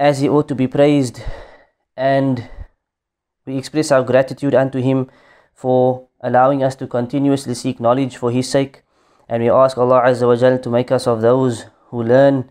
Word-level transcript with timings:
As 0.00 0.20
He 0.20 0.28
ought 0.28 0.48
to 0.48 0.54
be 0.54 0.66
praised 0.66 1.20
and 1.94 2.48
we 3.44 3.58
express 3.58 3.92
our 3.92 4.02
gratitude 4.02 4.54
unto 4.54 4.80
Him 4.80 5.10
for 5.54 6.08
allowing 6.22 6.64
us 6.64 6.74
to 6.76 6.86
continuously 6.86 7.54
seek 7.54 7.78
knowledge 7.80 8.16
for 8.16 8.30
His 8.30 8.48
sake 8.48 8.82
and 9.28 9.42
we 9.42 9.50
ask 9.50 9.76
Allah 9.76 10.00
Azza 10.08 10.26
wa 10.26 10.56
to 10.56 10.70
make 10.70 10.90
us 10.90 11.06
of 11.06 11.20
those 11.20 11.66
who 11.90 12.02
learn 12.02 12.48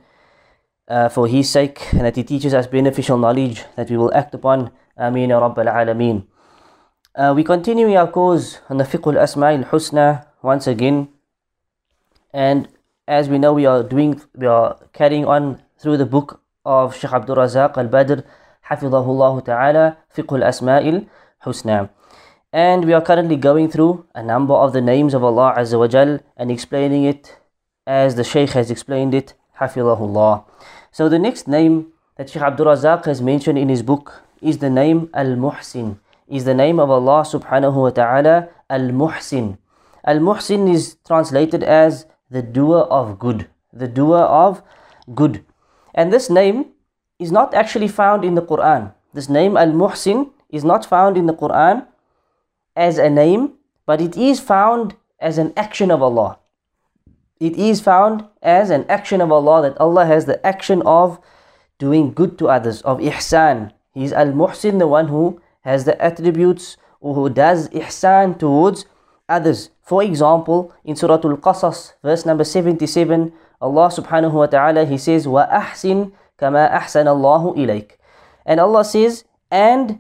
uh, 0.88 1.10
for 1.10 1.28
His 1.28 1.50
sake 1.50 1.82
and 1.92 2.02
that 2.02 2.16
He 2.16 2.24
teaches 2.24 2.54
us 2.54 2.68
beneficial 2.68 3.18
knowledge 3.18 3.66
that 3.76 3.90
we 3.90 3.98
will 3.98 4.14
act 4.14 4.36
upon. 4.36 4.70
Ameen 5.00 5.30
Ya 5.30 5.40
Rabbal 5.40 5.72
Alameen. 5.72 6.28
Uh, 7.16 7.34
we 7.36 7.44
continue 7.44 7.96
our 7.96 8.12
course 8.12 8.60
on 8.70 8.78
the 8.78 8.84
Fiqh 8.84 9.08
al-Husna 9.08 10.28
once 10.44 10.68
again 10.68 11.08
and 12.34 12.68
as 13.08 13.30
we 13.30 13.40
know 13.40 13.54
we 13.54 13.66
are 13.66 13.82
doing 13.82 14.22
we 14.36 14.46
are 14.46 14.78
carrying 14.94 15.26
on 15.26 15.64
through 15.80 15.98
the 15.98 16.06
book 16.06 16.42
of 16.76 16.96
Shaykh 16.96 17.14
Abdul 17.20 17.38
Razak 17.38 17.78
al-Badr 17.84 18.20
Hafidahullah 18.70 19.44
Ta'ala 19.46 19.98
Fiqh 20.16 20.34
al-Asma 20.40 20.78
al-Husna 20.92 21.90
and 22.54 22.86
we 22.86 22.94
are 22.94 23.02
currently 23.02 23.36
going 23.36 23.70
through 23.70 24.06
a 24.14 24.24
number 24.24 24.54
of 24.54 24.74
the 24.74 24.82
names 24.82 25.14
of 25.14 25.24
Allah 25.24 25.54
Azza 25.58 25.80
wa 25.80 25.88
Jal 25.88 26.20
and 26.38 26.52
explaining 26.52 27.04
it 27.04 27.38
as 27.86 28.16
the 28.16 28.24
Shaykh 28.24 28.52
has 28.52 28.70
explained 28.72 29.14
it 29.14 29.34
Hafidahullah 29.60 30.44
so 30.92 31.10
the 31.10 31.20
next 31.20 31.48
name 31.48 31.88
that 32.18 32.30
Shaykh 32.30 32.44
Abdul 32.44 32.68
Razak 32.68 33.06
has 33.06 33.22
mentioned 33.22 33.58
in 33.58 33.70
his 33.70 33.82
book 33.82 34.22
is 34.42 34.60
the 34.60 34.70
name 34.70 35.10
Al-Muhsin 35.14 35.98
is 36.28 36.46
the 36.46 36.54
name 36.54 36.80
of 36.80 36.90
Allah 36.90 37.24
subhanahu 37.24 37.82
wa 37.88 37.90
ta'ala 37.90 38.50
Al-Muhsin 38.70 39.58
Al-Muhsin 40.06 40.74
is 40.74 40.96
translated 41.06 41.64
as 41.64 42.06
the 42.30 42.42
doer 42.42 42.82
of 43.00 43.20
good. 43.20 43.48
The 43.74 43.88
doer 43.88 44.20
of 44.20 44.64
good. 45.14 45.44
And 46.00 46.14
this 46.14 46.30
name 46.30 46.68
is 47.20 47.30
not 47.30 47.54
actually 47.54 47.90
found 47.90 48.24
in 48.24 48.36
the 48.36 48.42
Quran. 48.42 48.94
This 49.14 49.28
name 49.28 49.58
Al-Muhsin 49.58 50.30
is 50.50 50.64
not 50.64 50.86
found 50.86 51.18
in 51.18 51.26
the 51.26 51.34
Quran 51.34 51.86
as 52.74 52.98
a 52.98 53.10
name, 53.10 53.56
but 53.86 54.00
it 54.00 54.16
is 54.16 54.40
found 54.40 54.96
as 55.20 55.38
an 55.38 55.52
action 55.58 55.92
of 55.92 56.02
Allah. 56.02 56.40
It 57.42 57.58
is 57.58 57.82
found 57.82 58.24
as 58.42 58.70
an 58.70 58.86
action 58.88 59.20
of 59.20 59.30
Allah 59.30 59.62
that 59.64 59.78
Allah 59.78 60.06
has 60.06 60.24
the 60.24 60.40
action 60.48 60.82
of 60.86 61.20
doing 61.80 62.14
good 62.14 62.40
to 62.40 62.48
others, 62.48 62.82
of 62.84 63.00
ihsan. 63.00 63.74
He 63.94 64.06
is 64.06 64.14
Al-Muhsin, 64.14 64.80
the 64.80 64.88
one 64.88 65.10
who 65.10 65.42
has 65.68 65.84
the 65.84 66.02
attributes 66.02 66.78
or 67.02 67.14
who 67.14 67.30
does 67.30 67.68
ihsan 67.76 68.40
towards 68.40 68.86
others. 69.28 69.70
For 69.84 70.02
example, 70.02 70.72
in 70.86 70.96
Surah 70.96 71.20
Al-Qasas, 71.26 71.96
verse 72.02 72.26
number 72.26 72.46
77, 72.46 73.34
Allah 73.62 73.92
subhanahu 73.92 74.34
wa 74.34 74.48
ta'ala, 74.48 74.86
He 74.86 74.98
says, 74.98 75.28
Wa 75.28 75.46
ahsin 75.48 76.12
kama 76.40 76.70
ahsan 76.72 77.08
Allahu 77.08 77.54
ilayk. 77.60 78.00
And 78.46 78.60
Allah 78.60 78.84
says, 78.84 79.26
and 79.52 80.00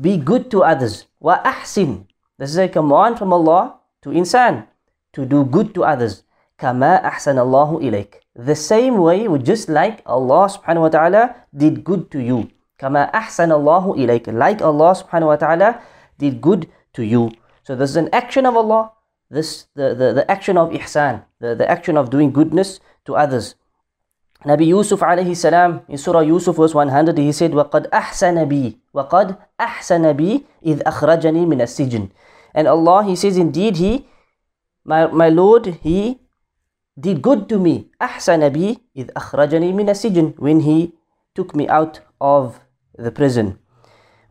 be 0.00 0.16
good 0.16 0.50
to 0.50 0.62
others. 0.62 1.06
Wa 1.18 1.42
ahsin. 1.42 2.06
This 2.38 2.50
is 2.50 2.58
a 2.58 2.68
command 2.68 3.18
from 3.18 3.32
Allah 3.32 3.76
to 4.02 4.10
insan, 4.10 4.66
to 5.12 5.26
do 5.26 5.44
good 5.44 5.74
to 5.74 5.84
others. 5.84 6.22
Kama 6.56 7.00
ahsan 7.04 7.36
Allahu 7.36 7.80
ilayk. 7.80 8.22
The 8.36 8.54
same 8.54 8.96
way, 8.96 9.26
just 9.42 9.68
like 9.68 10.00
Allah 10.06 10.48
subhanahu 10.48 10.88
wa 10.88 10.92
ta'ala 10.92 11.22
did 11.52 11.84
good 11.84 12.10
to 12.12 12.20
you. 12.20 12.48
Kama 12.78 13.10
ahsan 13.12 13.50
Allahu 13.52 13.98
ilayk. 13.98 14.30
Like 14.32 14.62
Allah 14.62 14.94
subhanahu 14.96 15.34
wa 15.34 15.36
ta'ala 15.36 15.82
did 16.16 16.40
good 16.40 16.68
to 16.94 17.02
you. 17.02 17.32
So 17.64 17.74
this 17.76 17.90
is 17.90 17.96
an 17.96 18.08
action 18.12 18.46
of 18.46 18.56
Allah 18.56 18.92
this 19.29 19.67
the, 19.75 19.93
the, 19.95 20.13
the 20.13 20.31
action 20.31 20.57
of 20.57 20.71
ihsan, 20.71 21.23
the, 21.39 21.55
the 21.55 21.69
action 21.69 21.97
of 21.97 22.09
doing 22.09 22.31
goodness 22.31 22.79
to 23.05 23.15
others. 23.15 23.55
Nabi 24.45 24.67
Yusuf 24.67 24.99
alayhi 24.99 25.35
salam 25.35 25.81
in 25.89 25.97
Surah 25.97 26.21
Yusuf 26.21 26.55
verse 26.55 26.73
100 26.73 27.17
he 27.17 27.31
said 27.31 27.51
وَقَدْ 27.51 27.89
أَحْسَنَ 27.89 28.37
بِي 28.45 28.77
وَقَدْ 28.93 29.37
أَحْسَنَ 29.59 30.13
بِي 30.13 30.45
إِذْ 30.63 30.83
أَخْرَجَنِي 30.85 31.45
مِنَ 31.45 31.61
السِّجْنِ 31.61 32.11
And 32.53 32.67
Allah 32.67 33.03
he 33.03 33.15
says 33.15 33.37
indeed 33.37 33.77
he 33.77 34.07
my, 34.85 35.07
my 35.07 35.29
Lord 35.29 35.79
he 35.81 36.19
did 36.99 37.21
good 37.21 37.49
to 37.49 37.59
me 37.59 37.89
أحسن 38.01 38.49
بي 38.49 38.79
إذ 38.95 39.11
أخرجني 39.17 39.73
من 39.73 39.89
السجن 39.89 40.37
when 40.37 40.61
he 40.61 40.93
took 41.33 41.55
me 41.55 41.67
out 41.67 41.99
of 42.21 42.61
the 42.97 43.11
prison 43.11 43.58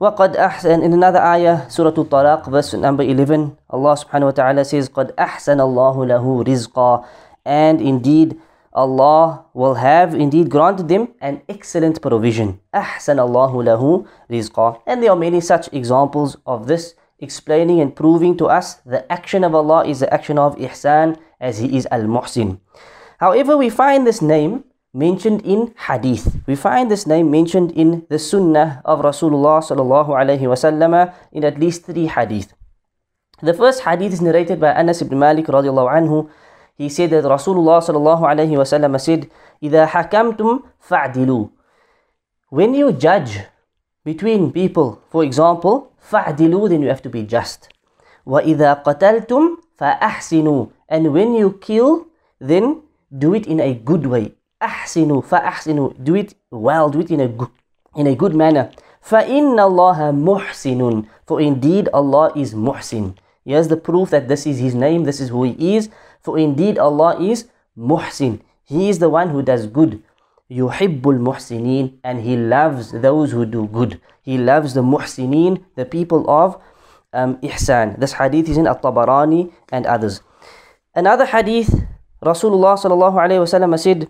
وقد 0.00 0.36
أحسن 0.36 0.82
in 0.82 0.92
another 0.92 1.22
ayah 1.22 1.70
Surah 1.70 1.94
Al-Talaq 1.97 2.50
verse 2.50 2.75
number 2.75 3.02
11 3.02 3.56
Allah 3.70 3.94
subhanahu 3.94 4.34
wa 4.34 4.36
ta'ala 4.36 4.62
says 4.64 4.91
قد 4.91 5.14
أحسن 5.14 5.60
الله 5.60 5.94
له 6.06 6.25
رزقا 6.42 7.04
and 7.47 7.80
indeed 7.80 8.36
Allah 8.75 9.47
will 9.54 9.78
have 9.78 10.12
indeed 10.19 10.50
granted 10.50 10.88
them 10.91 11.14
an 11.22 11.42
excellent 11.48 12.02
provision 12.02 12.58
أحسن 12.75 13.16
الله 13.16 13.52
له 13.62 13.82
رزقا 14.30 14.82
and 14.86 15.02
there 15.02 15.14
are 15.14 15.16
many 15.16 15.41
such 15.41 15.72
examples 15.72 16.36
of 16.44 16.66
this 16.66 16.94
explaining 17.20 17.80
and 17.80 17.94
proving 17.94 18.36
to 18.36 18.47
us 18.50 18.82
the 18.84 19.06
action 19.10 19.44
of 19.44 19.54
Allah 19.54 19.86
is 19.86 20.00
the 20.00 20.12
action 20.12 20.36
of 20.38 20.58
ihsan 20.58 21.16
as 21.41 21.62
he 21.62 21.78
is 21.78 21.86
al-muhsin 21.94 22.58
however 23.22 23.56
we 23.56 23.70
find 23.70 24.04
this 24.04 24.20
name 24.20 24.64
mentioned 24.94 25.42
in 25.42 25.75
hadith. 25.88 26.38
We 26.47 26.54
find 26.54 26.91
this 26.91 27.06
name 27.06 27.30
mentioned 27.30 27.72
in 27.72 28.06
the 28.08 28.19
sunnah 28.19 28.80
of 28.84 29.00
Rasulullah 29.00 29.58
sallallahu 29.58 30.14
alaihi 30.14 30.47
wasallam 30.47 31.12
in 31.32 31.44
at 31.44 31.58
least 31.58 31.84
three 31.84 32.06
hadith. 32.06 32.54
The 33.42 33.52
first 33.52 33.82
hadith 33.82 34.12
is 34.12 34.22
narrated 34.22 34.60
by 34.60 34.70
Anas 34.72 35.02
ibn 35.02 35.19
Malik 35.19 35.47
radiallahu 35.47 35.91
anhu. 35.91 36.30
He 36.78 36.88
said 36.88 37.10
that 37.10 37.25
Rasulullah 37.25 37.82
sallallahu 37.82 38.22
alaihi 38.22 38.54
wasallam 38.54 38.94
said, 39.00 39.28
إِذَا 39.62 39.88
حَكَمْتُمْ 39.88 40.62
فَعْدِلُوا 40.88 41.50
When 42.50 42.75
you 42.75 42.92
judge 42.92 43.41
between 44.04 44.52
people, 44.52 45.02
for 45.10 45.25
example, 45.25 45.91
فَعْدِلُوا 46.10 46.70
then 46.70 46.82
you 46.82 46.88
have 46.88 47.02
to 47.02 47.10
be 47.10 47.25
just. 47.25 47.69
وَإِذَا 48.26 48.84
قَتَلْتُمْ 48.84 49.56
فَأَحْسِنُوا 49.78 50.70
And 50.88 51.12
when 51.12 51.34
you 51.34 51.58
kill, 51.60 52.06
then 52.38 52.82
do 53.10 53.34
it 53.34 53.47
in 53.47 53.58
a 53.58 53.75
good 53.75 54.06
way. 54.06 54.34
أحسنوا 54.62 55.20
فأحسنوا 55.20 55.91
do 56.02 56.14
it 56.14 56.34
well 56.50 56.88
do 56.88 57.00
it 57.00 57.10
in 57.10 57.20
a 57.20 57.28
good 57.28 57.50
in 57.97 58.06
a 58.06 58.14
good 58.14 58.34
manner 58.34 58.70
فإن 59.02 59.60
الله 59.60 60.10
محسن 60.10 61.04
for 61.26 61.41
indeed 61.41 61.88
Allah 61.92 62.32
is 62.34 62.54
محسن 62.54 63.14
here's 63.44 63.69
the 63.69 63.76
proof 63.76 64.10
that 64.10 64.28
this 64.28 64.47
is 64.47 64.58
his 64.58 64.75
name 64.75 65.04
this 65.04 65.20
is 65.20 65.28
who 65.28 65.44
he 65.44 65.76
is 65.76 65.91
for 66.20 66.38
indeed 66.38 66.78
Allah 66.78 67.20
is 67.20 67.47
محسن 67.76 68.41
he 68.64 68.88
is 68.88 68.98
the 68.98 69.10
one 69.10 69.28
who 69.30 69.42
does 69.42 69.66
good 69.66 70.00
يحب 70.50 71.02
المحسنين 71.08 71.98
and 72.04 72.20
he 72.20 72.36
loves 72.36 72.92
those 72.92 73.32
who 73.32 73.44
do 73.44 73.66
good 73.66 74.00
he 74.22 74.38
loves 74.38 74.75
the 74.75 74.82
محسنين 74.82 75.60
the 75.76 75.84
people 75.84 76.28
of 76.28 76.56
um, 77.12 77.36
ihsan 77.42 77.98
this 78.00 78.14
hadith 78.14 78.48
is 78.48 78.56
in 78.56 78.66
at-Tabarani 78.66 79.52
and 79.72 79.86
others 79.86 80.20
another 80.94 81.26
hadith 81.26 81.69
Rasulullah 82.25 82.80
sallallahu 82.80 83.20
alayhi 83.20 83.44
wasallam 83.44 83.76
said 83.78 84.08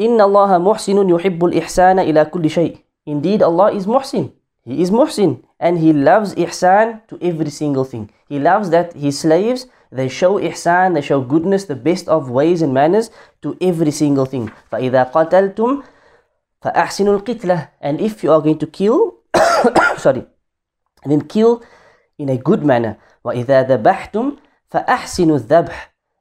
إن 0.00 0.20
الله 0.20 0.58
محسن 0.58 1.08
يحب 1.08 1.44
الإحسان 1.44 1.98
إلى 1.98 2.24
كل 2.24 2.50
شيء. 2.50 2.76
Indeed, 3.06 3.42
Allah 3.42 3.72
is 3.72 3.86
muhsin. 3.86 4.32
He 4.64 4.80
is 4.82 4.90
muhsin. 4.90 5.42
And 5.58 5.78
He 5.78 5.92
loves 5.92 6.34
ihsan 6.34 7.06
to 7.08 7.18
every 7.20 7.50
single 7.50 7.84
thing. 7.84 8.10
He 8.28 8.38
loves 8.38 8.70
that 8.70 8.94
His 8.94 9.18
slaves, 9.20 9.66
they 9.90 10.08
show 10.08 10.38
ihsan, 10.40 10.94
they 10.94 11.02
show 11.02 11.20
goodness, 11.20 11.64
the 11.64 11.76
best 11.76 12.08
of 12.08 12.30
ways 12.30 12.62
and 12.62 12.72
manners 12.72 13.10
to 13.42 13.56
every 13.60 13.90
single 13.90 14.24
thing. 14.24 14.50
فَإِذَا 14.72 15.12
قَتَلْتُمْ 15.12 15.82
فَأَحْسِنُوا 16.62 17.20
الْقِتْلَةِ 17.20 17.68
And 17.80 18.00
if 18.00 18.22
you 18.22 18.32
are 18.32 18.40
going 18.40 18.58
to 18.58 18.66
kill, 18.66 19.18
sorry, 19.98 20.24
then 21.04 21.22
kill 21.26 21.62
in 22.18 22.28
a 22.28 22.38
good 22.38 22.64
manner. 22.64 22.98
وَإِذَا 23.24 23.66
ذَبَحْتُمْ 23.68 24.38
فَأَحْسِنُوا 24.72 25.38
الذَّبْحِ 25.42 25.74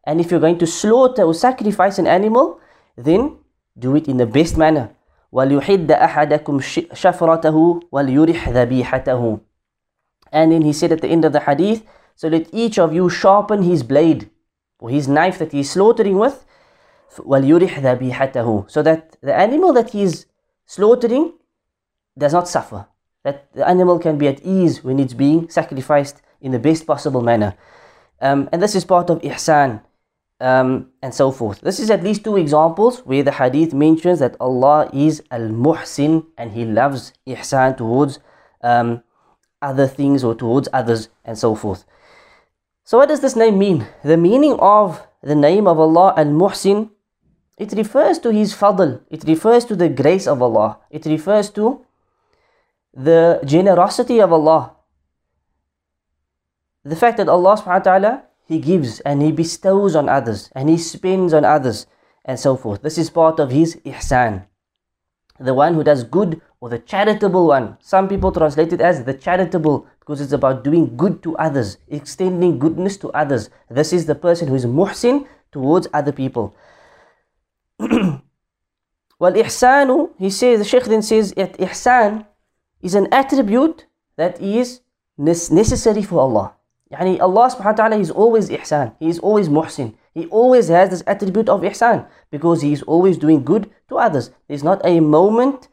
And 0.04 0.20
if 0.20 0.32
you're 0.32 0.42
going 0.42 0.58
to 0.58 0.68
slaughter 0.68 1.24
or 1.24 1.34
sacrifice 1.34 2.00
an 2.00 2.08
animal, 2.08 2.60
then 2.98 3.38
do 3.78 3.96
it 3.96 4.08
in 4.08 4.18
the 4.18 4.26
best 4.26 4.58
manner. 4.58 4.90
وَلْيُحِدَّ 5.34 5.88
أَحَدَكُمْ 5.88 6.60
شَفْرَتَهُ 6.92 7.82
وَلْيُرِحْ 7.92 8.52
ذَبِيحَتَهُ 8.52 9.42
And 10.32 10.52
then 10.52 10.62
he 10.62 10.74
said 10.74 10.92
at 10.92 11.02
the 11.02 11.08
end 11.08 11.24
of 11.24 11.32
the 11.34 11.42
hadith, 11.42 11.84
so 12.16 12.28
let 12.28 12.48
each 12.54 12.78
of 12.78 12.94
you 12.94 13.10
sharpen 13.10 13.64
his 13.64 13.84
blade 13.84 14.30
or 14.80 14.90
his 14.90 15.08
knife 15.08 15.40
that 15.40 15.52
he 15.54 15.62
is 15.62 15.72
slaughtering 15.72 16.20
with 16.20 16.46
وَلْيُرِحْ 17.18 17.70
ذَبِيحَتَهُ 17.70 18.70
So 18.70 18.82
that 18.84 19.18
the 19.22 19.34
animal 19.36 19.74
that 19.74 19.92
he 19.92 20.04
is 20.04 20.26
slaughtering 20.66 21.34
does 22.18 22.34
not 22.34 22.48
suffer. 22.48 22.88
That 23.24 23.54
the 23.54 23.68
animal 23.68 24.00
can 24.00 24.18
be 24.18 24.28
at 24.28 24.42
ease 24.44 24.84
when 24.84 25.00
it's 25.00 25.14
being 25.14 25.50
sacrificed 25.50 26.22
in 26.42 26.52
the 26.52 26.60
best 26.60 26.86
possible 26.86 27.22
manner. 27.22 27.56
Um, 28.20 28.50
and 28.52 28.62
this 28.62 28.76
is 28.76 28.86
part 28.86 29.10
of 29.10 29.22
ihsan 29.22 29.82
um, 30.41 30.91
and 31.03 31.15
so 31.15 31.31
forth. 31.31 31.61
This 31.61 31.81
is 31.81 31.91
at 31.91 32.03
least 32.03 32.25
two 32.25 32.37
examples 32.37 33.01
where 33.01 33.23
the 33.23 33.33
hadith 33.33 33.73
mentions 33.73 34.19
that 34.19 34.37
Allah 34.41 34.91
is 34.93 35.23
Al 35.31 35.49
Muhsin 35.49 36.27
and 36.37 36.53
He 36.53 36.65
loves 36.65 37.13
ihsan 37.27 37.77
towards 37.77 38.19
um, 38.63 39.03
other 39.63 39.87
things 39.87 40.23
or 40.23 40.35
towards 40.35 40.69
others 40.73 41.09
and 41.25 41.39
so 41.39 41.55
forth. 41.55 41.85
So, 42.85 42.99
what 42.99 43.09
does 43.09 43.21
this 43.21 43.37
name 43.37 43.59
mean? 43.59 43.87
The 44.05 44.17
meaning 44.17 44.57
of 44.61 45.07
the 45.23 45.35
name 45.35 45.67
of 45.67 45.79
Allah 45.79 46.15
Al 46.17 46.27
Muhsin 46.27 46.91
it 47.57 47.73
refers 47.73 48.19
to 48.19 48.31
His 48.31 48.55
fadl, 48.55 49.01
it 49.09 49.25
refers 49.25 49.65
to 49.65 49.77
the 49.77 49.89
grace 49.89 50.27
of 50.27 50.43
Allah, 50.43 50.79
it 50.91 51.07
refers 51.07 51.49
to 51.51 51.85
the 52.93 53.41
generosity 53.45 54.21
of 54.21 54.33
Allah. 54.33 54.73
The 56.85 56.97
fact 56.97 57.17
that 57.17 57.29
Allah 57.29 57.57
subhanahu 57.57 57.85
wa 57.85 57.91
ta'ala 57.91 58.23
He 58.47 58.59
gives 58.61 59.01
and 59.01 59.23
He 59.23 59.33
bestows 59.33 59.97
on 59.97 60.09
others 60.09 60.51
and 60.55 60.69
He 60.69 60.79
spends 60.79 61.35
on 61.35 61.45
others 61.45 61.87
and 62.25 62.39
so 62.39 62.57
forth. 62.57 62.83
This 62.83 62.99
is 62.99 63.11
part 63.11 63.39
of 63.39 63.51
His 63.51 63.77
ihsan. 63.85 64.47
The 65.39 65.55
one 65.55 65.75
who 65.75 65.85
does 65.85 66.05
good 66.05 66.41
or 66.61 66.71
the 66.71 66.79
charitable 66.79 67.49
one. 67.49 67.77
Some 67.81 68.09
people 68.09 68.33
translate 68.33 68.73
it 68.73 68.81
as 68.81 69.05
the 69.05 69.15
charitable 69.15 69.87
because 70.01 70.21
it's 70.21 70.33
about 70.33 70.65
doing 70.65 70.97
good 70.97 71.23
to 71.25 71.37
others, 71.37 71.79
extending 71.89 72.59
goodness 72.59 72.97
to 72.99 73.11
others. 73.11 73.51
This 73.69 73.93
is 73.93 74.07
the 74.07 74.15
person 74.15 74.49
who 74.49 74.55
is 74.55 74.65
muhsin 74.65 75.27
towards 75.53 75.89
other 75.93 76.13
people. 76.13 76.57
well, 77.79 78.23
ihsanu, 79.21 80.11
he 80.19 80.31
says, 80.31 80.59
the 80.61 80.65
Shaykh 80.65 80.85
then 80.85 81.03
says, 81.03 81.33
ihsan 81.35 82.27
is 82.81 82.95
an 82.95 83.09
attribute 83.13 83.87
that 84.17 84.41
is 84.41 84.81
necessary 85.19 86.03
for 86.03 86.21
Allah. 86.21 86.56
Yani 86.92 87.20
Allah 87.20 87.48
subhanahu 87.48 87.78
wa 87.78 87.82
ta'ala 87.88 87.98
is 87.98 88.12
always 88.12 88.50
ihsan. 88.50 88.92
He 89.00 89.08
is 89.08 89.20
always 89.20 89.48
muhsin. 89.48 89.96
He 90.14 90.28
always 90.28 90.68
has 90.68 90.90
this 90.90 91.04
attribute 91.08 91.48
of 91.48 91.62
ihsan 91.62 92.06
because 92.32 92.62
he 92.62 92.74
is 92.74 92.84
always 92.84 93.18
doing 93.18 93.44
good 93.44 93.70
to 93.88 93.98
others. 93.98 94.32
There's 94.48 94.64
not 94.64 94.82
a 94.84 95.00
moment, 95.00 95.70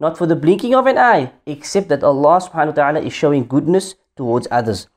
not 0.00 0.18
for 0.18 0.26
the 0.26 0.34
blinking 0.34 0.74
of 0.74 0.86
an 0.86 0.98
eye, 0.98 1.32
except 1.46 1.88
that 1.88 2.02
Allah 2.02 2.42
subhanahu 2.42 2.74
wa 2.74 2.78
ta'ala 2.82 3.00
is 3.00 3.12
showing 3.12 3.46
goodness 3.46 3.94
towards 4.16 4.48
others. 4.50 4.88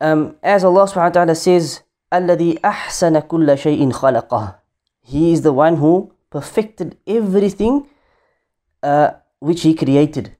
Um, 0.00 0.36
as 0.42 0.62
Allah 0.62 0.86
subhanahu 0.86 1.18
wa 1.18 1.18
ta'ala 1.18 1.34
says, 1.34 1.82
الَّذِي 2.12 2.60
أَحْسَنَ 2.60 3.26
كُلَّ 3.26 3.48
شَيْءٍ 3.58 3.92
خَلَقَهُ 3.92 4.54
He 5.02 5.32
is 5.32 5.42
the 5.42 5.52
one 5.52 5.76
who 5.76 6.12
perfected 6.30 6.96
everything 7.06 7.88
uh, 8.82 9.18
which 9.40 9.62
He 9.62 9.74
created. 9.74 10.36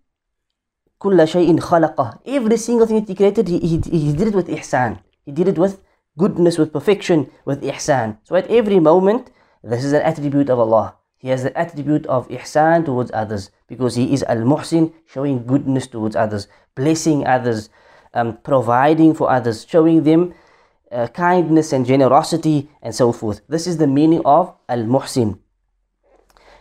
كل 0.98 1.28
شيء 1.28 1.60
خلقه 1.60 2.18
every 2.26 2.56
single 2.56 2.86
thing 2.86 3.00
that 3.00 3.08
he 3.08 3.14
created 3.14 3.48
he, 3.48 3.58
he, 3.58 3.76
he 3.90 4.12
did 4.12 4.28
it 4.28 4.34
with 4.34 4.48
ihsan 4.48 4.98
he 5.26 5.32
did 5.32 5.48
it 5.48 5.58
with 5.58 5.80
goodness 6.18 6.58
with 6.58 6.72
perfection 6.72 7.30
with 7.44 7.62
ihsan 7.62 8.16
so 8.24 8.36
at 8.36 8.46
every 8.48 8.80
moment 8.80 9.30
this 9.62 9.84
is 9.84 9.92
an 9.92 10.02
attribute 10.02 10.48
of 10.48 10.58
Allah 10.58 10.94
he 11.18 11.28
has 11.28 11.42
the 11.42 11.56
attribute 11.58 12.06
of 12.06 12.28
ihsan 12.28 12.84
towards 12.84 13.10
others 13.12 13.50
because 13.66 13.94
he 13.96 14.12
is 14.14 14.22
al-muhsin 14.24 14.92
showing 15.06 15.44
goodness 15.46 15.86
towards 15.86 16.16
others 16.16 16.48
blessing 16.74 17.26
others 17.26 17.68
um, 18.14 18.38
providing 18.42 19.12
for 19.14 19.30
others 19.30 19.66
showing 19.68 20.04
them 20.04 20.32
uh, 20.92 21.06
kindness 21.08 21.72
and 21.72 21.84
generosity 21.84 22.68
and 22.82 22.94
so 22.94 23.12
forth 23.12 23.40
this 23.48 23.66
is 23.66 23.76
the 23.78 23.86
meaning 23.86 24.22
of 24.24 24.54
al-muhsin 24.68 25.38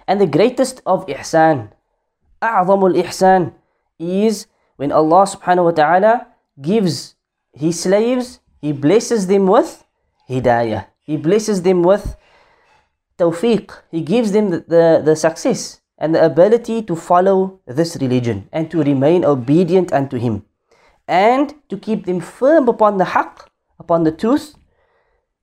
and 0.07 0.19
the 0.19 0.27
greatest 0.27 0.81
of 0.85 1.05
ihsan 1.07 1.69
أعظم 2.43 2.85
الإحسان 2.85 3.51
is 3.98 4.46
when 4.76 4.92
Allah 4.92 5.26
subhanahu 5.26 5.64
wa 5.64 5.70
ta'ala 5.72 6.26
gives 6.60 7.16
His 7.52 7.80
slaves, 7.80 8.40
He 8.60 8.72
blesses 8.72 9.26
them 9.26 9.46
with 9.46 9.84
hidayah. 10.28 10.86
He 11.04 11.16
blesses 11.16 11.62
them 11.62 11.82
with 11.82 12.16
tawfiq. 13.18 13.70
He 13.90 14.02
gives 14.02 14.32
them 14.32 14.50
the, 14.50 14.58
the, 14.60 15.02
the 15.04 15.16
success 15.16 15.80
and 15.98 16.14
the 16.14 16.24
ability 16.24 16.82
to 16.82 16.94
follow 16.94 17.60
this 17.66 17.96
religion 17.96 18.48
and 18.52 18.70
to 18.70 18.82
remain 18.82 19.24
obedient 19.24 19.92
unto 19.92 20.16
Him 20.16 20.44
and 21.08 21.54
to 21.68 21.76
keep 21.76 22.04
them 22.04 22.20
firm 22.20 22.68
upon 22.68 22.98
the 22.98 23.04
haqq, 23.04 23.48
upon 23.80 24.04
the 24.04 24.12
truth, 24.12 24.54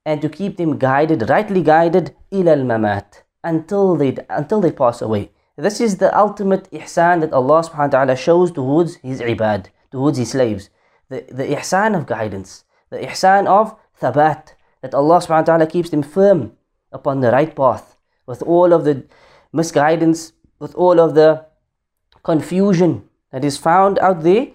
and 0.06 0.22
to 0.22 0.30
keep 0.30 0.58
them 0.58 0.78
guided, 0.78 1.28
rightly 1.30 1.64
guided, 1.64 2.16
ilal 2.32 2.64
mamat, 2.64 3.24
until 3.44 3.96
they, 3.96 4.16
until 4.30 4.62
they 4.62 4.72
pass 4.72 5.02
away. 5.02 5.32
This 5.58 5.80
is 5.80 5.98
the 5.98 6.12
ultimate 6.12 6.70
ihsan 6.72 7.22
that 7.22 7.32
Allah 7.32 7.64
subhanahu 7.64 7.96
wa 7.96 8.04
ta'ala 8.04 8.16
shows 8.18 8.52
towards 8.52 8.96
His 8.96 9.22
ibad, 9.22 9.68
towards 9.90 10.18
His 10.18 10.32
slaves. 10.32 10.70
The, 11.08 11.24
the 11.32 11.46
ihsan 11.56 11.96
of 11.96 12.06
guidance, 12.06 12.66
the 12.90 12.98
ihsan 12.98 13.48
of 13.48 13.74
thabat, 14.02 14.52
that 14.82 14.94
Allah 14.94 15.20
subhanahu 15.20 15.48
wa 15.48 15.56
ta'ala 15.56 15.68
keeps 15.68 15.90
them 15.90 16.04
firm 16.04 16.52
upon 16.92 17.22
the 17.22 17.32
right 17.32 17.56
path, 17.56 17.96
with 18.28 18.42
all 18.42 18.74
of 18.74 18.84
the 18.84 19.06
misguidance, 19.54 20.34
with 20.60 20.76
all 20.76 21.00
of 21.00 21.16
the 21.16 21.46
confusion 22.24 23.08
that 23.32 23.46
is 23.46 23.56
found 23.56 23.98
out 24.00 24.24
there. 24.24 24.48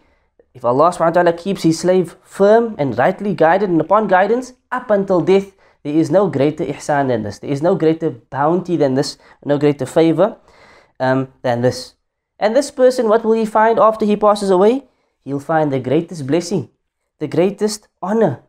If 0.53 0.67
Allah 0.67 0.93
subhanahu 0.93 1.17
wa 1.17 1.23
ta'ala 1.23 1.32
keeps 1.32 1.62
His 1.62 1.81
slave 1.81 2.17
firm 2.23 2.76
and 2.76 2.99
rightly 2.99 3.32
guided 3.32 3.70
and 3.70 3.81
upon 3.81 4.06
guidance 4.06 4.53
up 4.70 4.91
until 4.91 5.23
death, 5.23 5.56
there 5.82 5.94
is 5.94 6.11
no 6.11 6.29
greater 6.29 6.67
ihsan 6.67 7.08
than 7.08 7.23
this. 7.23 7.38
There 7.38 7.50
is 7.50 7.62
no 7.62 7.75
greater 7.75 8.11
bounty 8.11 8.76
than 8.76 9.00
this, 9.00 9.17
no 9.46 9.56
greater 9.56 9.87
favor 9.87 10.37
um, 11.00 11.32
than 11.43 11.62
this. 11.62 11.94
And 12.38 12.55
this 12.55 12.70
person, 12.70 13.08
what 13.08 13.25
will 13.25 13.32
he 13.32 13.44
find 13.44 13.79
after 13.79 14.05
he 14.05 14.17
passes 14.17 14.50
away? 14.50 14.85
He'll 15.25 15.41
find 15.41 15.73
the 15.73 15.81
greatest 15.81 16.26
blessing, 16.26 16.70
the 17.19 17.26
greatest 17.26 17.88
honor, 18.00 18.41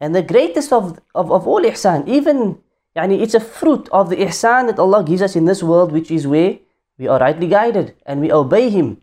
and 0.00 0.14
the 0.14 0.22
greatest 0.22 0.72
of, 0.72 0.98
of, 1.14 1.30
of 1.30 1.46
all 1.46 1.62
ihsan. 1.62 2.08
Even, 2.08 2.58
yani, 2.96 3.20
it's 3.20 3.34
a 3.34 3.40
fruit 3.40 3.88
of 3.92 4.10
the 4.10 4.16
ihsan 4.16 4.66
that 4.66 4.78
Allah 4.78 5.04
gives 5.04 5.22
us 5.22 5.36
in 5.36 5.44
this 5.44 5.62
world, 5.62 5.92
which 5.92 6.10
is 6.10 6.26
where 6.26 6.58
we 6.98 7.06
are 7.08 7.18
rightly 7.18 7.46
guided 7.48 7.94
and 8.04 8.20
we 8.20 8.32
obey 8.32 8.68
Him. 8.68 9.00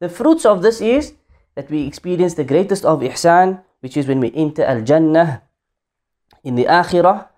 The 0.00 0.08
fruits 0.08 0.46
of 0.46 0.62
this 0.62 0.80
is 0.80 1.14
that 1.54 1.70
we 1.70 1.86
experience 1.86 2.34
the 2.34 2.44
greatest 2.44 2.84
of 2.84 3.00
ihsan, 3.00 3.62
which 3.80 3.96
is 3.96 4.06
when 4.06 4.20
we 4.20 4.32
enter 4.34 4.64
Al 4.64 4.82
Jannah 4.82 5.42
in 6.42 6.54
the 6.54 6.64
Akhirah, 6.64 7.28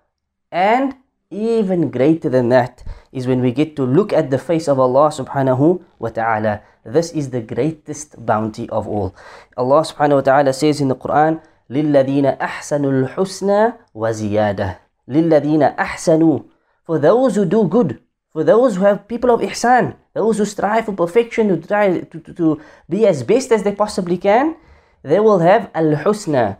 and 0.51 0.95
even 1.29 1.89
greater 1.89 2.29
than 2.29 2.49
that 2.49 2.83
is 3.12 3.26
when 3.26 3.40
we 3.40 3.52
get 3.52 3.76
to 3.76 3.84
look 3.84 4.12
at 4.12 4.30
the 4.30 4.38
face 4.38 4.68
of 4.68 4.78
Allah 4.78 5.08
subhanahu 5.08 5.82
wa 5.98 6.08
ta'ala. 6.08 6.62
This 6.84 7.12
is 7.12 7.30
the 7.30 7.40
greatest 7.40 8.14
bounty 8.24 8.68
of 8.70 8.86
all. 8.86 9.14
Allah 9.56 9.82
subhanahu 9.82 10.20
wa 10.20 10.26
ta'ala 10.26 10.52
says 10.52 10.80
in 10.80 10.88
the 10.88 10.96
Quran, 10.96 11.40
لِلَّذِينَ 11.70 12.38
أَحْسَنُوا 12.38 12.92
الْحُسْنَى 13.16 13.74
وَزِيَادَةً 13.94 14.68
لِلَّذِينَ 15.08 15.76
أَحْسَنُوا 15.76 16.44
For 16.84 16.98
those 16.98 17.34
who 17.34 17.44
do 17.44 17.66
good, 17.66 18.00
for 18.32 18.44
those 18.44 18.76
who 18.76 18.84
have 18.84 19.08
people 19.08 19.30
of 19.30 19.40
ihsan, 19.40 19.96
those 20.14 20.38
who 20.38 20.44
strive 20.44 20.84
for 20.84 20.92
perfection, 20.92 21.48
who 21.48 21.56
try 21.60 22.00
to, 22.00 22.20
to, 22.20 22.32
to 22.34 22.60
be 22.88 23.06
as 23.06 23.22
best 23.22 23.50
as 23.50 23.62
they 23.62 23.72
possibly 23.72 24.18
can, 24.18 24.54
they 25.02 25.18
will 25.20 25.40
have 25.40 25.70
al-husna. 25.74 26.58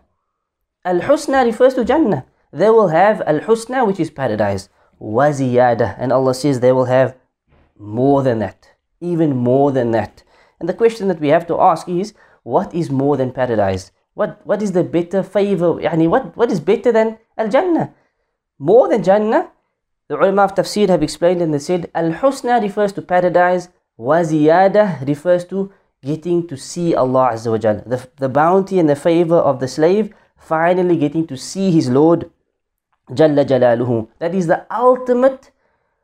Al-husna 0.85 1.45
refers 1.45 1.75
to 1.75 1.85
Jannah. 1.85 2.25
They 2.53 2.71
will 2.71 2.89
have 2.89 3.21
al-husna, 3.27 3.87
which 3.87 4.01
is 4.01 4.11
paradise 4.11 4.69
waziyada. 5.02 5.96
And 5.98 6.14
Allah 6.14 6.34
says 6.34 6.60
they 6.60 6.72
will 6.72 6.86
have 6.86 7.16
more 7.78 8.22
than 8.22 8.40
that, 8.40 8.70
even 9.00 9.36
more 9.36 9.72
than 9.72 9.92
that. 9.92 10.24
And 10.60 10.70
the 10.70 10.74
question 10.74 11.08
that 11.08 11.20
we 11.20 11.30
have 11.30 11.48
to 11.48 11.60
ask 11.60 11.90
is, 11.90 12.14
what 12.44 12.74
is 12.74 12.92
more 12.92 13.18
than 13.18 13.32
paradise? 13.32 13.92
What 14.14 14.46
what 14.46 14.62
is 14.62 14.74
the 14.74 14.84
better 14.84 15.24
favor? 15.24 15.74
Yani 15.76 16.08
what, 16.08 16.36
what 16.38 16.52
is 16.52 16.60
better 16.60 16.92
than 16.92 17.18
Al-Jannah? 17.38 17.94
More 18.60 18.88
than 18.88 19.04
Jannah? 19.04 19.52
The 20.08 20.18
ulama 20.18 20.44
of 20.44 20.56
tafsir 20.56 20.90
have 20.90 21.02
explained 21.02 21.42
and 21.42 21.54
they 21.54 21.60
said, 21.60 21.90
Al-Husna 21.96 22.62
refers 22.62 22.92
to 22.94 23.02
paradise, 23.02 23.70
waziyada 23.98 25.08
refers 25.08 25.46
to 25.46 25.72
getting 26.04 26.48
to 26.48 26.58
see 26.58 26.94
Allah 26.94 27.32
Azza 27.34 27.52
wa. 27.52 27.58
The, 27.58 28.08
the 28.18 28.30
bounty 28.30 28.78
and 28.80 28.90
the 28.90 28.96
favor 28.96 29.38
of 29.38 29.60
the 29.60 29.68
slave, 29.68 30.14
finally 30.38 30.98
getting 30.98 31.26
to 31.28 31.38
see 31.38 31.72
his 31.72 31.90
Lord 31.90 32.30
Jalla 33.12 33.46
Jalaluhu. 33.46 34.08
That 34.20 34.34
is 34.34 34.48
the 34.48 34.66
ultimate 34.72 35.52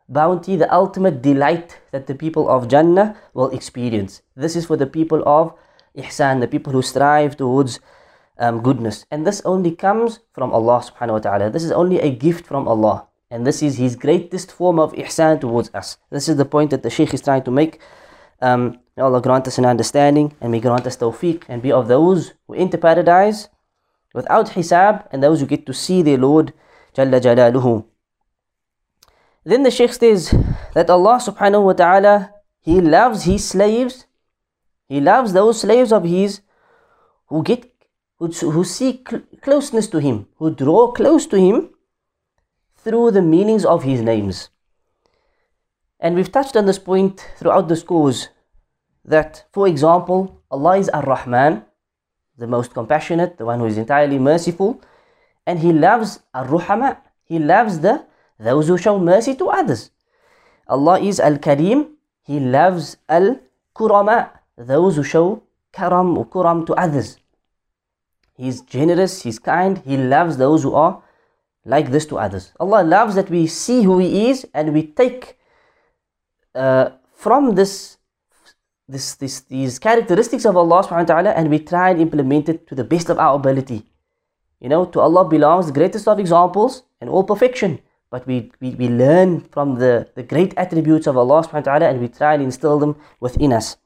bounty, 0.09 0.55
the 0.55 0.73
ultimate 0.73 1.21
delight 1.21 1.79
that 1.91 2.07
the 2.07 2.15
people 2.15 2.49
of 2.49 2.67
Jannah 2.67 3.15
will 3.33 3.49
experience. 3.49 4.21
This 4.35 4.55
is 4.55 4.65
for 4.65 4.77
the 4.77 4.87
people 4.87 5.23
of 5.25 5.53
Ihsan, 5.97 6.41
the 6.41 6.47
people 6.47 6.73
who 6.73 6.81
strive 6.81 7.37
towards 7.37 7.79
um, 8.39 8.61
goodness. 8.61 9.05
And 9.11 9.25
this 9.25 9.41
only 9.45 9.71
comes 9.71 10.19
from 10.33 10.51
Allah 10.53 10.83
subhanahu 10.85 11.13
wa 11.13 11.19
ta'ala. 11.19 11.49
This 11.49 11.63
is 11.63 11.71
only 11.71 11.99
a 11.99 12.09
gift 12.09 12.45
from 12.45 12.67
Allah. 12.67 13.07
And 13.29 13.45
this 13.45 13.61
is 13.61 13.77
His 13.77 13.95
greatest 13.95 14.51
form 14.51 14.79
of 14.79 14.93
ihsan 14.93 15.41
towards 15.41 15.69
us. 15.73 15.97
This 16.11 16.29
is 16.29 16.37
the 16.37 16.45
point 16.45 16.71
that 16.71 16.83
the 16.83 16.89
Shaykh 16.89 17.13
is 17.13 17.21
trying 17.21 17.43
to 17.43 17.51
make. 17.51 17.79
Um, 18.39 18.79
may 18.95 19.03
Allah 19.03 19.21
grant 19.21 19.47
us 19.47 19.57
an 19.57 19.65
understanding 19.65 20.35
and 20.39 20.51
may 20.51 20.59
grant 20.59 20.85
us 20.85 20.95
tawfiq 20.95 21.43
and 21.49 21.61
be 21.61 21.71
of 21.71 21.87
those 21.87 22.33
who 22.47 22.53
enter 22.53 22.77
paradise 22.77 23.49
without 24.13 24.51
hisab 24.51 25.07
and 25.11 25.21
those 25.21 25.41
who 25.41 25.47
get 25.47 25.65
to 25.65 25.73
see 25.73 26.01
their 26.01 26.17
Lord 26.17 26.53
Jalla 26.97 27.21
Jalaluhu. 27.21 27.85
then 29.45 29.61
the 29.63 29.71
Shaykh 29.71 29.93
says 29.93 30.33
that 30.73 30.89
Allah 30.89 31.19
subhanahu 31.23 31.63
wa 31.63 31.73
ta'ala, 31.73 32.33
He 32.59 32.81
loves 32.81 33.23
His 33.23 33.47
slaves. 33.47 34.07
He 34.89 34.99
loves 34.99 35.31
those 35.33 35.61
slaves 35.61 35.93
of 35.93 36.03
His 36.03 36.41
who 37.27 37.43
get, 37.43 37.71
who, 38.17 38.27
who 38.27 38.63
seek 38.63 39.07
closeness 39.41 39.87
to 39.89 39.99
Him, 39.99 40.27
who 40.37 40.49
draw 40.49 40.91
close 40.91 41.27
to 41.27 41.37
Him 41.37 41.69
through 42.75 43.11
the 43.11 43.21
meanings 43.21 43.63
of 43.63 43.83
His 43.83 44.01
names. 44.01 44.49
And 45.99 46.15
we've 46.15 46.31
touched 46.31 46.57
on 46.57 46.65
this 46.65 46.79
point 46.79 47.25
throughout 47.37 47.67
this 47.67 47.83
course 47.83 48.29
that, 49.05 49.45
for 49.51 49.67
example, 49.67 50.41
Allah 50.49 50.77
is 50.77 50.89
Ar 50.89 51.03
Rahman, 51.03 51.63
the 52.37 52.47
most 52.47 52.73
compassionate, 52.73 53.37
the 53.37 53.45
one 53.45 53.59
who 53.59 53.65
is 53.65 53.77
entirely 53.77 54.19
merciful, 54.19 54.81
and 55.47 55.59
He 55.59 55.73
loves 55.73 56.19
Ar 56.33 56.45
Ruhama, 56.45 56.97
He 57.23 57.39
loves 57.39 57.79
the 57.79 58.05
those 58.37 58.67
who 58.67 58.77
show 58.77 58.99
mercy 58.99 59.33
to 59.35 59.49
others. 59.49 59.89
Allah 60.67 60.99
is 60.99 61.19
Al 61.19 61.37
Kareem, 61.37 61.87
He 62.21 62.39
loves 62.39 62.97
Al 63.09 63.39
Kurama, 63.73 64.29
those 64.57 64.97
who 64.97 65.03
show 65.03 65.41
karam 65.71 66.17
or 66.17 66.25
kuram 66.25 66.65
to 66.65 66.73
others. 66.75 67.17
He's 68.35 68.61
generous, 68.61 69.23
He's 69.23 69.39
kind, 69.39 69.81
He 69.85 69.97
loves 69.97 70.37
those 70.37 70.63
who 70.63 70.73
are 70.73 71.01
like 71.65 71.91
this 71.91 72.05
to 72.07 72.17
others. 72.17 72.51
Allah 72.59 72.83
loves 72.83 73.15
that 73.15 73.29
we 73.29 73.47
see 73.47 73.83
who 73.83 73.99
He 73.99 74.29
is 74.29 74.45
and 74.53 74.73
we 74.73 74.83
take 74.83 75.37
uh, 76.55 76.89
from 77.13 77.55
this, 77.55 77.97
this, 78.87 79.15
this, 79.15 79.41
these 79.41 79.79
characteristics 79.79 80.45
of 80.45 80.55
Allah 80.57 80.83
subhanahu 80.83 81.09
wa 81.09 81.13
ta'ala 81.15 81.29
and 81.31 81.49
we 81.49 81.59
try 81.59 81.89
and 81.91 82.01
implement 82.01 82.49
it 82.49 82.67
to 82.67 82.75
the 82.75 82.83
best 82.83 83.09
of 83.09 83.19
our 83.19 83.35
ability. 83.35 83.85
You 84.60 84.68
know, 84.68 84.84
to 84.86 85.00
Allah 85.00 85.24
belongs 85.28 85.66
the 85.66 85.72
greatest 85.72 86.06
of 86.06 86.18
examples 86.18 86.84
and 87.00 87.10
all 87.10 87.24
perfection. 87.24 87.80
But 88.10 88.26
we, 88.26 88.52
we, 88.60 88.70
we 88.70 88.88
learn 88.88 89.40
from 89.40 89.78
the, 89.78 90.08
the 90.14 90.22
great 90.22 90.54
attributes 90.56 91.06
of 91.06 91.16
Allah 91.16 91.42
subhanahu 91.42 91.66
wa 91.66 91.78
ta'ala 91.78 91.88
and 91.88 92.00
we 92.00 92.08
try 92.08 92.34
and 92.34 92.42
instill 92.42 92.78
them 92.78 92.96
within 93.20 93.52
us. 93.52 93.76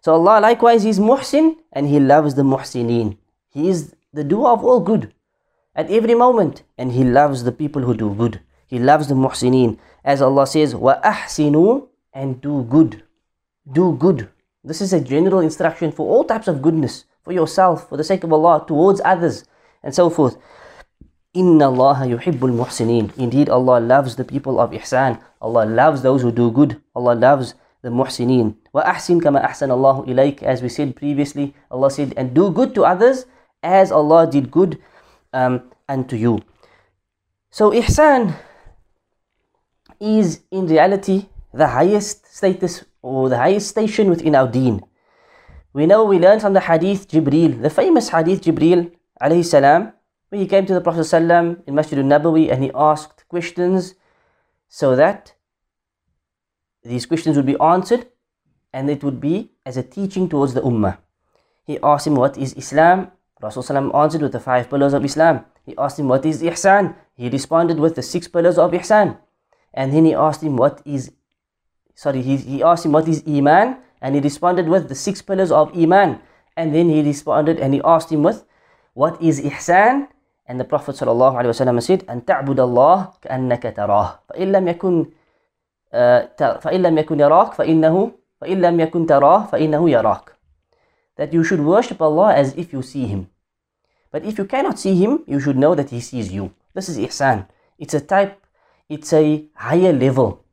So 0.00 0.12
Allah 0.14 0.40
likewise 0.40 0.84
is 0.84 0.98
muhsin 0.98 1.56
and 1.72 1.88
He 1.88 1.98
loves 1.98 2.34
the 2.34 2.42
muhsineen. 2.42 3.18
He 3.48 3.68
is 3.68 3.94
the 4.12 4.24
doer 4.24 4.48
of 4.48 4.64
all 4.64 4.80
good 4.80 5.12
at 5.74 5.90
every 5.90 6.14
moment 6.14 6.62
and 6.78 6.92
He 6.92 7.04
loves 7.04 7.44
the 7.44 7.52
people 7.52 7.82
who 7.82 7.94
do 7.94 8.14
good. 8.14 8.40
He 8.66 8.78
loves 8.78 9.08
the 9.08 9.14
muhsineen. 9.14 9.78
As 10.04 10.22
Allah 10.22 10.46
says, 10.46 10.74
وَأَحْسِنُوا 10.74 11.88
and 12.14 12.40
do 12.40 12.62
good. 12.64 13.02
Do 13.70 13.96
good. 13.96 14.28
This 14.62 14.80
is 14.80 14.92
a 14.92 15.00
general 15.00 15.40
instruction 15.40 15.92
for 15.92 16.08
all 16.08 16.24
types 16.24 16.48
of 16.48 16.62
goodness, 16.62 17.04
for 17.22 17.32
yourself, 17.32 17.88
for 17.88 17.96
the 17.96 18.04
sake 18.04 18.24
of 18.24 18.32
Allah, 18.32 18.64
towards 18.66 19.00
others, 19.04 19.44
and 19.83 19.93
so 19.93 20.09
forth. 20.09 20.37
Inna 21.33 21.69
Allah 21.69 22.09
yuhibbul 22.09 22.51
muhsinin. 22.51 23.13
Indeed, 23.17 23.49
Allah 23.49 23.79
loves 23.79 24.15
the 24.15 24.25
people 24.25 24.59
of 24.59 24.71
ihsan. 24.71 25.21
Allah 25.41 25.65
loves 25.65 26.01
those 26.01 26.21
who 26.21 26.31
do 26.31 26.49
good. 26.49 26.81
Allah 26.95 27.13
loves 27.13 27.53
the 27.81 27.89
muhsinin. 27.89 28.55
Wa 28.73 28.81
ahsin 28.83 29.21
kama 29.21 29.39
ahsan 29.39 29.69
Allahu 29.69 30.09
ilayk. 30.09 30.41
As 30.41 30.61
we 30.61 30.69
said 30.69 30.95
previously, 30.95 31.53
Allah 31.69 31.91
said, 31.91 32.13
and 32.17 32.33
do 32.33 32.49
good 32.49 32.73
to 32.75 32.83
others 32.83 33.25
as 33.61 33.91
Allah 33.91 34.25
did 34.25 34.49
good 34.49 34.81
um, 35.31 35.69
unto 35.87 36.15
you. 36.15 36.41
So 37.51 37.71
ihsan 37.71 38.33
is 39.99 40.41
in 40.51 40.67
reality 40.67 41.29
the 41.53 41.67
highest 41.67 42.25
status 42.25 42.85
or 43.01 43.29
the 43.29 43.37
highest 43.37 43.69
station 43.69 44.09
within 44.09 44.35
our 44.35 44.47
deen. 44.47 44.81
We 45.73 45.85
know 45.85 46.03
we 46.05 46.17
learn 46.17 46.39
from 46.39 46.53
the 46.53 46.61
hadith 46.61 47.07
Jibril, 47.07 47.61
the 47.61 47.69
famous 47.69 48.09
hadith 48.09 48.41
Jibril 48.41 48.91
alayhi 49.21 49.45
salam, 49.45 49.93
when 50.29 50.41
he 50.41 50.47
came 50.47 50.65
to 50.65 50.73
the 50.73 50.81
Prophet 50.81 51.01
ﷺ 51.01 51.67
in 51.67 51.75
Masjid 51.75 51.97
al-Nabawi 51.99 52.51
and 52.51 52.63
he 52.63 52.71
asked 52.75 53.27
questions 53.27 53.95
so 54.67 54.95
that 54.95 55.33
these 56.83 57.05
questions 57.05 57.35
would 57.35 57.47
be 57.47 57.59
answered 57.59 58.07
and 58.71 58.89
it 58.89 59.03
would 59.03 59.19
be 59.19 59.51
as 59.65 59.75
a 59.75 59.83
teaching 59.83 60.29
towards 60.29 60.53
the 60.53 60.61
Ummah. 60.61 60.99
He 61.65 61.79
asked 61.83 62.07
him 62.07 62.15
what 62.15 62.37
is 62.37 62.53
Islam? 62.53 63.11
Rasulullah 63.41 63.93
answered 64.03 64.21
with 64.21 64.31
the 64.31 64.39
five 64.39 64.69
pillars 64.69 64.93
of 64.93 65.03
Islam. 65.03 65.45
He 65.65 65.75
asked 65.77 65.99
him 65.99 66.07
what 66.07 66.25
is 66.25 66.41
Ihsan? 66.41 66.95
He 67.15 67.29
responded 67.29 67.79
with 67.79 67.95
the 67.95 68.01
six 68.03 68.27
pillars 68.27 68.57
of 68.57 68.71
Ihsan. 68.71 69.17
And 69.73 69.93
then 69.93 70.05
he 70.05 70.13
asked 70.13 70.43
him 70.43 70.57
what 70.57 70.81
is, 70.85 71.11
sorry, 71.95 72.21
he, 72.21 72.37
he 72.37 72.63
asked 72.63 72.85
him 72.85 72.91
what 72.91 73.07
is 73.07 73.23
Iman? 73.27 73.77
And 74.01 74.15
he 74.15 74.21
responded 74.21 74.67
with 74.67 74.89
the 74.89 74.95
six 74.95 75.21
pillars 75.21 75.51
of 75.51 75.75
Iman. 75.75 76.19
And 76.55 76.75
then 76.75 76.89
he 76.89 77.01
responded 77.01 77.59
and 77.59 77.73
he 77.73 77.81
asked 77.83 78.11
him 78.11 78.23
with 78.23 78.45
what 78.94 79.20
is 79.22 79.40
Ihsan? 79.40 80.08
And 80.46 80.60
the 80.60 80.64
Prophet 80.64 80.96
ﷺ 80.96 81.82
said, 81.82 82.04
أن 82.04 82.24
تعبد 82.24 82.60
الله 82.60 83.08
كأنك 83.22 83.74
تراه 83.76 84.18
فإن 84.28 84.52
لم 84.52 84.68
يكن 84.68 85.06
فإن 86.60 86.82
لم 86.82 86.98
يكن 86.98 87.20
يراك 87.20 87.52
فإنه 87.52 88.10
فإن 88.40 88.60
لم 88.60 88.80
يكن 88.80 89.06
تراه 89.06 89.46
فإنه 89.46 89.90
يراك 89.90 90.34
That 91.16 91.32
you 91.32 91.44
should 91.44 91.60
worship 91.60 92.02
Allah 92.02 92.34
as 92.34 92.52
if 92.56 92.72
you 92.72 92.82
see 92.82 93.06
Him. 93.06 93.30
But 94.10 94.24
if 94.24 94.36
you 94.36 94.44
cannot 94.44 94.78
see 94.78 94.96
Him, 94.96 95.22
you 95.26 95.40
should 95.40 95.56
know 95.56 95.74
that 95.74 95.90
He 95.90 96.00
sees 96.00 96.32
you. 96.32 96.52
This 96.74 96.88
is 96.88 96.98
ihsan. 96.98 97.46
It's 97.78 97.94
a 97.94 98.00
type, 98.00 98.42
it's 98.88 99.12
a 99.12 99.46
higher 99.54 99.92
level. 99.92 100.44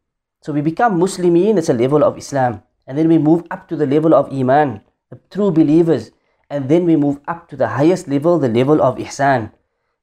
So 0.41 0.53
we 0.53 0.61
become 0.61 0.99
Muslimin, 0.99 1.57
it's 1.57 1.69
a 1.69 1.73
level 1.73 2.03
of 2.03 2.17
Islam. 2.17 2.61
And 2.85 2.97
then 2.97 3.07
we 3.07 3.17
move 3.17 3.43
up 3.49 3.67
to 3.69 3.75
the 3.75 3.85
level 3.85 4.13
of 4.13 4.31
Iman, 4.31 4.81
the 5.09 5.19
true 5.29 5.51
believers. 5.51 6.11
And 6.48 6.68
then 6.68 6.84
we 6.84 6.96
move 6.96 7.20
up 7.26 7.48
to 7.48 7.56
the 7.56 7.68
highest 7.68 8.08
level, 8.08 8.38
the 8.38 8.48
level 8.48 8.80
of 8.80 8.96
Ihsan 8.96 9.50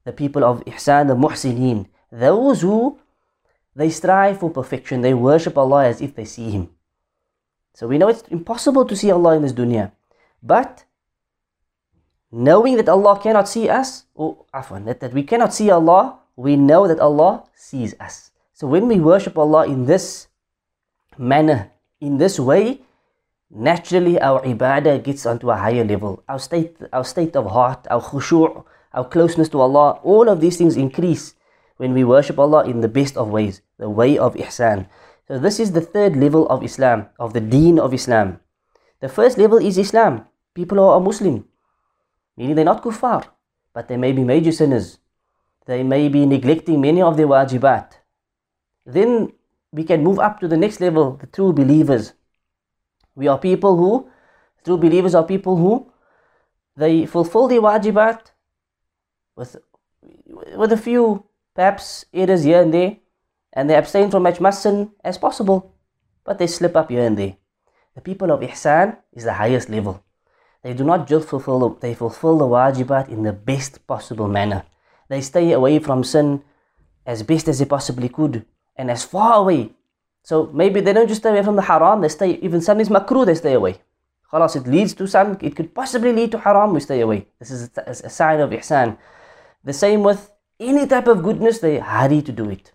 the 0.04 0.12
people 0.12 0.44
of 0.44 0.64
Ihsan, 0.64 1.08
the 1.08 1.16
Muhsineen, 1.16 1.86
those 2.12 2.60
who 2.60 2.98
they 3.74 3.90
strive 3.90 4.38
for 4.38 4.50
perfection, 4.50 5.00
they 5.00 5.14
worship 5.14 5.58
Allah 5.58 5.86
as 5.86 6.00
if 6.00 6.14
they 6.14 6.24
see 6.24 6.50
Him. 6.50 6.70
So 7.74 7.88
we 7.88 7.98
know 7.98 8.08
it's 8.08 8.22
impossible 8.28 8.84
to 8.84 8.94
see 8.94 9.10
Allah 9.10 9.34
in 9.34 9.42
this 9.42 9.52
dunya. 9.52 9.90
But 10.42 10.84
knowing 12.30 12.76
that 12.76 12.88
Allah 12.88 13.18
cannot 13.18 13.48
see 13.48 13.68
us, 13.68 14.04
or 14.14 14.44
afwan, 14.54 14.84
that, 14.84 15.00
that 15.00 15.12
we 15.12 15.24
cannot 15.24 15.52
see 15.52 15.70
Allah, 15.70 16.20
we 16.36 16.54
know 16.54 16.86
that 16.86 17.00
Allah 17.00 17.44
sees 17.56 17.98
us. 17.98 18.30
So 18.52 18.68
when 18.68 18.86
we 18.86 19.00
worship 19.00 19.36
Allah 19.36 19.66
in 19.66 19.86
this 19.86 20.28
manner, 21.18 21.72
in 22.00 22.18
this 22.18 22.38
way, 22.38 22.82
naturally 23.50 24.20
our 24.20 24.40
ibadah 24.42 25.02
gets 25.02 25.26
onto 25.26 25.50
a 25.50 25.56
higher 25.56 25.84
level. 25.84 26.22
Our 26.28 26.38
state, 26.38 26.76
our 26.92 27.04
state 27.04 27.36
of 27.36 27.50
heart, 27.50 27.86
our 27.90 28.00
khushu', 28.00 28.64
our 28.92 29.04
closeness 29.04 29.48
to 29.50 29.60
Allah, 29.60 30.00
all 30.02 30.28
of 30.28 30.40
these 30.40 30.56
things 30.56 30.76
increase 30.76 31.34
when 31.76 31.92
we 31.92 32.04
worship 32.04 32.38
Allah 32.38 32.64
in 32.64 32.80
the 32.80 32.88
best 32.88 33.16
of 33.16 33.28
ways, 33.28 33.60
the 33.78 33.90
way 33.90 34.16
of 34.16 34.34
ihsan. 34.34 34.86
So 35.26 35.38
this 35.38 35.58
is 35.58 35.72
the 35.72 35.80
third 35.80 36.16
level 36.16 36.46
of 36.48 36.62
Islam, 36.62 37.06
of 37.18 37.32
the 37.32 37.40
deen 37.40 37.78
of 37.78 37.94
Islam. 37.94 38.40
The 39.00 39.08
first 39.08 39.38
level 39.38 39.58
is 39.58 39.78
Islam. 39.78 40.26
People 40.54 40.78
who 40.78 40.84
are 40.84 41.00
Muslim, 41.00 41.44
meaning 42.36 42.54
they're 42.54 42.64
not 42.64 42.82
kuffar, 42.82 43.26
but 43.72 43.88
they 43.88 43.96
may 43.96 44.12
be 44.12 44.22
major 44.22 44.52
sinners. 44.52 44.98
They 45.66 45.82
may 45.82 46.08
be 46.08 46.26
neglecting 46.26 46.80
many 46.80 47.02
of 47.02 47.16
their 47.16 47.26
wajibat. 47.26 47.98
Then 48.86 49.32
we 49.72 49.82
can 49.82 50.04
move 50.04 50.20
up 50.20 50.38
to 50.40 50.48
the 50.48 50.56
next 50.56 50.80
level, 50.80 51.16
the 51.16 51.26
true 51.26 51.52
believers. 51.52 52.12
We 53.14 53.28
are 53.28 53.38
people 53.38 53.76
who, 53.76 54.08
true 54.64 54.76
believers 54.76 55.14
are 55.14 55.24
people 55.24 55.56
who, 55.56 55.90
they 56.76 57.06
fulfill 57.06 57.48
the 57.48 57.56
wajibat, 57.56 58.32
with 59.36 59.56
with 60.56 60.72
a 60.72 60.76
few 60.76 61.24
perhaps 61.54 62.04
errors 62.12 62.44
here 62.44 62.60
and 62.60 62.74
there, 62.74 62.96
and 63.52 63.70
they 63.70 63.76
abstain 63.76 64.10
from 64.10 64.22
much 64.22 64.54
sin 64.54 64.90
as 65.04 65.18
possible, 65.18 65.74
but 66.24 66.38
they 66.38 66.46
slip 66.46 66.76
up 66.76 66.90
here 66.90 67.04
and 67.06 67.16
there. 67.16 67.36
The 67.94 68.00
people 68.00 68.30
of 68.32 68.40
Ihsan 68.40 68.96
is 69.12 69.24
the 69.24 69.34
highest 69.34 69.70
level. 69.70 70.02
They 70.62 70.74
do 70.74 70.82
not 70.82 71.06
just 71.06 71.28
fulfill 71.28 71.58
the, 71.60 71.80
they 71.80 71.94
fulfill 71.94 72.38
the 72.38 72.46
wajibat 72.46 73.08
in 73.08 73.22
the 73.22 73.32
best 73.32 73.86
possible 73.86 74.28
manner. 74.28 74.64
They 75.08 75.20
stay 75.20 75.52
away 75.52 75.78
from 75.78 76.02
sin 76.02 76.42
as 77.06 77.22
best 77.22 77.48
as 77.48 77.58
they 77.58 77.66
possibly 77.66 78.08
could 78.08 78.44
and 78.76 78.90
as 78.90 79.04
far 79.04 79.34
away. 79.34 79.72
So 80.24 80.50
maybe 80.54 80.80
they 80.80 80.94
don't 80.94 81.06
just 81.06 81.20
stay 81.20 81.30
away 81.30 81.42
from 81.42 81.56
the 81.56 81.62
haram, 81.62 82.00
they 82.00 82.08
stay 82.08 82.30
even 82.42 82.60
something's 82.62 82.88
makruh, 82.88 83.26
they 83.26 83.34
stay 83.34 83.52
away. 83.52 83.76
Khalas, 84.32 84.56
it 84.56 84.66
leads 84.66 84.94
to 84.94 85.06
some, 85.06 85.36
it 85.42 85.54
could 85.54 85.74
possibly 85.74 86.12
lead 86.12 86.32
to 86.32 86.38
haram, 86.38 86.72
we 86.72 86.80
stay 86.80 87.00
away. 87.02 87.26
This 87.38 87.50
is 87.50 87.70
a, 87.76 87.90
a 87.90 88.10
sign 88.10 88.40
of 88.40 88.50
ihsan. 88.50 88.96
The 89.64 89.74
same 89.74 90.02
with 90.02 90.32
any 90.58 90.86
type 90.86 91.08
of 91.08 91.22
goodness, 91.22 91.58
they 91.58 91.78
hurry 91.78 92.22
to 92.22 92.32
do 92.32 92.48
it. 92.48 92.72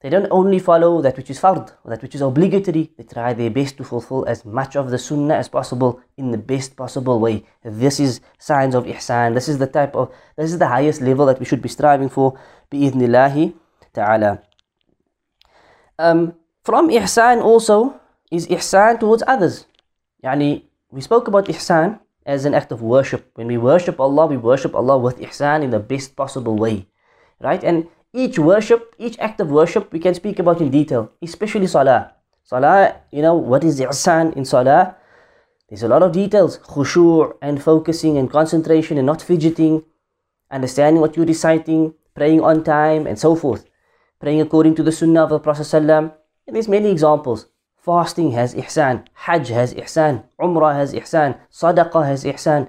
They 0.00 0.08
don't 0.08 0.28
only 0.30 0.58
follow 0.58 1.02
that 1.02 1.18
which 1.18 1.28
is 1.28 1.38
fard, 1.38 1.70
that 1.84 2.00
which 2.00 2.14
is 2.14 2.22
obligatory, 2.22 2.90
they 2.96 3.04
try 3.04 3.34
their 3.34 3.50
best 3.50 3.76
to 3.76 3.84
fulfill 3.84 4.24
as 4.24 4.46
much 4.46 4.74
of 4.74 4.90
the 4.90 4.98
sunnah 4.98 5.34
as 5.34 5.50
possible 5.50 6.00
in 6.16 6.30
the 6.30 6.38
best 6.38 6.74
possible 6.74 7.20
way. 7.20 7.44
This 7.62 8.00
is 8.00 8.22
signs 8.38 8.74
of 8.74 8.86
ihsan. 8.86 9.34
This 9.34 9.50
is 9.50 9.58
the 9.58 9.66
type 9.66 9.94
of, 9.94 10.10
this 10.36 10.50
is 10.50 10.58
the 10.58 10.68
highest 10.68 11.02
level 11.02 11.26
that 11.26 11.38
we 11.38 11.44
should 11.44 11.60
be 11.60 11.68
striving 11.68 12.08
for, 12.08 12.40
bi'idhnillahi 12.72 13.52
ta'ala. 13.92 14.42
Um, 15.98 16.34
from 16.62 16.90
ihsan 16.90 17.42
also 17.42 18.00
is 18.30 18.46
ihsan 18.46 19.00
towards 19.00 19.22
others. 19.26 19.66
Yani, 20.24 20.64
we 20.90 21.00
spoke 21.00 21.28
about 21.28 21.46
ihsan 21.46 21.98
as 22.26 22.44
an 22.44 22.54
act 22.54 22.72
of 22.72 22.82
worship. 22.82 23.30
When 23.34 23.46
we 23.46 23.56
worship 23.56 23.98
Allah, 24.00 24.26
we 24.26 24.36
worship 24.36 24.74
Allah 24.74 24.98
with 24.98 25.18
ihsan 25.18 25.62
in 25.62 25.70
the 25.70 25.80
best 25.80 26.16
possible 26.16 26.56
way. 26.56 26.86
Right? 27.40 27.64
And 27.64 27.88
each 28.12 28.38
worship, 28.38 28.94
each 28.98 29.18
act 29.18 29.40
of 29.40 29.50
worship, 29.50 29.92
we 29.92 29.98
can 29.98 30.14
speak 30.14 30.38
about 30.38 30.60
in 30.60 30.70
detail, 30.70 31.10
especially 31.22 31.66
salah. 31.66 32.12
Salah, 32.44 33.00
you 33.10 33.22
know, 33.22 33.34
what 33.34 33.64
is 33.64 33.80
ihsan 33.80 34.36
in 34.36 34.44
salah? 34.44 34.96
There's 35.68 35.84
a 35.84 35.88
lot 35.88 36.02
of 36.02 36.12
details, 36.12 36.58
khushu' 36.58 37.38
and 37.40 37.62
focusing 37.62 38.18
and 38.18 38.28
concentration 38.28 38.98
and 38.98 39.06
not 39.06 39.22
fidgeting, 39.22 39.84
understanding 40.50 41.00
what 41.00 41.16
you're 41.16 41.26
reciting, 41.26 41.94
praying 42.14 42.42
on 42.42 42.64
time 42.64 43.06
and 43.06 43.16
so 43.16 43.36
forth, 43.36 43.64
praying 44.18 44.40
according 44.40 44.74
to 44.74 44.82
the 44.82 44.90
sunnah 44.90 45.22
of 45.22 45.30
the 45.30 45.38
Prophet 45.38 45.64
and 46.50 46.56
there's 46.56 46.66
many 46.66 46.90
examples. 46.90 47.46
Fasting 47.78 48.32
has 48.32 48.56
ihsan, 48.56 49.06
Hajj 49.14 49.48
has 49.50 49.72
ihsan, 49.72 50.24
Umrah 50.40 50.74
has 50.74 50.92
ihsan, 50.92 51.38
Sadaqah 51.48 52.04
has 52.04 52.24
ihsan, 52.24 52.68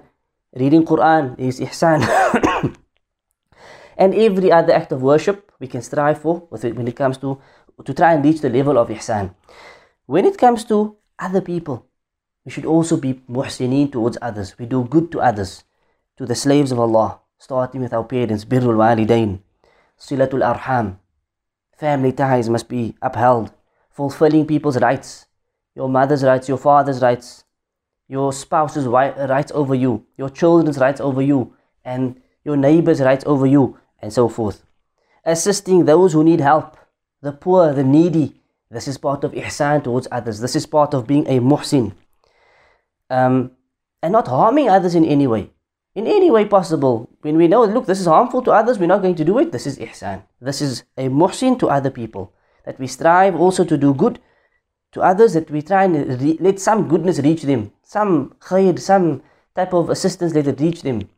reading 0.54 0.84
Quran 0.84 1.36
is 1.36 1.58
ihsan. 1.58 1.98
and 3.98 4.14
every 4.14 4.52
other 4.52 4.72
act 4.72 4.92
of 4.92 5.02
worship 5.02 5.50
we 5.58 5.66
can 5.66 5.82
strive 5.82 6.20
for 6.20 6.46
when 6.50 6.86
it 6.86 6.94
comes 6.94 7.18
to 7.18 7.40
to 7.84 7.92
try 7.92 8.14
and 8.14 8.24
reach 8.24 8.40
the 8.40 8.48
level 8.48 8.78
of 8.78 8.88
ihsan. 8.88 9.34
When 10.06 10.26
it 10.26 10.38
comes 10.38 10.62
to 10.66 10.96
other 11.18 11.40
people, 11.40 11.84
we 12.44 12.52
should 12.52 12.64
also 12.64 12.96
be 12.96 13.14
muhsineen 13.28 13.90
towards 13.90 14.16
others. 14.22 14.56
We 14.60 14.66
do 14.66 14.84
good 14.84 15.10
to 15.10 15.20
others, 15.20 15.64
to 16.18 16.24
the 16.24 16.36
slaves 16.36 16.70
of 16.70 16.78
Allah, 16.78 17.18
starting 17.40 17.80
with 17.80 17.92
our 17.92 18.04
parents, 18.04 18.44
birrul 18.44 18.78
walidain, 18.78 19.40
silatul 19.98 20.46
arham. 20.46 20.98
Family 21.76 22.12
ties 22.12 22.48
must 22.48 22.68
be 22.68 22.94
upheld, 23.02 23.50
fulfilling 23.92 24.46
people's 24.46 24.80
rights, 24.80 25.26
your 25.74 25.88
mother's 25.88 26.24
rights, 26.24 26.48
your 26.48 26.58
father's 26.58 27.00
rights, 27.00 27.44
your 28.08 28.32
spouse's 28.32 28.86
rights 28.86 29.52
over 29.54 29.74
you, 29.74 30.04
your 30.16 30.28
children's 30.28 30.78
rights 30.78 31.00
over 31.00 31.22
you, 31.22 31.54
and 31.84 32.20
your 32.44 32.56
neighbor's 32.56 33.00
rights 33.00 33.24
over 33.26 33.46
you, 33.46 33.78
and 34.00 34.12
so 34.12 34.28
forth. 34.28 34.64
Assisting 35.24 35.84
those 35.84 36.12
who 36.12 36.24
need 36.24 36.40
help, 36.40 36.76
the 37.20 37.32
poor, 37.32 37.72
the 37.72 37.84
needy. 37.84 38.40
This 38.70 38.88
is 38.88 38.98
part 38.98 39.22
of 39.22 39.32
ihsan 39.32 39.84
towards 39.84 40.08
others. 40.10 40.40
This 40.40 40.56
is 40.56 40.66
part 40.66 40.94
of 40.94 41.06
being 41.06 41.26
a 41.26 41.38
muhsin 41.40 41.92
um, 43.12 43.52
and 44.02 44.12
not 44.12 44.26
harming 44.26 44.68
others 44.68 44.94
in 44.94 45.04
any 45.04 45.26
way. 45.26 45.50
In 45.94 46.06
any 46.06 46.30
way 46.30 46.46
possible. 46.46 47.10
When 47.20 47.36
we 47.36 47.46
know, 47.48 47.64
look, 47.64 47.86
this 47.86 48.00
is 48.00 48.06
harmful 48.06 48.42
to 48.42 48.50
others, 48.50 48.78
we're 48.78 48.86
not 48.86 49.02
going 49.02 49.14
to 49.16 49.24
do 49.24 49.38
it. 49.38 49.52
This 49.52 49.66
is 49.66 49.78
ihsan. 49.78 50.22
This 50.40 50.62
is 50.62 50.84
a 50.96 51.08
muhsin 51.08 51.58
to 51.60 51.68
other 51.68 51.90
people. 51.90 52.32
That 52.64 52.78
we 52.78 52.86
strive 52.86 53.34
also 53.34 53.64
to 53.64 53.76
do 53.76 53.94
good 53.94 54.20
to 54.92 55.00
others, 55.00 55.32
that 55.34 55.50
we 55.50 55.62
try 55.62 55.84
and 55.84 56.40
let 56.40 56.60
some 56.60 56.88
goodness 56.88 57.18
reach 57.18 57.42
them. 57.42 57.72
Some 57.82 58.34
khair, 58.40 58.78
some 58.78 59.22
type 59.54 59.72
of 59.72 59.90
assistance, 59.90 60.34
let 60.34 60.46
it 60.46 60.60
reach 60.60 60.82
them. 60.82 61.08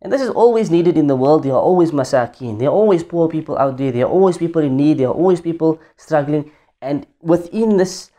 And 0.00 0.12
this 0.12 0.20
is 0.20 0.30
always 0.30 0.70
needed 0.70 0.96
in 0.96 1.06
the 1.06 1.16
world. 1.16 1.42
There 1.42 1.52
are 1.52 1.60
always 1.60 1.90
masakin. 1.90 2.58
There 2.58 2.68
are 2.68 2.72
always 2.72 3.02
poor 3.02 3.28
people 3.28 3.58
out 3.58 3.78
there. 3.78 3.90
There 3.92 4.04
are 4.04 4.10
always 4.10 4.38
people 4.38 4.62
in 4.62 4.76
need. 4.76 4.98
There 4.98 5.08
are 5.08 5.14
always 5.14 5.40
people 5.40 5.80
struggling. 5.96 6.52
And 6.80 7.06
within 7.20 7.76
this 7.76 8.10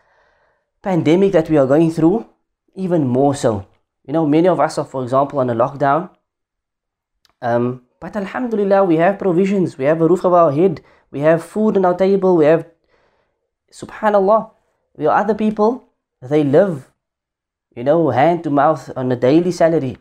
pandemic 0.81 1.31
that 1.33 1.49
we 1.49 1.57
are 1.57 1.67
going 1.67 1.91
through, 1.91 2.25
even 2.75 3.07
more 3.07 3.35
so. 3.35 3.67
You 4.05 4.13
know, 4.13 4.25
many 4.25 4.47
of 4.47 4.59
us 4.59 4.77
are, 4.77 4.85
for 4.85 5.03
example, 5.03 5.39
on 5.39 5.49
a 5.49 5.55
lockdown. 5.55 6.09
Um, 7.41 7.83
but 7.99 8.15
Alhamdulillah, 8.15 8.83
we 8.83 8.97
have 8.97 9.19
provisions. 9.19 9.77
We 9.77 9.85
have 9.85 10.01
a 10.01 10.07
roof 10.07 10.25
over 10.25 10.37
our 10.37 10.51
head. 10.51 10.81
We 11.11 11.21
have 11.21 11.43
food 11.43 11.77
on 11.77 11.85
our 11.85 11.95
table. 11.95 12.35
We 12.37 12.45
have, 12.45 12.65
subhanallah, 13.71 14.51
we 14.95 15.05
are 15.05 15.17
other 15.17 15.35
people, 15.35 15.87
they 16.21 16.43
live, 16.43 16.91
you 17.75 17.83
know, 17.83 18.09
hand 18.09 18.43
to 18.43 18.49
mouth 18.49 18.91
on 18.97 19.11
a 19.11 19.15
daily 19.15 19.51
salary. 19.51 19.97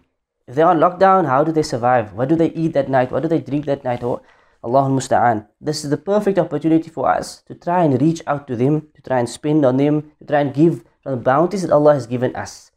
If 0.46 0.54
they're 0.54 0.66
on 0.66 0.78
lockdown, 0.78 1.26
how 1.26 1.44
do 1.44 1.52
they 1.52 1.62
survive? 1.62 2.14
What 2.14 2.28
do 2.28 2.36
they 2.36 2.50
eat 2.52 2.72
that 2.72 2.88
night? 2.88 3.10
What 3.10 3.22
do 3.22 3.28
they 3.28 3.40
drink 3.40 3.66
that 3.66 3.84
night? 3.84 4.02
Oh, 4.02 4.22
Allah 4.62 4.88
musta'an. 4.88 5.46
This 5.60 5.84
is 5.84 5.90
the 5.90 5.96
perfect 5.96 6.38
opportunity 6.38 6.88
for 6.88 7.08
us 7.08 7.42
to 7.46 7.54
try 7.54 7.84
and 7.84 8.00
reach 8.00 8.22
out 8.26 8.46
to 8.48 8.56
them, 8.56 8.88
to 8.94 9.02
try 9.02 9.18
and 9.18 9.28
spend 9.28 9.64
on 9.64 9.76
them, 9.76 10.12
to 10.18 10.24
try 10.24 10.40
and 10.40 10.54
give 10.54 10.84
from 11.02 11.12
the 11.12 11.22
bounties 11.22 11.62
that 11.62 11.70
Allah 11.70 11.94
has 11.94 12.06
given 12.06 12.34
us. 12.34 12.72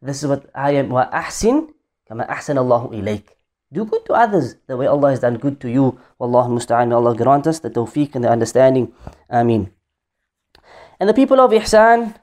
This 0.00 0.22
is 0.22 0.28
what 0.28 0.50
I 0.54 0.72
am. 0.72 0.90
Wa 0.90 1.10
ahsin 1.10 1.74
kama 2.08 2.24
ahsan 2.26 2.56
Allahu 2.58 2.90
ilayk. 2.90 3.37
Do 3.72 3.84
good 3.84 4.04
to 4.06 4.14
others 4.14 4.56
the 4.66 4.76
way 4.76 4.86
Allah 4.86 5.10
has 5.10 5.20
done 5.20 5.36
good 5.36 5.60
to 5.60 5.68
you. 5.68 5.98
Wallahu 6.20 6.56
musta'an. 6.56 6.92
Allah 6.92 7.14
grant 7.14 7.46
us 7.46 7.60
the 7.60 7.70
tawfiq 7.70 8.14
and 8.14 8.24
the 8.24 8.30
understanding. 8.30 8.92
Ameen. 9.28 9.70
And 10.98 11.08
the 11.08 11.14
people 11.14 11.40
of 11.40 11.50
Ihsan, 11.50 12.14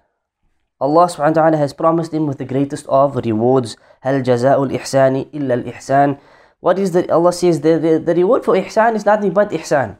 Allah 0.82 1.06
subhanahu 1.08 1.38
wa 1.38 1.42
ta'ala 1.42 1.58
has 1.58 1.72
promised 1.72 2.12
them 2.12 2.28
with 2.28 2.38
the 2.38 2.46
greatest 2.46 2.86
of 2.88 3.16
rewards. 3.16 3.78
Hal 4.02 4.22
jaza'ul 4.22 4.74
ihsani 4.76 5.30
illa 5.32 5.56
al 5.56 5.64
ihsan. 5.64 6.20
What 6.60 6.80
is 6.80 6.92
the 6.92 7.10
Allah 7.14 7.32
says 7.32 7.62
the, 7.62 7.80
the, 7.80 8.00
the 8.00 8.16
reward 8.16 8.44
for 8.44 8.56
ihsan 8.56 8.96
is 8.96 9.06
nothing 9.06 9.32
but 9.32 9.52
ihsan. 9.52 9.98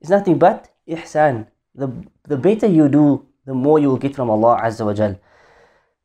It's 0.00 0.10
nothing 0.10 0.38
but 0.38 0.70
ihsan. 0.86 1.48
The 1.74 1.90
the 2.28 2.36
better 2.36 2.66
you 2.66 2.88
do, 2.88 3.26
the 3.44 3.54
more 3.54 3.78
you 3.80 3.88
will 3.88 3.98
get 3.98 4.14
from 4.14 4.30
Allah 4.30 4.60
Azza 4.62 4.86
wa 4.86 4.92
Jal. 4.94 5.18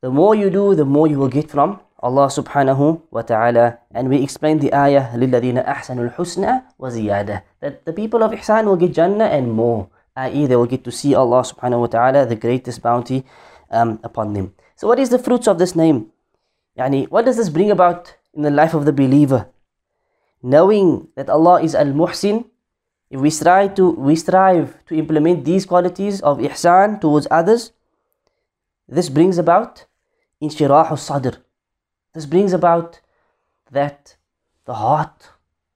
The 0.00 0.10
more 0.10 0.34
you 0.34 0.50
do, 0.50 0.74
the 0.74 0.84
more 0.84 1.06
you 1.06 1.18
will 1.18 1.28
get 1.28 1.50
from 1.50 1.80
Allah 2.03 2.27
subhanahu 2.27 3.01
wa 3.11 3.21
ta'ala. 3.21 3.79
And 3.91 4.09
we 4.09 4.23
explained 4.23 4.61
the 4.61 4.73
ayah, 4.73 5.11
لِلَّذِينَ 5.15 5.65
أَحْسَنُوا 5.65 6.15
الْحُسْنَى 6.15 6.79
وَزِيَادَةً 6.79 7.41
That 7.59 7.85
the 7.85 7.93
people 7.93 8.23
of 8.23 8.31
Ihsan 8.31 8.65
will 8.65 8.77
get 8.77 8.93
Jannah 8.93 9.25
and 9.25 9.51
more. 9.51 9.89
I.e. 10.15 10.47
they 10.47 10.55
will 10.55 10.67
get 10.67 10.83
to 10.83 10.91
see 10.91 11.15
Allah 11.15 11.41
subhanahu 11.41 11.81
wa 11.81 11.87
ta'ala, 11.87 12.25
the 12.25 12.35
greatest 12.35 12.81
bounty 12.81 13.23
um, 13.71 13.99
upon 14.03 14.33
them. 14.33 14.53
So 14.75 14.87
what 14.87 14.99
is 14.99 15.09
the 15.09 15.19
fruits 15.19 15.47
of 15.47 15.59
this 15.59 15.75
name? 15.75 16.11
Yani, 16.77 17.09
what 17.09 17.25
does 17.25 17.37
this 17.37 17.49
bring 17.49 17.71
about 17.71 18.15
in 18.33 18.43
the 18.43 18.51
life 18.51 18.73
of 18.73 18.85
the 18.85 18.93
believer? 18.93 19.47
Knowing 20.41 21.07
that 21.15 21.29
Allah 21.29 21.61
is 21.61 21.75
Al-Muhsin, 21.75 22.45
if 23.09 23.19
we 23.19 23.29
strive 23.29 23.73
to 23.75 23.89
we 23.91 24.15
strive 24.15 24.85
to 24.85 24.95
implement 24.95 25.43
these 25.43 25.65
qualities 25.65 26.21
of 26.21 26.37
ihsan 26.37 27.01
towards 27.01 27.27
others, 27.31 27.71
this 28.87 29.09
brings 29.09 29.37
about 29.37 29.85
inshirah 30.41 30.97
sadr. 30.97 31.41
this 32.14 32.26
brings 32.26 32.52
about 32.52 33.00
that 33.70 34.16
the 34.64 34.74
heart, 34.74 35.30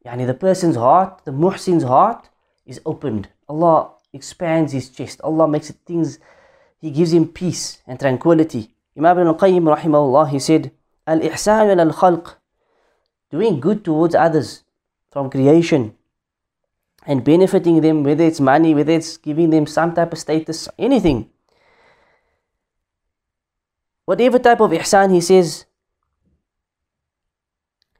yani 0.07 0.27
the 0.27 0.35
person's 0.35 0.77
heart, 0.77 1.22
the 1.24 1.33
muhsin's 1.33 1.83
heart 1.83 2.29
is 2.64 2.81
opened. 2.87 3.29
Allah 3.48 3.90
expands 4.12 4.72
his 4.72 4.88
chest. 4.88 5.20
Allah 5.22 5.48
makes 5.48 5.70
it 5.70 5.77
things, 5.85 6.18
He 6.81 6.90
gives 6.90 7.12
him 7.12 7.27
peace 7.29 7.83
and 7.87 7.98
tranquility. 7.98 8.70
Imam 8.96 9.18
Ibn 9.18 9.29
al-Qayyim 9.29 9.77
rahimahullah, 9.77 10.31
he 10.31 10.38
said, 10.38 10.70
Al-ihsan 11.07 11.79
al-khalq, 11.79 12.37
doing 13.31 13.59
good 13.61 13.85
towards 13.85 14.14
others 14.14 14.62
from 15.11 15.31
creation 15.31 15.94
and 17.07 17.24
benefiting 17.24 17.81
them, 17.81 18.05
whether 18.05 18.24
it's 18.24 18.40
money, 18.40 18.74
whether 18.74 18.92
it's 18.92 19.16
giving 19.16 19.51
them 19.51 19.66
some 19.66 19.94
type 19.94 20.12
of 20.12 20.18
status, 20.18 20.68
anything. 20.79 21.31
Whatever 24.05 24.38
type 24.38 24.61
of 24.61 24.70
ihsan 24.70 25.12
he 25.12 25.20
says, 25.20 25.64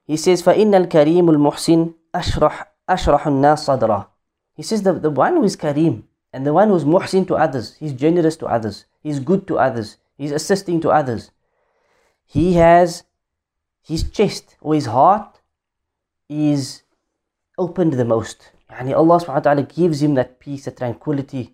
he 0.08 0.17
says, 0.17 0.41
فَإِنَّ 0.43 0.88
الْكَرِيمُ 0.88 1.29
الْمُحْسِنُ 1.29 1.93
أَشْرَحُ 2.13 2.65
أَشْرَحُ 2.89 3.21
النَّاسِ 3.23 3.67
صَدْرًا 3.67 4.08
He 4.56 4.63
says, 4.63 4.84
the, 4.84 4.93
the 4.93 5.10
one 5.10 5.36
who 5.36 5.43
is 5.43 5.56
kareem, 5.56 6.03
and 6.34 6.45
the 6.45 6.53
one 6.53 6.69
who 6.69 6.75
is 6.75 6.84
muhsin 6.84 7.27
to 7.27 7.36
others, 7.36 7.75
he's 7.75 7.93
generous 7.93 8.36
to 8.38 8.47
others, 8.47 8.86
he's 9.01 9.19
good 9.19 9.47
to 9.47 9.60
others, 9.60 9.97
he's 10.17 10.32
assisting 10.32 10.82
to 10.82 10.89
others. 10.89 11.32
He 12.25 12.53
has 12.53 13.03
his 13.82 14.10
chest 14.10 14.58
or 14.62 14.73
his 14.73 14.88
heart 14.88 15.41
is 16.29 16.84
opened 17.58 17.93
the 17.93 18.06
most. 18.06 18.51
Yani 18.71 18.95
Allah 18.95 19.19
subhanahu 19.19 19.36
wa 19.36 19.39
ta'ala 19.39 19.63
gives 19.63 20.01
him 20.01 20.15
that 20.15 20.39
peace, 20.39 20.65
that 20.65 20.77
tranquility, 20.77 21.53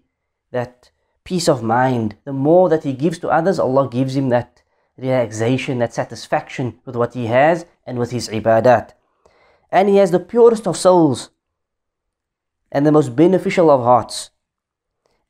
that 0.52 0.92
peace 1.24 1.50
of 1.50 1.62
mind. 1.62 2.16
The 2.24 2.34
more 2.34 2.70
that 2.70 2.84
he 2.84 2.94
gives 2.94 3.20
to 3.20 3.30
others, 3.30 3.60
Allah 3.60 3.90
gives 3.90 4.16
him 4.16 4.30
that 4.30 4.62
relaxation, 4.98 5.80
that 5.80 5.94
satisfaction 5.94 6.80
with 6.86 6.96
what 6.96 7.14
he 7.14 7.26
has 7.26 7.66
and 7.87 7.99
with 7.99 8.11
his 8.11 8.29
ibadat. 8.29 8.93
And 9.71 9.89
he 9.89 9.97
has 9.97 10.11
the 10.11 10.21
purest 10.21 10.67
of 10.67 10.77
souls 10.77 11.31
and 12.71 12.87
the 12.87 12.93
most 12.93 13.15
beneficial 13.15 13.71
of 13.71 13.83
hearts. 13.83 14.31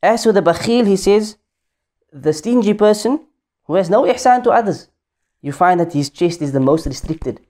As 0.02 0.24
for 0.24 0.32
the 0.32 0.42
bakhil, 0.42 0.86
he 0.86 0.96
says, 0.96 1.36
the 2.12 2.32
stingy 2.32 2.74
person 2.74 3.26
who 3.64 3.74
has 3.74 3.90
no 3.90 4.04
ihsan 4.04 4.42
to 4.44 4.50
others, 4.50 4.88
you 5.40 5.52
find 5.52 5.80
that 5.80 5.92
his 5.92 6.10
chest 6.10 6.40
is 6.42 6.52
the 6.52 6.60
most 6.60 6.86
restricted. 6.86 7.40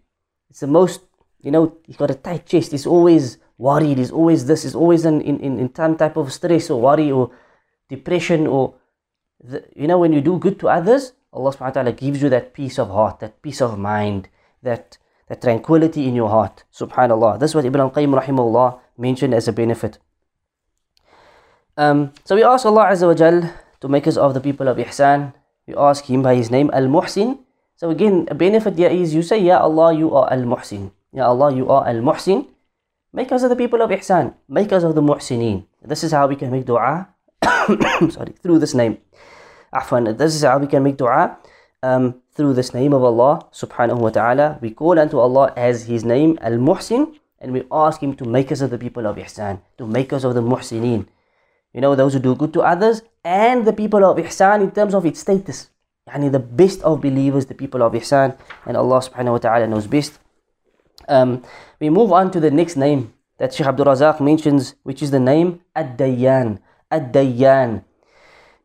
It's 0.51 0.61
the 0.61 0.67
most, 0.67 1.01
you 1.41 1.51
know, 1.51 1.77
he's 1.85 1.97
got 1.97 2.11
a 2.11 2.15
tight 2.15 2.47
chest. 2.47 2.73
He's 2.73 2.87
always 2.87 3.39
worried, 3.59 3.99
he's 3.99 4.11
always 4.11 4.47
this, 4.47 4.63
he's 4.63 4.75
always 4.75 5.05
in, 5.05 5.21
in, 5.21 5.41
in 5.41 5.75
some 5.75 5.97
type 5.97 6.17
of 6.17 6.33
stress 6.33 6.71
or 6.71 6.81
worry 6.81 7.11
or 7.11 7.31
depression 7.89 8.47
or, 8.47 8.75
the, 9.43 9.65
you 9.77 9.87
know, 9.87 9.99
when 9.99 10.13
you 10.13 10.21
do 10.21 10.39
good 10.39 10.59
to 10.61 10.69
others, 10.69 11.13
Allah 11.33 11.51
subhanahu 11.53 11.61
wa 11.61 11.71
ta'ala 11.71 11.93
gives 11.93 12.23
you 12.23 12.29
that 12.31 12.55
peace 12.55 12.79
of 12.79 12.89
heart, 12.89 13.21
that 13.21 13.43
peace 13.43 13.61
of 13.61 13.79
mind, 13.79 14.29
that, 14.65 14.99
that 15.29 15.41
tranquility 15.41 16.09
in 16.09 16.15
your 16.15 16.29
heart. 16.29 16.65
Subhanallah. 16.73 17.39
That's 17.39 17.55
what 17.55 17.65
Ibn 17.65 17.81
al-Qayyim 17.81 18.13
rahimahullah 18.21 18.81
mentioned 18.99 19.35
as 19.35 19.47
a 19.49 19.53
benefit. 19.53 19.99
Um, 21.77 22.13
so 22.25 22.35
we 22.35 22.43
ask 22.43 22.67
Allah 22.67 22.87
Azza 22.91 23.07
wa 23.07 23.15
Jal 23.15 23.51
to 23.81 23.89
make 23.89 24.07
us 24.07 24.17
of 24.17 24.35
the 24.35 24.41
people 24.41 24.69
of 24.69 24.77
Ihsan. 24.79 25.35
We 25.67 25.75
ask 25.75 26.05
Him 26.05 26.23
by 26.23 26.35
His 26.35 26.51
name, 26.51 26.71
Al-Muhsin. 26.73 27.39
So 27.77 27.91
again, 27.91 28.29
a 28.31 28.35
benefit 28.35 28.77
here 28.79 28.91
is 28.91 29.15
you 29.15 29.23
say, 29.23 29.39
Ya 29.39 29.59
Allah, 29.59 29.93
you 29.93 30.15
are 30.15 30.31
Al-Muhsin. 30.33 30.93
Ya 31.13 31.27
Allah, 31.27 31.55
you 31.55 31.69
are 31.69 31.87
Al-Muhsin 31.87 32.47
Make 33.15 33.31
us 33.31 33.45
of 33.45 33.51
the 33.51 33.55
people 33.55 33.81
of 33.81 33.91
Ihsan. 33.91 34.35
Make 34.49 34.73
us 34.73 34.83
of 34.83 34.97
the 34.97 35.01
Muhsineen. 35.01 35.67
This 35.87 36.03
is 36.03 36.11
how 36.11 36.27
we 36.27 36.35
can 36.35 36.51
make 36.51 36.67
dua. 36.67 37.07
sorry, 38.11 38.35
through 38.43 38.59
this 38.59 38.75
name. 38.75 38.99
Afwan, 39.73 40.19
this 40.19 40.35
is 40.35 40.43
how 40.43 40.59
we 40.59 40.67
can 40.67 40.83
make 40.83 40.97
dua 40.97 41.39
um, 41.85 42.23
through 42.33 42.55
this 42.55 42.73
name 42.73 42.97
of 42.97 43.05
Allah 43.05 43.45
subhanahu 43.53 44.01
wa 44.01 44.09
ta'ala. 44.09 44.59
We 44.65 44.71
call 44.71 44.99
unto 44.99 45.21
Allah 45.21 45.53
as 45.57 45.85
His 45.85 46.05
name, 46.05 46.39
Al 46.41 46.57
Muhsin, 46.57 47.13
and 47.41 47.53
we 47.53 47.65
ask 47.71 48.01
Him 48.01 48.17
to 48.17 48.25
make 48.25 48.51
us 48.51 48.63
of 48.65 48.71
the 48.71 48.79
people 48.79 49.07
of 49.07 49.17
Ihsan, 49.17 49.61
to 49.77 49.87
make 49.87 50.13
us 50.13 50.25
of 50.25 50.35
the 50.35 50.43
Muhsineen. 50.43 51.07
You 51.75 51.81
know, 51.83 51.95
those 51.95 52.15
who 52.15 52.21
do 52.21 52.35
good 52.35 52.55
to 52.55 52.63
others 52.63 53.03
and 53.23 53.67
the 53.67 53.73
people 53.73 54.05
of 54.05 54.17
Ihsan 54.17 54.63
in 54.63 54.71
terms 54.71 54.95
of 54.95 55.05
its 55.05 55.21
status. 55.21 55.69
Yani 56.09 56.33
the 56.33 56.39
best 56.39 56.81
of 56.83 57.01
believers, 57.01 57.47
the 57.47 57.55
people 57.55 57.83
of 57.83 57.93
Ihsan, 57.93 58.37
and 58.65 58.77
Allah 58.77 59.01
subhanahu 59.05 59.37
wa 59.37 59.43
ta'ala 59.45 59.67
knows 59.67 59.87
best. 59.87 60.19
Um, 61.09 61.43
we 61.81 61.91
move 61.91 62.13
on 62.13 62.31
to 62.33 62.41
the 62.41 62.51
next 62.51 62.77
name 62.77 63.13
that 63.39 63.53
Sheikh 63.53 63.67
Abdul 63.67 63.87
Razak 63.87 64.21
mentions, 64.21 64.75
which 64.85 65.03
is 65.03 65.11
the 65.11 65.21
name 65.21 65.61
Ad-Dayyan. 65.77 66.61
Ad-Dayyan. 66.91 67.85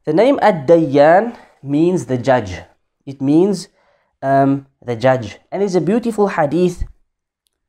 The 0.06 0.14
name 0.14 0.40
Ad-Dayyan 0.42 1.36
means 1.64 2.06
the 2.06 2.18
judge. 2.18 2.64
It 3.10 3.18
means 3.22 3.70
um, 4.22 4.68
the 4.86 4.96
judge. 4.96 5.42
And 5.52 5.66
it's 5.66 5.74
a 5.74 5.82
beautiful 5.82 6.30
hadith 6.30 6.86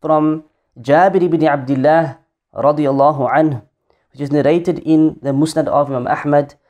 from 0.05 0.45
Jabir 0.77 1.25
ibn 1.25 1.41
Abdullah 1.49 2.21
radiallahu 2.53 3.25
anhu, 3.33 3.65
which 4.13 4.21
is 4.21 4.31
narrated 4.31 4.85
in 4.85 5.17
the 5.25 5.33
Musnad 5.33 5.69
of 5.69 5.89
Imam 5.89 6.05
Ahmad. 6.07 6.61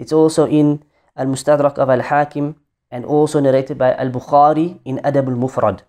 It's 0.00 0.12
also 0.12 0.46
in 0.48 0.80
Al-Mustadrak 1.16 1.76
of 1.76 1.92
Al-Hakim 1.92 2.56
and 2.90 3.04
also 3.04 3.40
narrated 3.40 3.76
by 3.76 3.92
Al-Bukhari 3.94 4.80
in 4.84 4.96
Adab 5.04 5.28
al-Mufrad 5.28 5.84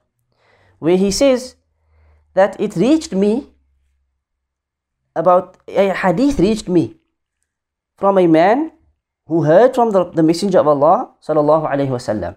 where 0.80 0.98
he 0.98 1.12
says 1.12 1.56
that 2.34 2.60
it 2.60 2.76
reached 2.76 3.14
me 3.14 3.50
about 5.16 5.58
a 5.68 5.90
hadith 5.94 6.40
reached 6.40 6.68
me 6.70 6.96
from 7.98 8.18
a 8.18 8.28
man 8.28 8.72
who 9.27 9.43
heard 9.45 9.75
from 9.75 9.91
the, 9.91 10.05
the 10.11 10.23
messenger 10.23 10.59
of 10.59 10.69
Allah 10.69 11.11
sallallahu 11.23 11.71
alaihi 11.71 11.89
wasallam 11.89 12.37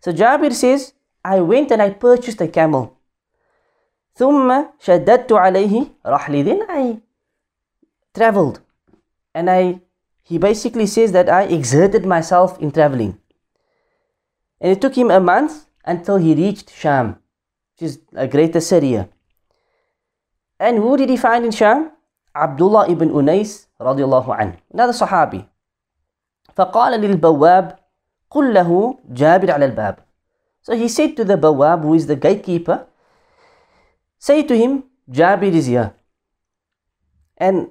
so 0.00 0.12
Jabir 0.12 0.52
says 0.52 0.92
I 1.24 1.40
went 1.40 1.70
and 1.70 1.80
I 1.82 1.90
purchased 1.90 2.40
a 2.40 2.48
camel 2.48 2.90
ثم 4.16 4.64
شددت 4.80 5.32
عليه 5.32 5.86
رحلي 6.06 6.44
then 6.44 6.62
I 6.68 7.00
traveled 8.14 8.60
and 9.34 9.50
I 9.50 9.80
he 10.22 10.38
basically 10.38 10.86
says 10.86 11.12
that 11.12 11.28
I 11.28 11.42
exerted 11.44 12.06
myself 12.06 12.58
in 12.60 12.70
traveling 12.70 13.18
and 14.60 14.72
it 14.72 14.80
took 14.80 14.94
him 14.96 15.10
a 15.10 15.20
month 15.20 15.66
until 15.84 16.16
he 16.16 16.34
reached 16.34 16.70
Sham 16.70 17.18
which 17.74 17.90
is 17.90 17.98
a 18.14 18.28
greater 18.28 18.60
Syria. 18.60 19.08
And 20.60 20.78
who 20.78 20.96
did 20.96 21.08
he 21.10 21.16
find 21.16 21.44
in 21.44 21.50
Sham? 21.50 21.90
Abdullah 22.34 22.88
ibn 22.88 23.10
Unais 23.10 23.66
رضي 23.80 24.04
الله 24.04 24.34
عنه 24.34 24.56
another 24.74 24.92
صحابي 24.92 25.44
فقال 26.55 27.01
للبواب 27.01 27.75
قل 28.29 28.53
له 28.53 28.97
جابر 29.09 29.51
على 29.51 29.65
الباب 29.65 29.95
So 30.61 30.75
he 30.75 30.87
said 30.87 31.15
to 31.17 31.23
the 31.23 31.37
Bawab 31.37 31.83
who 31.83 31.93
is 31.93 32.07
the 32.07 32.15
gatekeeper 32.15 32.85
say 34.17 34.43
to 34.43 34.57
him 34.57 34.83
Jabir 35.09 35.53
is 35.53 35.65
here 35.67 35.93
and 37.37 37.69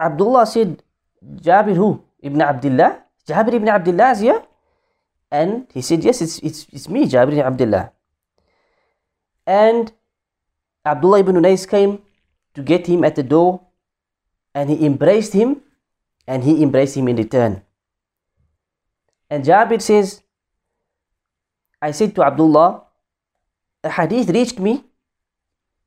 Abdullah 0.00 0.46
said 0.46 0.82
Jabir 1.36 1.76
who? 1.76 2.02
Ibn 2.22 2.40
Abdullah 2.42 3.02
Jabir 3.28 3.54
ibn 3.54 3.68
Abdullah 3.68 4.10
is 4.12 4.20
here 4.20 4.42
and 5.30 5.66
he 5.72 5.82
said 5.82 6.02
yes 6.02 6.20
it's, 6.22 6.38
it's, 6.38 6.66
it's 6.72 6.88
me 6.88 7.06
Jabir 7.06 7.32
ibn 7.32 7.40
Abdullah 7.40 7.92
and 9.46 9.92
Abdullah 10.84 11.20
ibn 11.20 11.36
Unais 11.36 11.68
came 11.68 12.00
to 12.54 12.62
get 12.62 12.86
him 12.86 13.04
at 13.04 13.14
the 13.14 13.22
door 13.22 13.60
and 14.54 14.70
he 14.70 14.84
embraced 14.84 15.32
him 15.32 15.62
and 16.26 16.44
he 16.44 16.62
embraced 16.62 16.96
him 16.96 17.08
in 17.08 17.16
return. 17.16 17.62
And 19.32 19.46
Jabir 19.48 19.80
says, 19.80 20.20
I 21.80 21.90
said 21.92 22.14
to 22.16 22.22
Abdullah, 22.22 22.82
a 23.82 23.90
hadith 23.90 24.28
reached 24.28 24.58
me 24.58 24.84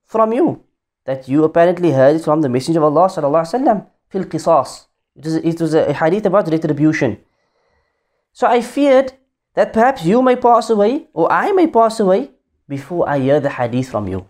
from 0.04 0.34
you 0.34 0.64
that 1.06 1.28
you 1.28 1.44
apparently 1.44 1.92
heard 1.92 2.16
it 2.16 2.24
from 2.24 2.42
the 2.42 2.50
Messenger 2.50 2.80
of 2.80 2.86
Allah 2.86 3.08
sallallahu 3.08 3.46
alaihi 3.46 3.54
wasallam 3.54 3.86
qisas. 4.32 4.88
It 5.16 5.26
was, 5.26 5.36
it 5.36 5.62
was 5.62 5.74
a 5.76 5.94
hadith 5.94 6.26
about 6.26 6.48
retribution. 6.48 7.20
So 8.34 8.48
I 8.48 8.62
feared 8.62 9.14
that 9.54 9.74
perhaps 9.74 10.04
you 10.04 10.24
may 10.24 10.36
pass 10.36 10.72
away 10.72 11.06
or 11.14 11.32
I 11.32 11.52
may 11.52 11.68
pass 11.68 12.00
away 12.00 12.32
before 12.68 13.08
I 13.08 13.20
hear 13.20 13.40
the 13.40 13.52
hadith 13.52 13.90
from 13.90 14.08
you. 14.08 14.28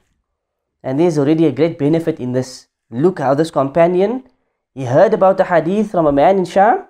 And 0.84 1.00
there's 1.00 1.18
already 1.18 1.46
a 1.46 1.54
great 1.54 1.80
benefit 1.80 2.20
in 2.20 2.34
this. 2.34 2.68
Look 2.92 3.20
how 3.20 3.34
this 3.34 3.50
companion, 3.50 4.26
he 4.74 4.84
heard 4.84 5.14
about 5.14 5.38
the 5.38 5.46
hadith 5.46 5.92
from 5.92 6.06
a 6.06 6.12
man 6.12 6.38
in 6.38 6.44
Sham. 6.44 6.84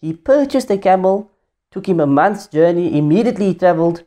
He 0.00 0.12
purchased 0.12 0.70
a 0.70 0.76
camel, 0.76 1.30
took 1.76 1.86
him 1.86 2.00
a 2.00 2.06
month's 2.06 2.46
journey, 2.46 2.96
immediately 2.96 3.48
he 3.48 3.54
traveled, 3.54 4.02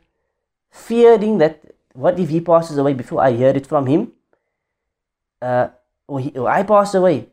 fearing 0.70 1.38
that 1.38 1.62
what 1.92 2.18
if 2.18 2.28
he 2.28 2.40
passes 2.40 2.76
away 2.76 2.94
before 2.94 3.22
I 3.22 3.30
hear 3.30 3.50
it 3.50 3.64
from 3.64 3.86
him? 3.86 4.10
Uh, 5.40 5.68
or, 6.08 6.18
he, 6.18 6.30
or 6.36 6.50
I 6.50 6.64
pass 6.64 6.94
away 6.94 7.28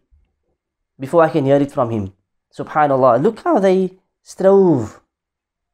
before 0.99 1.23
I 1.23 1.29
can 1.29 1.45
hear 1.45 1.57
it 1.57 1.71
from 1.71 1.89
him. 1.89 2.13
Subhanallah. 2.55 3.19
Look 3.23 3.39
how 3.39 3.57
they 3.57 3.97
strove 4.21 5.01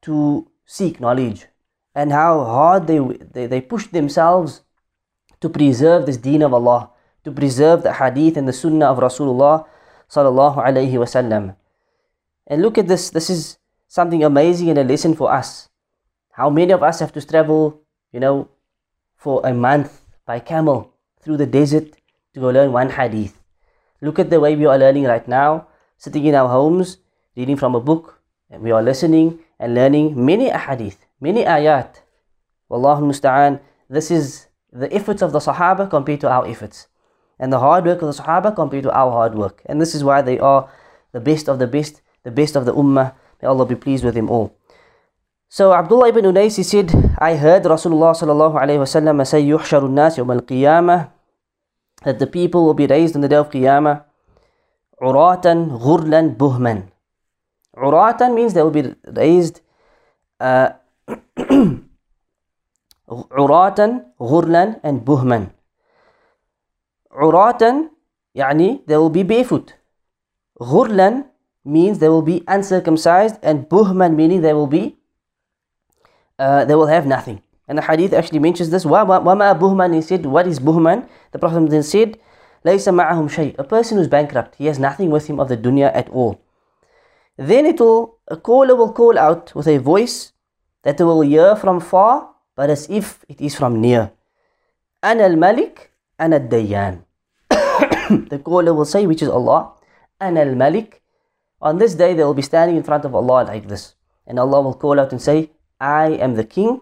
to 0.04 0.48
seek 0.66 1.02
knowledge 1.02 1.48
and 1.94 2.14
how 2.14 2.46
hard 2.46 2.88
they, 2.88 3.00
they, 3.00 3.48
they 3.48 3.60
pushed 3.60 3.92
themselves 3.92 4.62
to 5.42 5.50
preserve 5.50 6.06
this 6.06 6.16
deen 6.16 6.42
of 6.42 6.54
Allah, 6.54 6.90
to 7.26 7.32
preserve 7.32 7.84
the 7.84 7.92
hadith 7.92 8.38
and 8.38 8.48
the 8.48 8.54
sunnah 8.54 8.86
of 8.86 9.00
Rasulullah. 9.00 9.66
And 12.48 12.62
look 12.62 12.78
at 12.78 12.88
this, 12.88 13.10
this 13.10 13.30
is 13.30 13.58
something 13.94 14.24
amazing 14.26 14.74
and 14.74 14.80
a 14.80 14.84
lesson 14.84 15.14
for 15.14 15.30
us. 15.30 15.70
How 16.34 16.50
many 16.50 16.74
of 16.74 16.82
us 16.82 16.98
have 16.98 17.14
to 17.14 17.22
travel, 17.22 17.86
you 18.12 18.20
know, 18.20 18.50
for 19.16 19.46
a 19.46 19.54
month 19.54 20.02
by 20.26 20.40
camel 20.40 20.90
through 21.22 21.38
the 21.38 21.46
desert 21.46 21.94
to 22.34 22.40
go 22.40 22.50
learn 22.50 22.72
one 22.74 22.90
hadith. 22.90 23.38
Look 24.02 24.18
at 24.18 24.32
the 24.32 24.40
way 24.40 24.56
we 24.56 24.66
are 24.66 24.80
learning 24.80 25.06
right 25.06 25.28
now, 25.28 25.68
sitting 25.98 26.26
in 26.26 26.34
our 26.34 26.50
homes, 26.50 26.98
reading 27.38 27.56
from 27.56 27.76
a 27.76 27.80
book, 27.80 28.20
and 28.50 28.64
we 28.64 28.72
are 28.72 28.82
listening 28.82 29.40
and 29.60 29.76
learning 29.76 30.18
many 30.18 30.50
hadith 30.50 31.06
many 31.22 31.46
ayat. 31.46 32.02
Wallahu 32.70 33.14
musta'an. 33.14 33.62
This 33.90 34.10
is 34.10 34.48
the 34.74 34.92
efforts 34.92 35.22
of 35.22 35.32
the 35.32 35.40
Sahaba 35.40 35.88
compared 35.88 36.20
to 36.22 36.30
our 36.30 36.48
efforts. 36.48 36.88
And 37.38 37.54
the 37.54 37.60
hard 37.60 37.86
work 37.86 38.02
of 38.02 38.10
the 38.10 38.18
Sahaba 38.22 38.56
compared 38.56 38.84
to 38.84 38.92
our 38.92 39.12
hard 39.12 39.36
work. 39.36 39.62
And 39.68 39.80
this 39.80 39.94
is 39.94 40.04
why 40.04 40.22
they 40.22 40.40
are 40.40 40.68
the 41.14 41.22
best 41.22 41.48
of 41.48 41.60
the 41.60 41.68
best, 41.68 42.02
the 42.24 42.32
best 42.32 42.58
of 42.58 42.66
the 42.66 42.74
Ummah. 42.74 43.14
May 43.43 43.49
Allah 43.49 43.67
be 43.67 43.75
pleased 43.75 44.05
with 44.05 44.15
them 44.15 44.31
all. 44.31 44.55
So 45.49 45.73
Abdullah 45.73 46.09
ibn 46.09 46.25
Unais 46.25 46.57
he 46.57 46.63
said, 46.63 46.93
I 47.19 47.37
heard 47.37 47.65
Rasulullah 47.65 48.13
sallallahu 48.13 48.61
alayhi 48.61 48.79
wa 48.79 48.85
sallam 48.85 49.27
say, 49.27 49.43
يُحْشَرُ 49.43 49.83
النَّاسِ 49.89 50.19
يَوْمَ 50.19 50.41
الْقِيَامَةِ 50.41 51.11
That 52.05 52.19
the 52.19 52.27
people 52.27 52.65
will 52.65 52.75
be 52.75 52.87
raised 52.87 53.15
on 53.15 53.23
the 53.23 53.29
day 53.29 53.37
of 53.37 53.51
Qiyamah. 53.51 54.05
عُرَاتًا 55.01 55.79
غُرْلًا 55.79 56.37
بُهْمًا 56.37 56.83
Uratan 57.77 58.35
means 58.35 58.55
they 58.55 58.63
will 58.63 58.71
be 58.71 58.95
raised 59.07 59.61
uh, 60.41 60.71
عراة 63.09 64.05
غرلا 64.21 64.81
and 64.85 65.05
buhman 65.05 65.47
عراة 67.13 67.91
يعني 68.35 68.87
they 68.87 68.97
will 68.97 69.11
be 69.11 69.23
barefoot 69.23 69.75
غرلا 70.63 71.25
means 71.66 72.00
they 72.00 72.10
will 72.10 72.22
be 72.22 72.44
uncircumcised 72.48 73.40
and 73.42 73.70
buhman 73.70 74.16
meaning 74.16 74.42
they 74.42 74.54
will 74.54 74.68
be 74.68 74.98
uh, 76.40 76.66
they 76.66 76.76
will 76.76 76.88
have 76.88 77.06
nothing. 77.06 77.42
And 77.68 77.78
the 77.78 77.84
hadith 77.84 78.12
actually 78.14 78.40
mentions 78.40 78.70
this 78.70 78.84
wama 78.84 79.24
buhman? 79.24 79.96
He 79.96 80.02
said 80.02 80.26
what 80.26 80.48
is 80.48 80.60
buhman? 80.60 81.08
The 81.32 81.40
prophet 81.40 81.70
then 81.70 81.84
said 81.84 82.20
laysa 82.66 82.92
ma'ahum 82.92 83.30
شيء. 83.30 83.56
a 83.58 83.64
person 83.64 83.98
who's 83.98 84.08
bankrupt 84.08 84.56
he 84.56 84.66
has 84.66 84.80
nothing 84.80 85.10
with 85.10 85.28
him 85.28 85.40
of 85.40 85.48
the 85.48 85.58
dunya 85.58 85.92
at 85.94 86.10
all. 86.10 86.42
Then 87.38 87.66
it 87.66 87.80
will 87.80 88.18
a 88.28 88.38
caller 88.38 88.76
will 88.76 88.92
call 88.92 89.18
out 89.18 89.56
with 89.56 89.68
a 89.68 89.78
voice 89.78 90.34
that 90.84 90.98
they 90.98 91.04
will 91.04 91.22
hear 91.22 91.56
from 91.56 91.80
far 91.80 92.36
but 92.56 92.70
as 92.70 92.90
if 92.90 93.24
it 93.30 93.40
is 93.40 93.56
from 93.56 93.80
near. 93.80 94.12
Ana 95.02 95.24
al-malik 95.24 95.92
ana 96.20 96.40
al-dayyan. 96.40 97.04
The 98.30 98.40
caller 98.40 98.74
will 98.74 98.86
say 98.86 99.08
which 99.08 99.22
is 99.22 99.30
allah 99.30 99.72
ana 100.20 100.42
al-malik 100.42 101.03
on 101.64 101.78
this 101.80 101.96
day, 101.96 102.14
they 102.14 102.24
will 102.24 102.36
be 102.36 102.42
standing 102.44 102.76
in 102.76 102.84
front 102.84 103.06
of 103.06 103.16
Allah 103.16 103.46
like 103.48 103.70
this. 103.70 103.96
And 104.28 104.38
Allah 104.38 104.62
will 104.62 104.74
call 104.74 105.00
out 105.00 105.12
and 105.12 105.22
say, 105.22 105.52
I 105.80 106.10
am 106.20 106.36
the 106.36 106.44
king, 106.44 106.82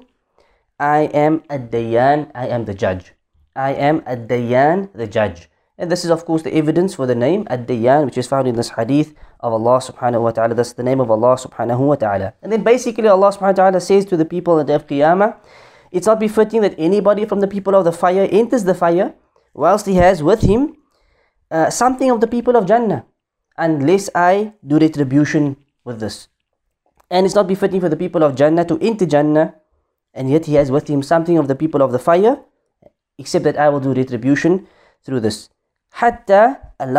I 0.80 1.02
am 1.14 1.44
a 1.50 1.60
Dayan, 1.60 2.32
I 2.34 2.48
am 2.48 2.66
the 2.66 2.74
judge. 2.74 3.14
I 3.56 3.74
am 3.74 4.02
a 4.08 4.18
Dayan, 4.18 4.90
the 4.94 5.06
judge. 5.06 5.52
And 5.78 5.92
this 5.92 6.04
is 6.06 6.12
of 6.12 6.26
course 6.26 6.44
the 6.44 6.54
evidence 6.54 6.94
for 6.94 7.08
the 7.08 7.16
name 7.16 7.48
Ad-Dayyan 7.50 8.06
which 8.06 8.18
is 8.18 8.28
found 8.28 8.48
in 8.48 8.56
this 8.56 8.70
hadith 8.70 9.16
of 9.40 9.54
Allah 9.54 9.80
subhanahu 9.80 10.22
wa 10.22 10.32
ta'ala. 10.32 10.54
That's 10.54 10.74
the 10.74 10.84
name 10.84 11.00
of 11.00 11.10
Allah 11.10 11.36
subhanahu 11.38 11.80
wa 11.80 11.96
ta'ala. 11.96 12.34
And 12.44 12.52
then 12.52 12.62
basically 12.62 13.08
Allah 13.08 13.30
subhanahu 13.30 13.58
wa 13.58 13.62
ta'ala 13.64 13.82
says 13.82 14.06
to 14.06 14.18
the 14.18 14.26
people 14.26 14.54
on 14.54 14.60
the 14.60 14.66
day 14.66 14.76
of 14.76 14.86
Qiyamah, 14.86 15.38
it's 15.92 16.06
not 16.06 16.20
befitting 16.20 16.62
that 16.62 16.76
anybody 16.78 17.26
from 17.26 17.40
the 17.40 17.48
people 17.48 17.74
of 17.74 17.84
the 17.84 17.92
fire 17.92 18.28
enters 18.32 18.64
the 18.64 18.76
fire 18.76 19.14
whilst 19.54 19.86
he 19.86 19.96
has 19.96 20.22
with 20.22 20.42
him 20.42 20.78
uh, 21.50 21.70
something 21.70 22.12
of 22.12 22.22
the 22.22 22.28
people 22.28 22.56
of 22.56 22.68
Jannah, 22.68 23.06
unless 23.62 24.10
I 24.18 24.54
do 24.66 24.82
retribution 24.82 25.56
with 25.86 26.02
this. 26.02 26.28
And 27.10 27.26
it's 27.26 27.36
not 27.36 27.48
befitting 27.48 27.80
for 27.80 27.90
the 27.90 27.96
people 27.96 28.24
of 28.24 28.36
Jannah 28.36 28.66
to 28.66 28.80
enter 28.82 29.06
Jannah, 29.06 29.54
and 30.14 30.30
yet 30.30 30.46
he 30.50 30.56
has 30.56 30.72
with 30.72 30.90
him 30.90 31.04
something 31.04 31.38
of 31.38 31.48
the 31.48 31.56
people 31.56 31.82
of 31.82 31.92
the 31.94 32.00
fire, 32.00 32.42
except 33.18 33.46
that 33.46 33.58
I 33.58 33.70
will 33.70 33.80
do 33.80 33.94
retribution 33.94 34.68
through 35.06 35.22
this. 35.22 35.50
Hatta 35.94 36.74
al 36.80 36.98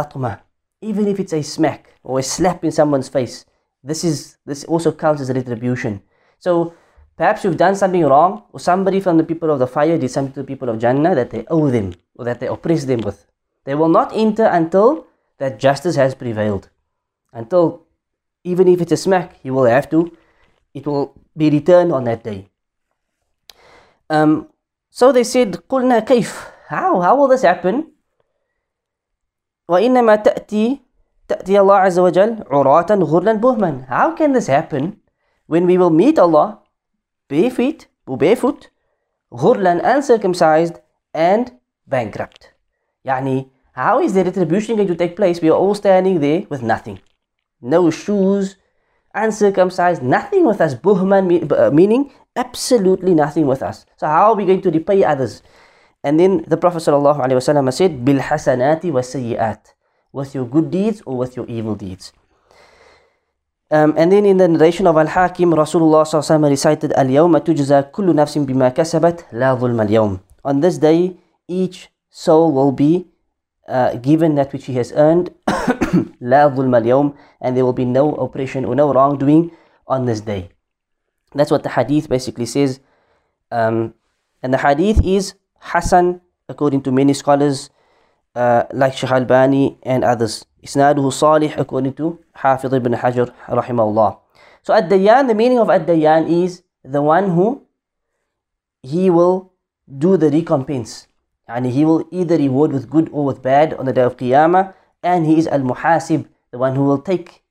even 0.80 1.06
if 1.06 1.18
it's 1.18 1.32
a 1.32 1.42
smack 1.42 1.94
or 2.02 2.18
a 2.18 2.22
slap 2.22 2.64
in 2.64 2.70
someone's 2.70 3.08
face, 3.08 3.44
this 3.82 4.04
is 4.04 4.36
this 4.46 4.64
also 4.64 4.92
counts 4.92 5.22
as 5.22 5.30
retribution. 5.30 6.02
So 6.38 6.74
perhaps 7.16 7.42
you've 7.42 7.56
done 7.56 7.74
something 7.74 8.04
wrong, 8.04 8.44
or 8.52 8.60
somebody 8.60 9.00
from 9.00 9.16
the 9.16 9.24
people 9.24 9.50
of 9.50 9.58
the 9.58 9.66
fire 9.66 9.98
did 9.98 10.10
something 10.10 10.34
to 10.34 10.42
the 10.42 10.46
people 10.46 10.68
of 10.68 10.78
Jannah 10.78 11.14
that 11.14 11.30
they 11.30 11.46
owe 11.48 11.70
them 11.70 11.94
or 12.16 12.24
that 12.24 12.38
they 12.38 12.46
oppress 12.46 12.84
them 12.84 13.00
with. 13.00 13.26
They 13.64 13.74
will 13.74 13.88
not 13.88 14.12
enter 14.14 14.44
until 14.44 15.06
that 15.37 15.59
justice 15.59 15.95
has 15.95 16.15
prevailed. 16.15 16.69
Until 17.33 17.85
even 18.43 18.67
if 18.67 18.81
it's 18.81 18.91
a 18.91 18.97
smack, 18.97 19.39
he 19.41 19.51
will 19.51 19.65
have 19.65 19.89
to, 19.89 20.11
it 20.73 20.85
will 20.85 21.13
be 21.35 21.49
returned 21.49 21.91
on 21.91 22.05
that 22.05 22.23
day. 22.23 22.49
Um, 24.09 24.47
so 24.89 25.11
they 25.11 25.23
said, 25.23 25.51
قُلْنَا 25.69 26.05
كيف? 26.05 26.51
How? 26.69 27.01
How 27.01 27.15
will 27.15 27.27
this 27.27 27.43
happen? 27.43 27.93
وإنما 29.69 30.15
تأتي 30.15 30.81
تأتي 31.27 31.59
الله 31.59 31.75
عز 31.75 31.99
وجل 31.99 32.43
عراة 32.51 32.87
غرلا 32.91 33.33
بهما 33.33 33.87
How 33.89 34.15
can 34.15 34.33
this 34.33 34.47
happen 34.47 34.97
when 35.47 35.65
we 35.65 35.77
will 35.77 35.89
meet 35.89 36.17
Allah 36.17 36.59
barefoot, 37.29 37.87
barefoot 38.07 38.69
غرلا 39.33 39.81
uncircumcised 39.83 40.79
and 41.13 41.51
bankrupt 41.85 42.53
يعني 43.05 43.49
how 43.72 44.00
is 44.00 44.12
the 44.14 44.24
retribution 44.24 44.76
going 44.76 44.88
to 44.88 44.96
take 44.96 45.16
place? 45.16 45.40
We 45.40 45.48
are 45.48 45.56
all 45.56 45.74
standing 45.74 46.20
there 46.20 46.44
with 46.48 46.62
nothing. 46.62 47.00
No 47.60 47.90
shoes, 47.90 48.56
uncircumcised, 49.14 50.02
nothing 50.02 50.44
with 50.44 50.60
us. 50.60 50.74
Buhman 50.74 51.50
uh, 51.52 51.70
meaning 51.70 52.12
absolutely 52.36 53.14
nothing 53.14 53.46
with 53.46 53.62
us. 53.62 53.86
So 53.96 54.06
how 54.06 54.32
are 54.32 54.36
we 54.36 54.44
going 54.44 54.60
to 54.62 54.70
repay 54.70 55.04
others? 55.04 55.42
And 56.04 56.18
then 56.18 56.44
the 56.48 56.56
Prophet 56.56 56.78
ﷺ 56.78 57.72
said, 57.72 58.04
Bil 58.04 58.18
hasanati 58.18 58.90
wa. 58.90 59.56
With 60.12 60.34
your 60.34 60.46
good 60.46 60.70
deeds 60.70 61.02
or 61.06 61.16
with 61.16 61.36
your 61.36 61.46
evil 61.46 61.74
deeds. 61.74 62.12
Um, 63.70 63.94
and 63.96 64.12
then 64.12 64.26
in 64.26 64.36
the 64.36 64.48
narration 64.48 64.86
of 64.86 64.98
Al-Hakim, 64.98 65.52
Rasulullah 65.52 66.04
ﷺ 66.04 66.50
recited, 66.50 66.92
Al-yawma 66.92 67.40
tujza 67.40 67.90
kullu 67.90 68.12
nafsin 68.12 68.44
bima 68.44 68.70
kasabat 68.74 69.24
la 69.32 69.56
dhulma 69.56 69.84
al-yawm. 69.84 70.20
On 70.44 70.60
this 70.60 70.76
day, 70.76 71.16
each 71.48 71.88
soul 72.10 72.52
will 72.52 72.72
be 72.72 73.06
uh, 73.71 73.95
given 73.97 74.35
that 74.35 74.53
which 74.53 74.65
he 74.65 74.73
has 74.73 74.91
earned, 74.95 75.31
لا 76.21 76.47
ظلم 76.55 76.75
اليوم, 76.75 77.13
and 77.41 77.55
there 77.55 77.65
will 77.65 77.73
be 77.73 77.85
no 77.85 78.15
oppression 78.15 78.65
or 78.65 78.75
no 78.75 78.93
wrongdoing 78.93 79.51
on 79.87 80.05
this 80.05 80.21
day. 80.21 80.49
That's 81.33 81.51
what 81.51 81.63
the 81.63 81.69
hadith 81.69 82.09
basically 82.09 82.45
says. 82.45 82.79
Um, 83.51 83.93
and 84.41 84.53
the 84.53 84.57
hadith 84.57 85.03
is 85.03 85.33
Hassan, 85.59 86.21
according 86.47 86.81
to 86.83 86.91
many 86.91 87.13
scholars, 87.13 87.69
uh, 88.35 88.63
like 88.71 88.95
Shaykh 88.95 89.11
Albani 89.11 89.77
and 89.83 90.03
others. 90.03 90.45
Isnaduhu 90.63 91.11
Salih, 91.13 91.53
according 91.57 91.93
to 91.93 92.19
Hafidh 92.35 92.73
ibn 92.73 92.93
Hajar, 92.93 93.33
rahimahullah. 93.47 94.19
So 94.63 94.73
Ad-Dayan, 94.73 95.27
the 95.27 95.35
meaning 95.35 95.59
of 95.59 95.69
Ad-Dayan 95.69 96.29
is 96.29 96.63
the 96.83 97.01
one 97.01 97.31
who 97.31 97.63
he 98.83 99.09
will 99.09 99.51
do 99.97 100.17
the 100.17 100.29
recompense 100.29 101.07
and 101.54 101.66
he 101.66 101.84
will 101.84 102.08
either 102.10 102.36
reward 102.38 102.72
with 102.72 102.88
good 102.88 103.08
or 103.12 103.26
with 103.26 103.42
bad 103.42 103.74
on 103.74 103.84
the 103.84 103.92
day 103.92 104.02
of 104.02 104.16
Qiyamah. 104.16 104.72
And 105.02 105.26
he 105.26 105.38
is 105.38 105.46
al-muhasib 105.46 106.26
the 106.50 106.58
one 106.58 106.74
who 106.76 106.84
will 106.84 107.00
take 107.00 107.42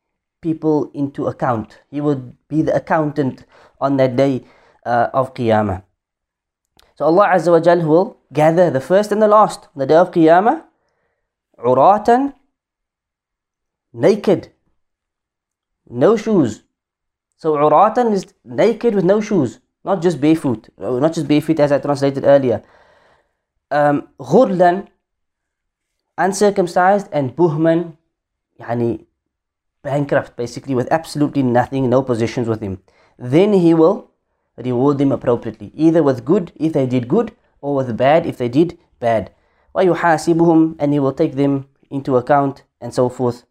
people 0.42 0.90
into 0.94 1.28
account. 1.28 1.80
He 1.92 2.02
will 2.02 2.34
be 2.48 2.64
the 2.64 2.76
accountant 2.76 3.46
on 3.80 3.98
that 3.98 4.16
day 4.16 4.44
uh, 4.86 5.10
of 5.14 5.34
Qiyamah. 5.36 5.84
So 6.96 7.06
Allah 7.06 7.30
Azza 7.36 7.52
wa 7.52 7.60
Jal 7.60 7.86
will 7.86 8.18
gather 8.34 8.72
the 8.72 8.82
first 8.82 9.12
and 9.12 9.22
the 9.22 9.28
last 9.28 9.68
on 9.76 9.80
the 9.80 9.86
day 9.86 9.96
of 9.96 10.12
Qiyamah 10.12 10.64
uratan 11.60 12.34
naked 13.94 14.52
no 15.90 16.18
shoes. 16.18 16.64
So 17.38 17.54
uratan 17.54 18.14
is 18.14 18.34
naked 18.44 18.96
with 18.96 19.06
no 19.06 19.22
shoes 19.22 19.60
not 19.84 20.02
just 20.02 20.22
barefoot. 20.22 20.70
Not 20.78 21.14
just 21.14 21.28
barefoot 21.28 21.60
as 21.60 21.72
I 21.72 21.80
translated 21.80 22.24
earlier 22.24 22.64
um, 23.70 24.09
غرلا 24.20 24.85
uncircumcised 26.18 27.09
and 27.12 27.37
buhman 27.37 27.92
yani 28.61 29.07
bankrupt 29.85 30.37
basically 30.37 30.75
with 30.75 30.88
absolutely 30.90 31.42
nothing 31.42 31.90
no 31.90 32.03
possessions 32.03 32.49
with 32.49 32.61
him 32.61 32.79
then 33.18 33.53
he 33.53 33.75
will 33.75 34.09
reward 34.57 34.99
them 34.99 35.12
appropriately 35.12 35.70
either 35.75 36.03
with 36.03 36.25
good 36.25 36.53
if 36.57 36.72
they 36.72 36.87
did 36.87 37.09
good 37.09 37.33
or 37.61 37.75
with 37.77 37.96
bad 37.96 38.27
if 38.27 38.38
they 38.38 38.49
did 38.49 38.79
bad 39.01 39.31
ويحاسبهم 39.77 40.77
and 40.81 40.92
he 40.92 40.99
will 40.99 41.12
take 41.12 41.37
them 41.37 41.66
into 41.90 42.16
account 42.16 42.64
and 42.81 42.94
so 42.94 43.09
forth 43.09 43.44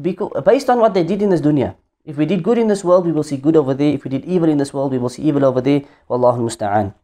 because, 0.00 0.30
based 0.44 0.70
on 0.70 0.78
what 0.78 0.94
they 0.94 1.02
did 1.02 1.20
in 1.22 1.30
this 1.30 1.40
dunya 1.40 1.74
if 2.04 2.16
we 2.16 2.26
did 2.26 2.42
good 2.42 2.58
in 2.58 2.68
this 2.68 2.84
world 2.84 3.04
we 3.06 3.12
will 3.12 3.22
see 3.22 3.36
good 3.36 3.56
over 3.56 3.74
there 3.74 3.92
if 3.92 4.04
we 4.04 4.10
did 4.10 4.24
evil 4.24 4.48
in 4.48 4.58
this 4.58 4.72
world 4.72 4.92
we 4.92 4.98
will 4.98 5.08
see 5.08 5.22
evil 5.22 5.44
over 5.44 5.60
there 5.60 5.82
wallahu 6.08 6.46
musta'an 6.46 6.94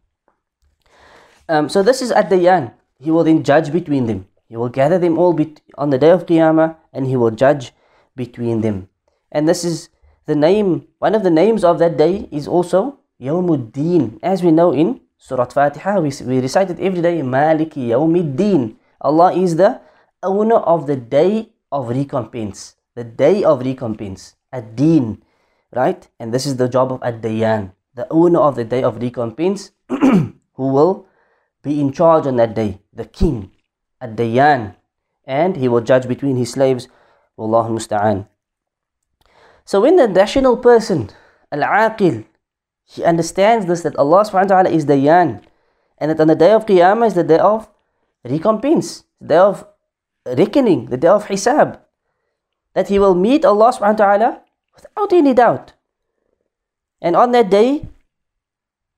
um, 1.48 1.68
so 1.68 1.82
this 1.82 2.02
is 2.02 2.12
Ad-Dayan. 2.12 2.72
He 2.98 3.10
will 3.10 3.24
then 3.24 3.42
judge 3.42 3.72
between 3.72 4.06
them. 4.06 4.26
He 4.48 4.56
will 4.56 4.68
gather 4.68 4.98
them 4.98 5.18
all 5.18 5.36
on 5.76 5.90
the 5.90 5.98
day 5.98 6.10
of 6.10 6.26
Qiyamah 6.26 6.76
and 6.92 7.06
he 7.06 7.16
will 7.16 7.30
judge 7.30 7.72
between 8.14 8.60
them. 8.60 8.88
And 9.32 9.48
this 9.48 9.64
is 9.64 9.88
the 10.26 10.34
name, 10.34 10.86
one 10.98 11.14
of 11.14 11.22
the 11.22 11.30
names 11.30 11.64
of 11.64 11.78
that 11.80 11.96
day 11.96 12.28
is 12.30 12.46
also 12.48 12.98
Yawmuddin. 13.20 14.20
As 14.22 14.42
we 14.42 14.52
know 14.52 14.72
in 14.72 15.00
Surah 15.18 15.46
Fatiha, 15.46 16.00
we, 16.00 16.12
we 16.24 16.40
recite 16.40 16.70
it 16.70 16.80
every 16.80 17.02
day, 17.02 17.20
Maliki 17.20 17.88
Yawmuddin. 17.88 18.76
Allah 19.00 19.34
is 19.34 19.56
the 19.56 19.80
owner 20.22 20.56
of 20.56 20.86
the 20.86 20.96
day 20.96 21.50
of 21.72 21.88
recompense. 21.88 22.76
The 22.94 23.04
day 23.04 23.42
of 23.42 23.60
recompense. 23.60 24.36
Ad-Din. 24.52 25.22
Right? 25.74 26.06
And 26.20 26.32
this 26.32 26.46
is 26.46 26.56
the 26.56 26.68
job 26.68 26.92
of 26.92 27.02
Ad-Dayan. 27.02 27.72
The 27.94 28.06
owner 28.10 28.40
of 28.40 28.56
the 28.56 28.64
day 28.64 28.82
of 28.82 29.02
recompense 29.02 29.72
who 29.88 30.32
will 30.56 31.06
be 31.64 31.80
in 31.80 31.90
charge 31.90 32.26
on 32.26 32.36
that 32.36 32.54
day, 32.54 32.78
the 32.92 33.06
king, 33.06 33.50
Ad-Dayan, 34.00 34.76
and 35.24 35.56
he 35.56 35.66
will 35.66 35.80
judge 35.80 36.06
between 36.06 36.36
his 36.36 36.52
slaves. 36.52 36.86
Wallahu 37.38 37.72
musta'an. 37.72 38.28
So 39.64 39.80
when 39.80 39.96
the 39.96 40.06
rational 40.06 40.58
person, 40.58 41.10
Al-Aqil, 41.50 42.26
he 42.84 43.02
understands 43.02 43.66
this 43.66 43.82
that 43.82 43.96
Allah 43.96 44.22
subhanahu 44.22 44.52
wa 44.52 44.62
ta'ala 44.62 44.70
is 44.70 44.84
Dayan 44.84 45.42
and 45.98 46.10
that 46.10 46.20
on 46.20 46.28
the 46.28 46.36
day 46.36 46.52
of 46.52 46.66
Qiyamah 46.66 47.06
is 47.06 47.14
the 47.14 47.24
day 47.24 47.38
of 47.38 47.68
recompense, 48.24 49.04
the 49.20 49.28
day 49.28 49.38
of 49.38 49.66
reckoning, 50.26 50.86
the 50.86 50.96
day 50.96 51.08
of 51.08 51.26
Hisab. 51.26 51.80
That 52.74 52.88
he 52.88 52.98
will 52.98 53.14
meet 53.14 53.44
Allah 53.44 53.72
subhanahu 53.72 53.98
wa 53.98 54.04
ta'ala 54.04 54.30
without 54.74 55.12
any 55.12 55.32
doubt. 55.32 55.72
And 57.00 57.16
on 57.16 57.32
that 57.32 57.48
day, 57.48 57.86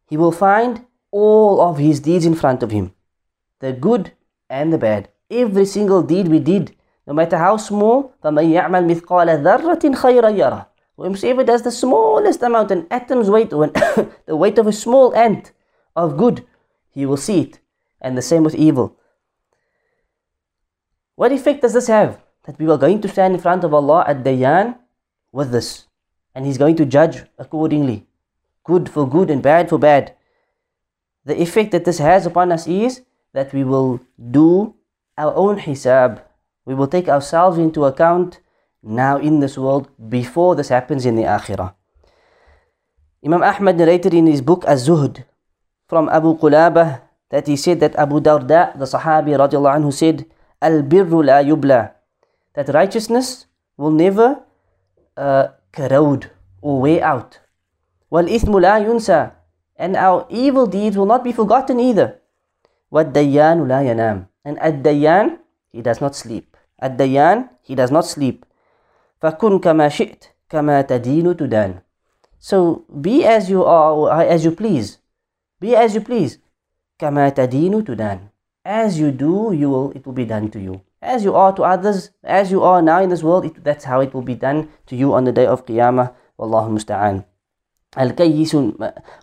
he 0.09 0.17
will 0.17 0.33
find 0.33 0.86
all 1.16 1.62
of 1.62 1.78
his 1.78 2.00
deeds 2.00 2.26
in 2.26 2.36
front 2.36 2.64
of 2.64 2.72
him 2.72 2.94
the 3.60 3.72
good 3.72 4.12
and 4.50 4.74
the 4.74 4.78
bad. 4.78 5.08
Every 5.30 5.66
single 5.66 6.02
deed 6.02 6.28
we 6.28 6.40
did, 6.40 6.76
no 7.08 7.14
matter 7.14 7.38
how 7.38 7.58
small, 7.58 8.14
فَمَنْ 8.24 8.52
يَعْمَلْ 8.52 8.84
مِثْقَالَ 8.90 9.30
ذَرَّةٍ 9.44 9.96
خَيْرًا 9.96 10.32
يَرَى 10.36 10.66
Whoever 10.98 11.44
does 11.44 11.62
the 11.64 11.72
smallest 11.72 12.44
amount, 12.44 12.72
an 12.72 12.86
atom's 12.92 13.30
weight, 13.30 13.54
or 13.54 13.68
the 14.26 14.36
weight 14.36 14.58
of 14.58 14.68
a 14.68 14.74
small 14.74 15.16
ant 15.16 15.52
of 15.96 16.18
good, 16.18 16.46
he 16.90 17.06
will 17.06 17.18
see 17.18 17.42
it. 17.42 17.60
And 18.02 18.18
the 18.18 18.22
same 18.22 18.44
with 18.44 18.56
evil. 18.56 18.98
What 21.16 21.32
effect 21.32 21.62
does 21.62 21.74
this 21.74 21.88
have? 21.88 22.22
That 22.46 22.60
we 22.60 22.70
are 22.70 22.78
going 22.78 23.00
to 23.02 23.08
stand 23.08 23.36
in 23.36 23.40
front 23.40 23.64
of 23.64 23.74
Allah 23.74 24.04
at 24.08 24.24
Dayan 24.24 24.78
with 25.32 25.52
this. 25.52 25.86
And 26.34 26.46
He's 26.46 26.58
going 26.58 26.76
to 26.78 26.86
judge 26.86 27.24
accordingly. 27.38 28.08
Good 28.64 28.90
for 28.90 29.08
good 29.08 29.30
and 29.30 29.42
bad 29.42 29.70
for 29.70 29.78
bad 29.78 30.16
the 31.27 31.43
effect 31.43 31.73
that 31.73 31.85
this 31.85 31.99
has 31.99 32.25
upon 32.25 32.53
us 32.53 32.67
is 32.71 33.03
that 33.35 33.53
we 33.53 33.65
will 33.65 34.01
do 34.31 34.75
our 35.19 35.35
own 35.35 35.59
hisab. 35.59 36.23
We 36.65 36.75
will 36.75 36.87
take 36.87 37.09
ourselves 37.09 37.59
into 37.59 37.85
account 37.85 38.39
now 38.83 39.19
in 39.19 39.41
this 39.41 39.59
world 39.59 39.91
before 40.09 40.55
this 40.55 40.71
happens 40.71 41.05
in 41.05 41.17
the 41.17 41.25
akhirah. 41.25 41.75
Imam 43.27 43.43
Ahmad 43.43 43.77
narrated 43.77 44.15
in 44.15 44.27
his 44.27 44.41
book 44.41 44.65
Az-Zuhd 44.67 45.25
from 45.89 46.09
Abu 46.09 46.39
Qulabah 46.39 47.03
that 47.31 47.47
he 47.49 47.57
said 47.57 47.81
that 47.81 47.97
Abu 47.97 48.21
Darda, 48.21 48.79
the 48.79 48.87
Sahabi 48.87 49.35
radiallahu 49.35 49.83
anhu 49.83 49.93
said, 49.93 50.27
Al-birru 50.62 51.27
la 51.27 51.43
yubla. 51.43 51.93
That 52.55 52.69
righteousness 52.73 53.47
will 53.77 53.91
never 53.91 54.41
uh, 55.17 55.49
corrode 55.73 56.31
or 56.62 56.81
wear 56.81 57.03
out. 57.03 57.41
Wal-ithmu 58.11 58.62
la 58.62 58.79
yunsa 58.79 59.36
and 59.76 59.96
our 59.96 60.26
evil 60.30 60.68
deeds 60.68 60.98
will 60.98 61.06
not 61.10 61.24
be 61.24 61.32
forgotten 61.32 61.80
either. 61.80 62.22
وَالدَّيَّانُ 62.94 63.66
لَا 63.66 63.82
يَنَامُ 63.82 64.28
And 64.46 64.60
Ad-Dayan, 64.62 65.40
he 65.70 65.82
does 65.82 66.02
not 66.02 66.16
sleep. 66.16 66.58
Ad-Dayan, 66.82 67.50
he 67.64 67.74
does 67.76 67.92
not 67.92 68.06
sleep. 68.06 68.46
فَكُنْ 69.22 69.60
كَمَا 69.62 69.90
شِئْتَ 69.90 70.30
كَمَا 70.50 70.82
تَدِينُ 70.84 71.34
تُدَانُ 71.34 71.82
So 72.40 72.86
be 73.02 73.24
as 73.26 73.50
you 73.50 73.64
are, 73.64 74.22
as 74.22 74.44
you 74.44 74.52
please. 74.52 74.98
Be 75.60 75.76
as 75.76 75.96
you 75.96 76.02
please. 76.02 76.38
كَمَا 77.00 77.32
تَدِينُ 77.34 77.82
تُدَانُ 77.86 78.30
As 78.66 79.00
you 79.00 79.12
do, 79.12 79.54
you 79.54 79.70
will, 79.70 79.92
it 79.92 80.06
will 80.06 80.14
be 80.14 80.26
done 80.26 80.50
to 80.52 80.60
you. 80.60 80.82
As 81.02 81.24
you 81.24 81.34
are 81.34 81.54
to 81.54 81.64
others, 81.64 82.12
as 82.24 82.52
you 82.52 82.62
are 82.62 82.82
now 82.82 83.02
in 83.02 83.10
this 83.10 83.24
world, 83.24 83.46
it, 83.46 83.64
that's 83.64 83.86
how 83.86 84.02
it 84.02 84.14
will 84.14 84.22
be 84.22 84.36
done 84.36 84.70
to 84.88 84.96
you 84.96 85.14
on 85.14 85.24
the 85.24 85.32
day 85.32 85.46
of 85.48 85.66
Qiyamah. 85.66 86.14
Wallahu 86.38 86.70
musta'an. 86.78 87.26
الكيس 87.99 88.57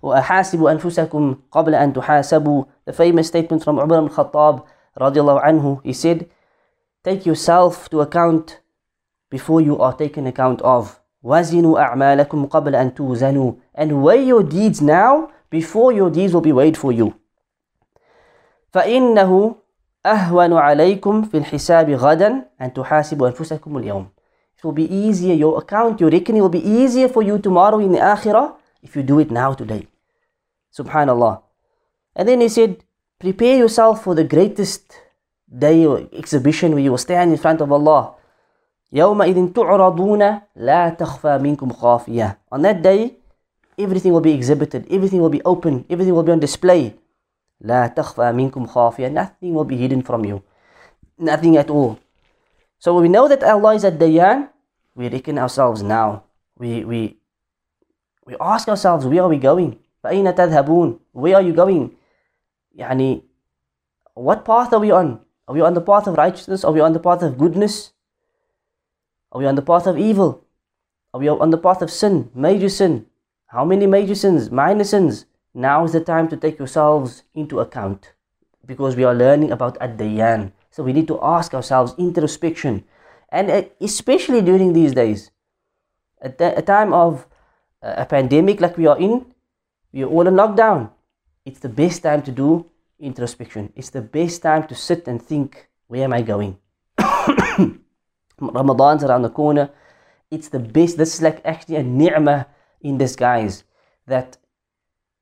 وأحاسب 0.04 0.64
أنفسكم 0.66 1.36
قبل 1.52 1.76
أن 1.76 1.94
تحاسبوا 1.94 2.64
The 2.86 2.94
famous 2.94 3.28
statement 3.28 3.64
from 3.64 3.80
Umar 3.80 4.00
ibn 4.00 4.10
Khattab 4.10 4.66
radiallahu 5.00 5.44
anhu. 5.44 5.80
He 5.84 5.94
said, 5.94 6.28
Take 7.04 7.26
yourself 7.26 7.90
to 7.90 8.02
account 8.02 8.60
before 9.30 9.62
you 9.62 9.80
are 9.80 9.94
taken 9.94 10.28
account 10.28 10.62
of. 10.62 11.00
وزنوا 11.24 11.80
أعمالكم 11.80 12.46
قبل 12.46 12.76
أن 12.76 12.94
توزنوا 12.94 13.54
And 13.76 14.04
weigh 14.04 14.24
your 14.24 14.44
deeds 14.44 14.82
now 14.82 15.30
before 15.50 15.94
your 15.94 16.10
deeds 16.10 16.34
will 16.34 16.42
be 16.42 16.52
weighed 16.52 16.78
for 16.78 16.92
you. 16.92 17.14
فإنه 18.74 19.56
أهون 20.06 20.54
عليكم 20.54 21.22
في 21.22 21.38
الحساب 21.38 21.90
غدا 21.90 22.46
أن 22.62 22.74
تحاسبوا 22.74 23.28
أنفسكم 23.28 23.78
اليوم. 23.78 24.06
It 24.58 24.66
will 24.66 24.74
be 24.74 24.84
easier, 24.92 25.34
your 25.34 25.58
account, 25.60 26.02
your 26.02 26.10
reckoning 26.10 26.42
will 26.42 26.50
be 26.50 26.66
easier 26.66 27.08
for 27.08 27.22
you 27.22 27.38
tomorrow 27.38 27.80
in 27.80 27.92
the 27.92 28.00
akhirah 28.00 28.54
if 28.83 28.97
you 28.97 29.03
do 29.03 29.19
it 29.19 29.31
now 29.31 29.53
today. 29.53 29.87
Subhanallah. 30.73 31.43
And 32.15 32.29
then 32.29 32.41
he 32.41 32.49
said, 32.49 32.85
prepare 33.19 33.57
yourself 33.57 34.05
for 34.05 34.15
the 34.15 34.25
greatest 34.25 34.93
day 35.49 35.85
or 35.87 36.09
exhibition 36.13 36.73
where 36.73 36.83
you 36.83 36.91
will 36.91 36.99
stand 36.99 37.33
in 37.33 37.39
front 37.39 37.61
of 37.61 37.73
Allah. 37.73 38.15
يومئذ 38.93 39.53
تعرضون 39.53 40.41
لا 40.57 40.89
تخفى 40.89 41.39
منكم 41.39 41.73
خافية. 41.73 42.37
On 42.53 42.63
that 42.63 42.83
day, 42.83 43.17
everything 43.79 44.13
will 44.13 44.21
be 44.21 44.33
exhibited, 44.33 44.87
everything 44.91 45.21
will 45.21 45.29
be 45.29 45.43
open, 45.45 45.85
everything 45.91 46.15
will 46.15 46.23
be 46.23 46.33
on 46.33 46.41
display. 46.41 46.93
لا 47.61 47.87
تخفى 47.87 48.33
منكم 48.33 48.67
خافية. 48.67 49.09
Nothing 49.09 49.55
will 49.55 49.65
be 49.65 49.77
hidden 49.77 50.03
from 50.03 50.25
you. 50.25 50.43
Nothing 51.19 51.57
at 51.57 51.69
all. 51.71 51.99
So 52.79 52.99
we 53.01 53.09
know 53.09 53.29
that 53.29 53.43
Allah 53.43 53.75
is 53.75 53.85
at 53.85 53.99
Dayan, 53.99 54.49
we 54.95 55.09
reckon 55.09 55.39
ourselves 55.39 55.83
now. 55.83 56.25
We, 56.57 56.85
we, 56.85 57.19
we 58.27 58.37
ask 58.41 58.69
ourselves, 58.69 59.07
where 59.07 59.23
are 59.23 59.29
we 59.29 59.39
going? 59.39 59.79
فأين 60.05 60.35
تذهبون? 60.35 60.99
Where 61.13 61.37
are 61.37 61.43
you 61.43 61.53
going? 61.53 61.97
يعني, 62.77 63.23
what 64.15 64.45
path 64.45 64.73
are 64.73 64.81
we 64.81 64.91
on? 64.91 65.21
Are 65.47 65.55
we 65.55 65.61
on 65.61 65.75
the 65.75 65.81
path 65.81 66.07
of 66.07 66.17
righteousness? 66.17 66.65
Are 66.65 66.73
we 66.73 66.81
on 66.81 66.93
the 66.93 67.01
path 67.01 67.23
of 67.23 67.39
goodness? 67.39 67.93
Are 69.33 69.41
we 69.41 69.47
on 69.47 69.55
the 69.55 69.63
path 69.63 69.87
of 69.87 69.99
evil? 69.99 70.45
Are 71.15 71.21
we 71.21 71.29
on 71.29 71.51
the 71.51 71.59
path 71.59 71.81
of 71.81 71.91
sin? 71.91 72.31
Major 72.35 72.69
sin? 72.69 73.07
How 73.47 73.65
many 73.65 73.87
major 73.87 74.15
sins? 74.15 74.51
Minor 74.51 74.85
sins? 74.85 75.25
Now 75.55 75.85
is 75.85 75.93
the 75.93 76.01
time 76.01 76.29
to 76.29 76.37
take 76.37 76.59
yourselves 76.59 77.23
into 77.35 77.61
account 77.61 78.13
because 78.65 78.95
we 78.95 79.05
are 79.05 79.15
learning 79.15 79.51
about 79.51 79.81
Ad-Dayan. 79.81 80.53
So 80.71 80.83
we 80.83 80.93
need 80.93 81.09
to 81.09 81.19
ask 81.23 81.55
ourselves 81.55 81.95
introspection. 81.99 82.85
And 83.31 83.51
uh, 83.51 83.63
especially 83.81 84.43
during 84.43 84.75
these 84.75 84.93
days, 84.93 85.31
at 86.21 86.41
a 86.41 86.63
time 86.63 86.93
of 86.93 87.25
uh, 87.25 87.27
a 87.84 88.06
pandemic 88.06 88.62
like 88.62 88.78
we 88.78 88.88
are 88.88 88.98
in, 88.98 89.26
we 89.92 90.04
are 90.04 90.08
all 90.08 90.28
in 90.28 90.34
lockdown. 90.34 90.90
It's 91.46 91.60
the 91.60 91.70
best 91.70 92.04
time 92.04 92.22
to 92.24 92.32
do 92.32 92.66
introspection. 93.00 93.72
It's 93.76 93.90
the 93.90 94.02
best 94.02 94.42
time 94.42 94.68
to 94.68 94.76
sit 94.76 95.08
and 95.08 95.22
think, 95.22 95.68
where 95.88 96.04
am 96.06 96.14
I 96.14 96.22
going? 96.22 96.58
Ramadan's 98.40 99.04
around 99.04 99.24
the 99.24 99.30
corner. 99.30 99.70
It's 100.32 100.48
the 100.48 100.60
best. 100.60 100.98
This 100.98 101.16
is 101.16 101.22
like 101.22 101.42
actually 101.46 101.76
a 101.76 101.84
ni'mah 101.84 102.48
in 102.82 102.98
disguise. 102.98 103.64
That 104.08 104.38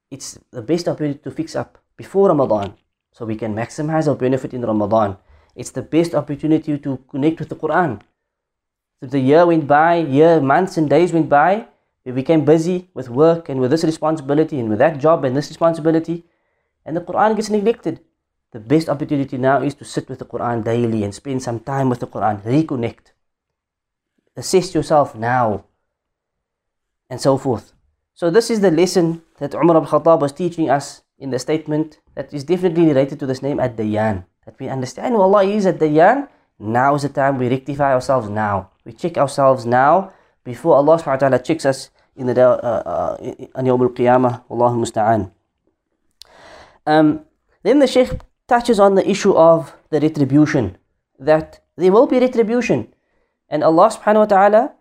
it's 0.09 0.37
the 0.51 0.61
best 0.61 0.87
opportunity 0.87 1.19
to 1.19 1.31
fix 1.31 1.55
up 1.55 1.79
before 1.97 2.29
Ramadan. 2.29 2.75
So 3.13 3.25
we 3.25 3.35
can 3.35 3.53
maximize 3.53 4.07
our 4.07 4.15
benefit 4.15 4.53
in 4.53 4.61
Ramadan. 4.61 5.17
It's 5.55 5.71
the 5.71 5.81
best 5.81 6.15
opportunity 6.15 6.77
to 6.77 6.97
connect 7.09 7.39
with 7.39 7.49
the 7.49 7.55
Quran. 7.55 8.01
So 9.01 9.07
the 9.07 9.19
year 9.19 9.45
went 9.45 9.67
by, 9.67 9.95
year, 9.95 10.39
months 10.39 10.77
and 10.77 10.89
days 10.89 11.11
went 11.11 11.27
by. 11.27 11.67
We 12.05 12.11
became 12.11 12.45
busy 12.45 12.89
with 12.93 13.09
work 13.09 13.49
and 13.49 13.61
with 13.61 13.71
this 13.71 13.83
responsibility 13.83 14.59
and 14.59 14.69
with 14.69 14.79
that 14.79 14.97
job 14.97 15.23
and 15.23 15.37
this 15.37 15.49
responsibility. 15.49 16.25
And 16.85 16.97
the 16.97 17.01
Quran 17.01 17.35
gets 17.35 17.49
neglected. 17.49 18.01
The 18.51 18.59
best 18.59 18.89
opportunity 18.89 19.37
now 19.37 19.61
is 19.61 19.75
to 19.75 19.85
sit 19.85 20.09
with 20.09 20.19
the 20.19 20.25
Quran 20.25 20.63
daily 20.63 21.03
and 21.03 21.13
spend 21.13 21.43
some 21.43 21.59
time 21.59 21.89
with 21.89 21.99
the 21.99 22.07
Quran. 22.07 22.41
Reconnect. 22.41 23.13
Assess 24.35 24.73
yourself 24.73 25.15
now. 25.15 25.65
And 27.09 27.21
so 27.21 27.37
forth. 27.37 27.73
So 28.13 28.29
this 28.29 28.49
is 28.49 28.61
the 28.61 28.71
lesson 28.71 29.21
that 29.37 29.53
Umar 29.53 29.77
ibn 29.77 29.87
Khattab 29.87 30.21
was 30.21 30.31
teaching 30.31 30.69
us 30.69 31.03
in 31.19 31.29
the 31.29 31.39
statement 31.39 31.99
that 32.15 32.33
is 32.33 32.43
definitely 32.43 32.87
related 32.87 33.19
to 33.19 33.25
this 33.25 33.41
name 33.41 33.59
Ad-Dayan. 33.59 34.25
That 34.45 34.59
we 34.59 34.69
understand 34.69 35.13
who 35.13 35.21
Allah 35.21 35.45
is 35.45 35.67
Ad-Dayan. 35.67 36.27
Now 36.57 36.95
is 36.95 37.03
the 37.03 37.09
time 37.09 37.37
we 37.37 37.47
rectify 37.47 37.93
ourselves 37.93 38.27
now. 38.27 38.71
We 38.85 38.93
check 38.93 39.17
ourselves 39.17 39.65
now 39.65 40.13
before 40.43 40.75
Allah 40.75 40.97
subhanahu 40.97 41.21
wa 41.21 41.29
ta'ala 41.29 41.39
checks 41.39 41.65
us 41.65 41.89
in 42.15 42.27
the 42.27 42.33
day, 42.33 42.41
uh, 42.41 42.55
uh, 42.55 43.17
on 43.55 43.65
Yawm 43.65 43.81
al-Qiyamah. 43.81 44.43
Wallahu 44.49 44.81
musta'an. 44.81 45.31
Um, 46.85 47.25
then 47.63 47.79
the 47.79 47.87
Sheikh 47.87 48.09
touches 48.47 48.79
on 48.79 48.95
the 48.95 49.07
issue 49.07 49.33
of 49.33 49.75
the 49.89 49.99
retribution. 49.99 50.77
That 51.19 51.59
there 51.77 51.91
will 51.91 52.07
be 52.07 52.19
retribution. 52.19 52.93
And 53.49 53.63
Allah 53.63 53.89
subhanahu 53.89 54.25
wa 54.25 54.25
ta'ala 54.25 54.73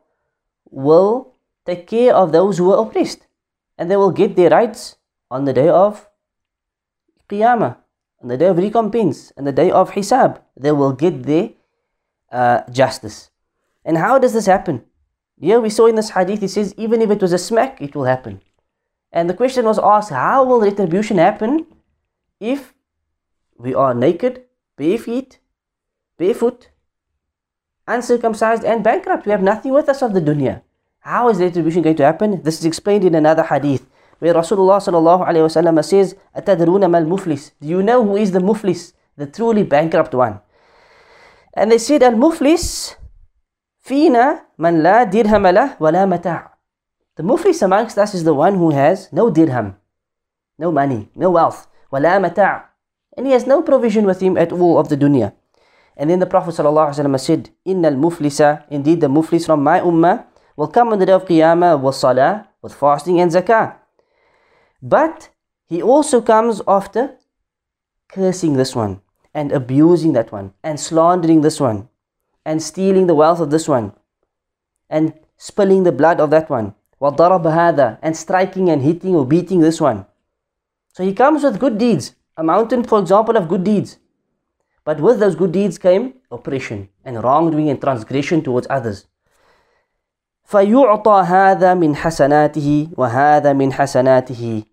will 0.71 1.35
take 1.67 1.87
care 1.87 2.15
of 2.15 2.33
those 2.33 2.59
who 2.59 2.73
are 2.73 2.87
oppressed. 2.87 3.27
And 3.77 3.91
they 3.91 3.97
will 3.97 4.13
get 4.13 4.37
their 4.37 4.51
rights 4.51 4.97
on 5.31 5.45
the 5.45 5.53
day 5.53 5.69
of 5.69 6.09
Qiyamah, 7.29 7.77
on 8.23 8.29
the 8.29 8.37
day 8.37 8.47
of 8.47 8.59
recompense, 8.59 9.33
and 9.37 9.47
the 9.47 9.53
day 9.53 9.71
of 9.71 9.93
Hisab. 9.93 10.41
They 10.57 10.73
will 10.73 10.93
get 10.93 11.23
their 11.25 11.51
uh, 12.33 12.63
justice. 12.71 13.31
And 13.85 13.99
how 13.99 14.19
does 14.19 14.33
this 14.33 14.47
happen? 14.47 14.85
Here 15.41 15.59
we 15.59 15.71
saw 15.71 15.87
in 15.87 15.95
this 15.95 16.11
hadith, 16.11 16.43
it 16.43 16.51
says, 16.51 16.75
even 16.77 17.01
if 17.01 17.11
it 17.11 17.23
was 17.23 17.33
a 17.33 17.39
smack, 17.39 17.81
it 17.81 17.95
will 17.95 18.05
happen. 18.05 18.43
And 19.11 19.29
the 19.29 19.35
question 19.35 19.65
was 19.65 19.79
asked, 19.79 20.11
how 20.11 20.45
will 20.45 20.61
retribution 20.61 21.17
happen 21.17 21.67
if 22.39 22.75
we 23.57 23.75
are 23.75 23.95
naked, 23.95 24.43
bare 24.77 24.99
feet, 24.99 25.39
barefoot, 26.19 26.69
uncircumcised 27.89 28.65
and 28.65 28.85
bankrupt? 28.85 29.25
We 29.25 29.33
have 29.33 29.43
nothing 29.43 29.73
with 29.73 29.89
us 29.89 30.03
of 30.03 30.13
the 30.13 30.21
dunya. 30.21 30.61
How 31.01 31.31
is 31.31 31.39
retribution 31.39 31.81
going 31.81 31.97
to 31.97 32.05
happen? 32.05 32.43
This 32.43 32.59
is 32.61 32.67
explained 32.67 33.05
in 33.05 33.15
another 33.15 33.45
hadith 33.45 33.87
where 34.19 34.35
Rasulullah 34.35 35.83
says, 35.83 36.15
"Atadruna 36.37 36.91
mal 36.91 37.05
muflis." 37.05 37.53
Do 37.59 37.67
you 37.67 37.83
know 37.83 38.05
who 38.05 38.17
is 38.17 38.33
the 38.33 38.39
muflis, 38.39 38.93
the 39.17 39.27
truly 39.27 39.63
bankrupt 39.63 40.15
one? 40.15 40.41
And 41.55 41.73
they 41.73 41.79
said, 41.79 42.03
"Al 42.03 42.13
muflis 42.13 42.97
fina 43.91 44.47
man 44.55 44.87
la 44.87 45.03
dirham 45.03 45.51
lah 45.51 45.75
wa 45.83 45.91
la 45.91 46.07
mata'." 46.07 46.55
The 47.19 47.27
muflis 47.27 47.59
amongst 47.59 47.99
us 47.99 48.15
is 48.15 48.23
the 48.23 48.39
one 48.39 48.55
who 48.55 48.71
has 48.71 49.11
no 49.11 49.35
dirham, 49.35 49.75
no 50.63 50.71
money, 50.71 51.11
no 51.19 51.35
wealth, 51.35 51.67
wa 51.91 51.99
la 51.99 52.23
mata', 52.23 52.71
and 53.19 53.27
he 53.27 53.35
has 53.35 53.51
no 53.51 53.67
provision 53.67 54.07
with 54.07 54.23
him 54.23 54.39
at 54.39 54.55
all 54.55 54.79
of 54.79 54.87
the 54.87 54.97
dunya. 54.97 55.35
And 55.99 56.09
then 56.09 56.23
the 56.23 56.31
Prophet 56.31 56.55
wasallam 56.55 57.19
said, 57.19 57.51
"Inna 57.67 57.91
al 57.91 57.99
muflisa, 57.99 58.63
indeed 58.71 59.03
the 59.03 59.11
muflis 59.11 59.45
from 59.45 59.67
my 59.67 59.83
ummah." 59.83 60.31
will 60.61 60.69
come 60.69 60.93
on 60.93 60.99
the 60.99 61.07
day 61.07 61.17
of 61.17 61.25
Qiyamah 61.25 61.81
with 61.81 61.95
salah, 61.95 62.47
with 62.61 62.75
fasting 62.75 63.19
and 63.19 63.33
zakah. 63.33 63.81
But 64.83 65.31
he 65.65 65.81
also 65.81 66.21
comes 66.21 66.61
after 66.69 67.17
cursing 68.13 68.61
this 68.61 68.77
one 68.77 69.01
and 69.33 69.53
abusing 69.53 70.13
that 70.13 70.33
one 70.33 70.53
and 70.63 70.79
slandering 70.79 71.41
this 71.41 71.61
one 71.61 71.89
and 72.46 72.62
stealing 72.62 73.08
the 73.08 73.16
wealth 73.16 73.40
of 73.40 73.50
this 73.50 73.68
one 73.68 73.94
and 74.90 75.14
spilling 75.38 75.84
the 75.84 75.92
blood 75.92 76.20
of 76.20 76.30
that 76.30 76.50
one. 76.50 76.74
وَضَرَبَ 77.02 77.44
هَذَا 77.44 78.00
and 78.02 78.16
striking 78.16 78.70
and 78.70 78.82
hitting 78.82 79.16
or 79.16 79.26
beating 79.26 79.60
this 79.60 79.82
one. 79.82 80.06
So 80.94 81.04
he 81.04 81.14
comes 81.14 81.44
with 81.44 81.60
good 81.60 81.78
deeds, 81.78 82.16
a 82.38 82.44
mountain 82.44 82.84
for 82.84 83.00
example 83.00 83.36
of 83.36 83.50
good 83.50 83.64
deeds. 83.64 83.98
But 84.86 85.02
with 85.02 85.20
those 85.20 85.36
good 85.36 85.52
deeds 85.52 85.78
came 85.78 86.14
oppression 86.32 86.90
and 87.04 87.22
wrongdoing 87.22 87.70
and 87.70 87.82
transgression 87.82 88.42
towards 88.44 88.68
others. 88.70 89.08
فيعطى 90.46 91.24
هذا 91.26 91.74
من 91.74 91.96
حسناته 91.96 92.90
وهذا 92.98 93.54
من 93.54 93.74
حسناته 93.74 94.64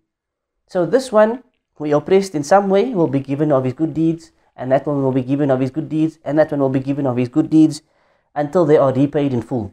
So 0.67 0.85
this 0.85 1.11
one 1.11 1.43
who 1.75 1.91
oppressed 1.95 2.35
in 2.35 2.43
some 2.43 2.69
way 2.69 2.93
will 2.93 3.07
be 3.07 3.19
given 3.19 3.51
of 3.51 3.63
his 3.63 3.73
good 3.73 3.93
deeds 3.93 4.31
and 4.57 4.71
that 4.71 4.85
one 4.85 5.03
will 5.03 5.11
be 5.11 5.21
given 5.21 5.49
of 5.51 5.59
his 5.59 5.71
good 5.71 5.89
deeds 5.89 6.19
and 6.23 6.37
that 6.37 6.51
one 6.51 6.59
will 6.59 6.69
be 6.69 6.79
given 6.79 7.07
of 7.07 7.17
his 7.17 7.29
good 7.29 7.49
deeds 7.49 7.81
until 8.35 8.65
they 8.65 8.77
are 8.77 8.93
repaid 8.93 9.33
in 9.33 9.41
full. 9.41 9.71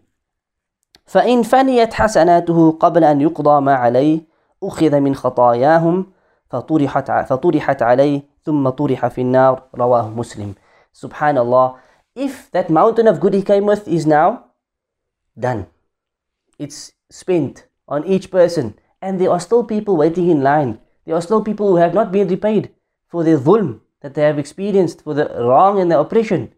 فإن 1.07 1.43
فنيت 1.43 1.95
حسناته 1.95 2.72
قبل 2.72 3.05
أن 3.05 3.20
يقضى 3.20 3.61
ما 3.61 3.74
عليه 3.74 4.20
أخذ 4.62 5.01
من 5.01 5.14
خطاياهم 5.14 6.07
فطرحت 6.51 7.11
فطرحت 7.11 7.83
عليه 7.83 8.22
ثم 8.43 8.68
طرح 8.68 9.07
في 9.07 9.20
النار 9.20 9.62
رواه 9.74 10.09
مسلم. 10.11 10.55
Subhanallah. 10.93 11.78
If 12.14 12.51
that 12.53 12.70
mountain 12.70 13.07
of 13.07 13.20
good 13.20 13.35
he 13.35 13.43
came 13.43 13.66
with 13.66 13.87
is 13.89 14.07
now 14.07 14.51
done, 15.39 15.66
it's 16.59 16.93
spent 17.11 17.66
on 17.89 18.05
each 18.05 18.31
person, 18.31 18.74
and 19.01 19.20
there 19.20 19.31
are 19.31 19.41
still 19.41 19.64
people 19.64 19.97
waiting 19.97 20.28
in 20.28 20.43
line. 20.43 20.78
There 21.07 21.14
are 21.14 21.22
still 21.22 21.43
people 21.43 21.68
who 21.68 21.76
have 21.76 21.95
not 21.95 22.12
been 22.12 22.28
repaid 22.28 22.70
for 23.09 23.24
their 23.24 23.39
dhulm 23.39 23.81
that 24.06 24.14
they 24.14 24.22
have 24.22 24.38
experienced, 24.38 25.01
for 25.01 25.16
the 25.16 25.26
wrong 25.49 25.80
and 25.82 25.89
the 25.89 25.99
oppression. 25.99 26.53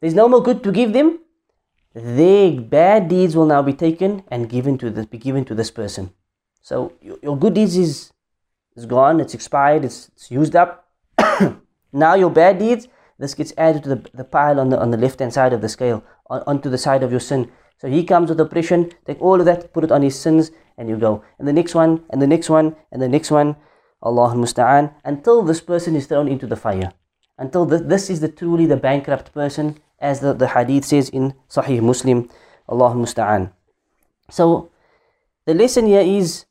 There's 0.00 0.12
no 0.12 0.28
more 0.28 0.42
good 0.42 0.64
to 0.64 0.72
give 0.72 0.92
them. 0.92 1.20
Their 1.94 2.60
bad 2.60 3.06
deeds 3.08 3.36
will 3.36 3.46
now 3.46 3.62
be 3.62 3.72
taken 3.72 4.24
and 4.26 4.48
given 4.48 4.76
to 4.78 4.90
this, 4.90 5.06
be 5.06 5.18
given 5.18 5.44
to 5.44 5.54
this 5.54 5.70
person. 5.70 6.10
So 6.62 6.94
your, 7.00 7.18
your 7.22 7.38
good 7.38 7.54
deeds 7.54 7.76
is 7.76 8.12
is 8.74 8.86
gone, 8.86 9.20
it's 9.20 9.34
expired, 9.34 9.84
it's, 9.84 10.10
it's 10.16 10.28
used 10.32 10.56
up. 10.56 10.88
now 11.92 12.14
your 12.14 12.30
bad 12.30 12.58
deeds, 12.58 12.88
this 13.20 13.32
gets 13.34 13.52
added 13.56 13.84
to 13.84 13.90
the, 13.90 14.10
the 14.12 14.24
pile 14.24 14.58
on 14.58 14.70
the 14.70 14.80
on 14.80 14.90
the 14.90 14.98
left 14.98 15.20
hand 15.20 15.32
side 15.32 15.52
of 15.52 15.60
the 15.60 15.68
scale, 15.68 16.02
on, 16.28 16.42
onto 16.48 16.68
the 16.68 16.82
side 16.86 17.04
of 17.04 17.12
your 17.12 17.20
sin. 17.20 17.52
So 17.78 17.86
he 17.86 18.02
comes 18.02 18.30
with 18.30 18.40
oppression, 18.40 18.90
take 19.06 19.22
all 19.22 19.38
of 19.38 19.46
that, 19.46 19.72
put 19.72 19.84
it 19.84 19.92
on 19.92 20.02
his 20.02 20.18
sins, 20.18 20.50
and 20.76 20.88
you 20.88 20.96
go. 20.96 21.22
And 21.38 21.46
the 21.46 21.52
next 21.52 21.76
one, 21.76 22.02
and 22.10 22.20
the 22.20 22.26
next 22.26 22.50
one, 22.50 22.74
and 22.90 23.00
the 23.00 23.08
next 23.08 23.30
one, 23.30 23.54
Allah 24.02 24.34
musta'an, 24.34 24.94
until 25.04 25.42
this 25.42 25.60
person 25.60 25.96
is 25.96 26.06
thrown 26.06 26.28
into 26.28 26.46
the 26.46 26.56
fire. 26.56 26.92
Until 27.38 27.66
this, 27.66 27.82
this 27.82 28.10
is 28.10 28.20
the 28.20 28.28
truly 28.28 28.66
the 28.66 28.76
bankrupt 28.76 29.32
person, 29.32 29.78
as 29.98 30.20
the, 30.20 30.32
the 30.32 30.48
hadith 30.48 30.84
says 30.84 31.08
in 31.08 31.34
Sahih 31.48 31.82
Muslim, 31.82 32.28
Allah 32.68 32.94
musta'an. 32.94 33.52
So 34.30 34.70
the 35.46 35.54
lesson 35.54 35.86
here 35.86 36.00
is 36.00 36.46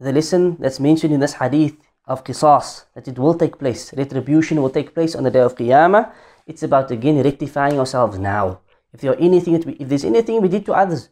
the 0.00 0.12
lesson 0.12 0.56
that's 0.58 0.80
mentioned 0.80 1.12
in 1.12 1.20
this 1.20 1.34
hadith 1.34 1.76
of 2.06 2.24
qisas, 2.24 2.84
that 2.94 3.08
it 3.08 3.18
will 3.18 3.34
take 3.34 3.58
place, 3.58 3.92
retribution 3.94 4.60
will 4.60 4.70
take 4.70 4.94
place 4.94 5.14
on 5.14 5.24
the 5.24 5.30
day 5.30 5.40
of 5.40 5.54
Qiyamah. 5.56 6.12
It's 6.46 6.62
about 6.62 6.90
again 6.90 7.22
rectifying 7.22 7.78
ourselves 7.78 8.18
now. 8.18 8.60
If 8.92 9.00
there 9.00 9.18
anything 9.18 9.60
we, 9.64 9.72
if 9.74 9.88
there's 9.88 10.04
anything 10.04 10.42
we 10.42 10.48
did 10.48 10.66
to 10.66 10.74
others, 10.74 11.08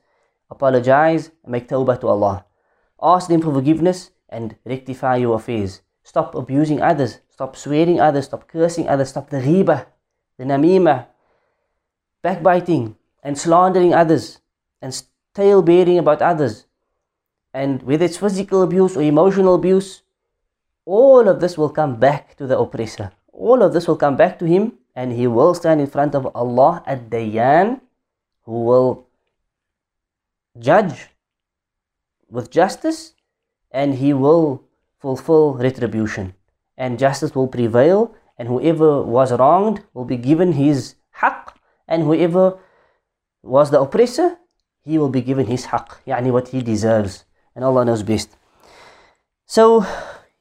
apologize 0.50 1.30
and 1.42 1.52
make 1.52 1.68
tawbah 1.68 2.00
to 2.00 2.08
Allah. 2.08 2.44
Ask 3.02 3.28
them 3.28 3.40
for 3.40 3.52
forgiveness 3.52 4.10
and 4.32 4.56
rectify 4.64 5.16
your 5.16 5.36
affairs. 5.36 5.82
Stop 6.02 6.34
abusing 6.34 6.80
others, 6.80 7.20
stop 7.28 7.54
swearing 7.54 8.00
others, 8.00 8.24
stop 8.24 8.48
cursing 8.48 8.88
others, 8.88 9.10
stop 9.10 9.30
the 9.30 9.38
riba, 9.38 9.86
the 10.38 10.44
namima, 10.44 11.06
backbiting 12.22 12.96
and 13.22 13.38
slandering 13.38 13.94
others 13.94 14.40
and 14.80 15.02
tale 15.34 15.62
bearing 15.62 15.98
about 15.98 16.22
others 16.22 16.66
and 17.54 17.82
whether 17.82 18.04
it's 18.04 18.16
physical 18.16 18.62
abuse 18.62 18.96
or 18.96 19.02
emotional 19.02 19.54
abuse, 19.54 20.02
all 20.84 21.28
of 21.28 21.40
this 21.40 21.58
will 21.58 21.68
come 21.68 21.96
back 21.96 22.34
to 22.36 22.46
the 22.46 22.58
oppressor. 22.58 23.12
All 23.32 23.62
of 23.62 23.72
this 23.72 23.86
will 23.86 23.96
come 23.96 24.16
back 24.16 24.38
to 24.38 24.46
him 24.46 24.78
and 24.94 25.12
he 25.12 25.26
will 25.26 25.54
stand 25.54 25.80
in 25.80 25.86
front 25.86 26.14
of 26.14 26.26
Allah 26.34 26.82
at 26.86 27.10
Dayan 27.10 27.80
who 28.42 28.64
will 28.64 29.06
judge 30.58 31.08
with 32.28 32.50
justice 32.50 33.14
and 33.72 33.96
he 33.96 34.12
will 34.12 34.62
fulfill 35.00 35.54
retribution 35.54 36.34
and 36.76 36.98
justice 36.98 37.34
will 37.34 37.48
prevail 37.48 38.14
and 38.38 38.48
whoever 38.48 39.02
was 39.02 39.32
wronged 39.32 39.82
will 39.94 40.04
be 40.04 40.16
given 40.16 40.52
his 40.52 40.94
haqq 41.20 41.52
and 41.88 42.04
whoever 42.04 42.58
was 43.42 43.70
the 43.70 43.80
oppressor 43.80 44.38
he 44.84 44.98
will 44.98 45.08
be 45.08 45.20
given 45.20 45.46
his 45.46 45.66
haqq 45.66 45.98
yani 46.06 46.30
what 46.30 46.48
he 46.48 46.62
deserves 46.62 47.24
and 47.54 47.64
Allah 47.64 47.84
knows 47.84 48.02
best. 48.02 48.36
So 49.46 49.84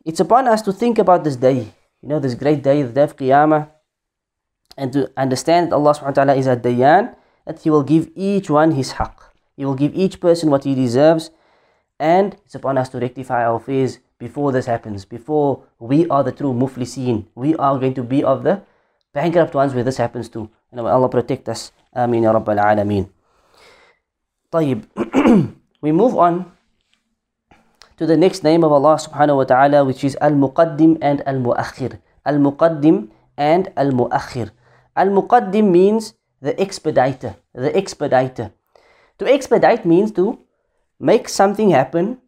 it's 0.06 0.20
upon 0.20 0.48
us 0.48 0.62
to 0.64 0.74
think 0.74 0.98
about 0.98 1.24
this 1.24 1.36
day, 1.36 1.74
you 2.02 2.10
know, 2.10 2.20
this 2.20 2.36
great 2.36 2.64
day, 2.64 2.82
the 2.84 2.92
day 2.92 3.04
of 3.04 3.16
Qiyamah, 3.16 3.70
and 4.78 4.94
to 4.94 5.12
understand 5.18 5.72
that 5.72 5.76
Allah 5.76 5.94
subhanahu 5.94 6.16
wa 6.16 6.24
ta'ala 6.24 6.36
is 6.36 6.48
a 6.48 6.56
Dayan, 6.56 7.16
that 7.46 7.60
He 7.60 7.70
will 7.70 7.84
give 7.84 8.10
each 8.16 8.50
one 8.50 8.72
his 8.72 8.94
haqq. 8.94 9.14
He 9.58 9.66
will 9.66 9.76
give 9.76 9.94
each 9.94 10.20
person 10.20 10.50
what 10.50 10.64
he 10.64 10.74
deserves, 10.74 11.30
and 12.01 12.37
it's 12.45 12.55
upon 12.55 12.79
us 12.79 12.89
to 12.91 12.99
rectify 12.99 13.45
our 13.45 13.57
affairs 13.57 13.99
before 14.19 14.53
this 14.53 14.67
happens, 14.67 15.05
before 15.05 15.63
we 15.79 16.09
are 16.09 16.25
the 16.25 16.33
true 16.33 16.53
muflisin. 16.53 17.27
We 17.35 17.55
are 17.57 17.79
going 17.79 17.95
to 17.95 18.03
be 18.03 18.25
of 18.25 18.45
the 18.45 18.63
bankrupt 19.13 19.55
ones 19.55 19.75
where 19.75 19.85
this 19.85 19.97
happens 19.97 20.29
to. 20.31 20.49
And 20.73 20.83
may 20.83 20.91
Allah 20.91 21.09
protect 21.09 21.49
us. 21.49 21.73
Ameen 21.95 22.25
ya 22.25 22.33
Rabbal 22.33 22.61
Alameen. 22.61 23.09
طيب. 24.53 24.85
we 25.83 25.93
move 25.93 26.17
on 26.17 26.53
to 27.97 28.07
the 28.07 28.17
next 28.17 28.45
name 28.45 28.65
of 28.65 28.73
Allah 28.73 28.97
subhanahu 28.97 29.37
wa 29.37 29.45
ta'ala 29.45 29.85
which 29.85 30.05
is 30.05 30.17
Al-Muqaddim 30.21 30.99
and 31.01 31.23
Al-Mu'akhir. 31.27 31.99
Al-Muqaddim 32.25 33.09
and 33.37 33.73
Al-Mu'akhir. 33.77 34.51
Al-Muqaddim 34.97 35.71
means 35.71 36.15
the 36.41 36.53
expediter, 36.61 37.37
the 37.55 37.73
expediter. 37.77 38.53
To 39.19 39.25
expedite 39.25 39.85
means 39.85 40.13
to 40.13 40.39
make 41.02 41.28
something 41.28 41.72
happen 41.72 42.20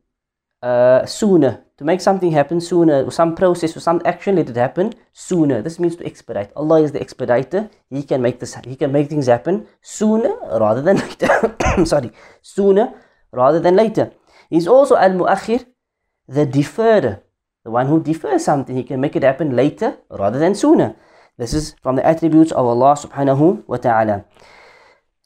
uh, 0.62 1.06
sooner. 1.06 1.64
To 1.78 1.84
make 1.84 2.02
something 2.02 2.32
happen 2.32 2.62
sooner, 2.62 3.04
or 3.04 3.12
some 3.12 3.36
process 3.36 3.76
or 3.76 3.80
some 3.80 4.02
action, 4.06 4.36
let 4.36 4.50
it 4.50 4.56
happen 4.56 4.94
sooner. 5.12 5.62
This 5.62 5.80
means 5.80 5.96
to 5.98 6.06
expedite. 6.06 6.52
Allah 6.56 6.82
is 6.82 6.92
the 6.92 7.02
expediter. 7.02 7.70
He 7.90 8.04
can 8.04 8.22
make 8.22 8.40
this. 8.40 8.56
He 8.64 8.76
can 8.76 8.92
make 8.92 9.10
things 9.10 9.28
happen 9.28 9.68
sooner 9.82 10.36
rather 10.60 10.82
than 10.82 10.98
later. 10.98 11.56
Sorry, 11.86 12.12
sooner 12.42 12.94
rather 13.32 13.60
than 13.60 13.76
later. 13.76 14.14
He's 14.50 14.68
also 14.68 14.96
al-mu'akhir, 14.96 15.66
the 16.28 16.46
deferrer, 16.46 17.22
the 17.64 17.72
one 17.72 17.88
who 17.88 18.02
defers 18.02 18.46
something. 18.46 18.76
He 18.76 18.84
can 18.84 19.02
make 19.02 19.16
it 19.16 19.24
happen 19.24 19.56
later 19.56 19.98
rather 20.12 20.38
than 20.38 20.54
sooner. 20.54 20.96
This 21.38 21.54
is 21.54 21.76
from 21.82 21.96
the 21.96 22.06
attributes 22.06 22.52
of 22.52 22.66
Allah 22.66 22.94
subhanahu 22.94 23.66
wa 23.66 23.78
ta'ala. 23.78 24.26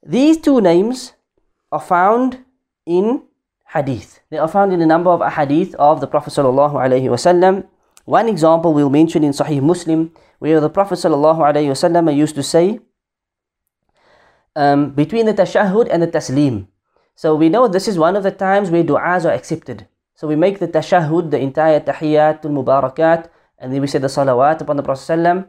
These 0.01 0.37
two 0.39 0.61
names 0.61 1.13
are 1.71 1.81
found 1.81 2.45
in 2.85 3.26
hadith. 3.73 4.19
They 4.29 4.37
are 4.37 4.47
found 4.47 4.73
in 4.73 4.81
a 4.81 4.85
number 4.85 5.09
of 5.09 5.21
hadith 5.33 5.75
of 5.75 6.01
the 6.01 6.07
Prophet 6.07 6.31
sallallahu 6.33 6.73
alaihi 6.73 7.11
wasallam. 7.11 7.67
One 8.05 8.29
example 8.29 8.73
we'll 8.73 8.89
mention 8.89 9.23
in 9.23 9.31
Sahih 9.31 9.61
Muslim, 9.61 10.11
where 10.39 10.59
the 10.59 10.69
Prophet 10.69 10.95
sallallahu 10.95 11.39
alaihi 11.39 11.67
wasallam 11.67 12.13
used 12.15 12.35
to 12.35 12.43
say, 12.43 12.79
um, 14.55 14.91
between 14.91 15.25
the 15.25 15.33
tashahhud 15.33 15.87
and 15.91 16.01
the 16.01 16.07
taslim. 16.07 16.67
So 17.15 17.35
we 17.35 17.49
know 17.49 17.67
this 17.67 17.87
is 17.87 17.97
one 17.97 18.15
of 18.15 18.23
the 18.23 18.31
times 18.31 18.71
where 18.71 18.83
du'as 18.83 19.25
are 19.25 19.33
accepted. 19.33 19.87
So 20.15 20.27
we 20.27 20.35
make 20.35 20.59
the 20.59 20.67
tashahhud, 20.67 21.29
the 21.29 21.37
entire 21.37 21.79
tahiyatul 21.79 22.49
mubarakat, 22.49 23.29
and 23.59 23.73
then 23.73 23.81
we 23.81 23.87
say 23.87 23.99
the 23.99 24.07
salawat 24.07 24.61
upon 24.61 24.77
the 24.77 24.83
Prophet 24.83 25.13
ﷺ, 25.13 25.45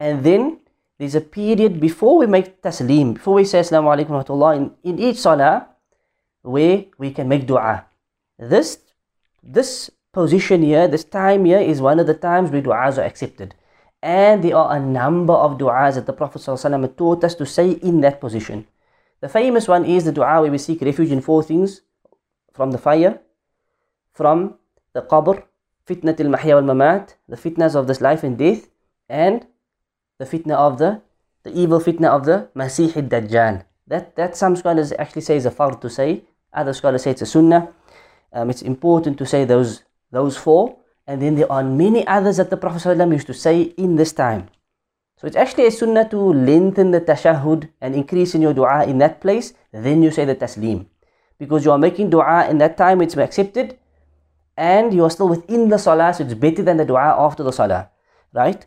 and 0.00 0.24
then 0.24 0.60
there's 0.98 1.14
a 1.14 1.20
period 1.20 1.80
before 1.80 2.18
we 2.18 2.26
make 2.26 2.62
taslim, 2.62 3.14
before 3.14 3.34
we 3.34 3.44
say 3.44 3.60
assalamu 3.60 3.94
alaikum 3.94 4.14
wa 4.14 4.50
in, 4.50 4.74
in 4.82 4.98
each 4.98 5.18
salah, 5.18 5.68
where 6.42 6.84
we 6.98 7.10
can 7.10 7.28
make 7.28 7.46
dua. 7.46 7.86
This, 8.38 8.78
this 9.42 9.90
position 10.12 10.62
here, 10.62 10.88
this 10.88 11.04
time 11.04 11.44
here 11.44 11.58
is 11.58 11.80
one 11.80 11.98
of 11.98 12.06
the 12.06 12.14
times 12.14 12.50
where 12.50 12.62
du'as 12.62 12.98
are 12.98 13.04
accepted. 13.04 13.54
And 14.02 14.44
there 14.44 14.56
are 14.56 14.76
a 14.76 14.80
number 14.80 15.32
of 15.32 15.58
du'as 15.58 15.94
that 15.96 16.06
the 16.06 16.12
Prophet 16.12 16.42
ﷺ 16.42 16.96
taught 16.96 17.24
us 17.24 17.34
to 17.34 17.46
say 17.46 17.72
in 17.72 18.00
that 18.02 18.20
position. 18.20 18.66
The 19.20 19.28
famous 19.28 19.66
one 19.66 19.84
is 19.84 20.04
the 20.04 20.12
dua 20.12 20.40
where 20.40 20.50
we 20.50 20.58
seek 20.58 20.80
refuge 20.80 21.10
in 21.10 21.20
four 21.20 21.42
things 21.42 21.82
from 22.52 22.70
the 22.70 22.78
fire, 22.78 23.20
from 24.12 24.54
the 24.92 25.02
qabr, 25.02 25.42
fitnat 25.86 26.20
al 26.20 26.30
mahya 26.30 26.54
wal 26.54 26.74
mamat, 26.74 27.14
the 27.28 27.36
fitnas 27.36 27.74
of 27.74 27.86
this 27.88 28.00
life 28.00 28.22
and 28.22 28.38
death, 28.38 28.68
and 29.08 29.46
the 30.18 30.24
fitna 30.24 30.54
of 30.54 30.78
the 30.78 31.02
the 31.44 31.54
evil 31.58 31.80
fitna 31.80 32.08
of 32.08 32.24
the 32.26 32.48
Masih 32.54 32.94
al-Dajjal. 32.96 33.64
That, 33.88 34.16
that 34.16 34.36
some 34.36 34.54
scholars 34.54 34.92
actually 34.98 35.22
say 35.22 35.36
is 35.36 35.46
a 35.46 35.50
fard 35.50 35.80
to 35.80 35.90
say, 35.90 36.24
other 36.52 36.74
scholars 36.74 37.02
say 37.02 37.10
it's 37.12 37.22
a 37.22 37.26
sunnah. 37.26 37.72
Um, 38.32 38.50
it's 38.50 38.62
important 38.62 39.16
to 39.18 39.26
say 39.26 39.44
those, 39.44 39.82
those 40.12 40.36
four. 40.36 40.76
And 41.06 41.22
then 41.22 41.36
there 41.36 41.50
are 41.50 41.64
many 41.64 42.06
others 42.06 42.36
that 42.36 42.50
the 42.50 42.56
Prophet 42.56 42.82
ﷺ 42.82 43.12
used 43.12 43.26
to 43.28 43.34
say 43.34 43.62
in 43.62 43.96
this 43.96 44.12
time. 44.12 44.48
So 45.16 45.26
it's 45.26 45.36
actually 45.36 45.66
a 45.66 45.70
sunnah 45.70 46.08
to 46.10 46.18
lengthen 46.18 46.90
the 46.90 47.00
tashahhud 47.00 47.70
and 47.80 47.94
increase 47.94 48.34
in 48.34 48.42
your 48.42 48.52
dua 48.52 48.84
in 48.84 48.98
that 48.98 49.20
place. 49.20 49.54
Then 49.72 50.02
you 50.02 50.10
say 50.10 50.24
the 50.26 50.36
taslim. 50.36 50.86
Because 51.38 51.64
you 51.64 51.72
are 51.72 51.78
making 51.78 52.10
dua 52.10 52.48
in 52.48 52.58
that 52.58 52.76
time, 52.76 53.00
it's 53.00 53.16
accepted. 53.16 53.78
And 54.56 54.92
you 54.92 55.04
are 55.04 55.10
still 55.10 55.28
within 55.28 55.68
the 55.70 55.78
salah, 55.78 56.12
so 56.12 56.24
it's 56.24 56.34
better 56.34 56.62
than 56.62 56.76
the 56.76 56.84
dua 56.84 57.16
after 57.18 57.42
the 57.42 57.52
salah. 57.52 57.90
Right? 58.34 58.66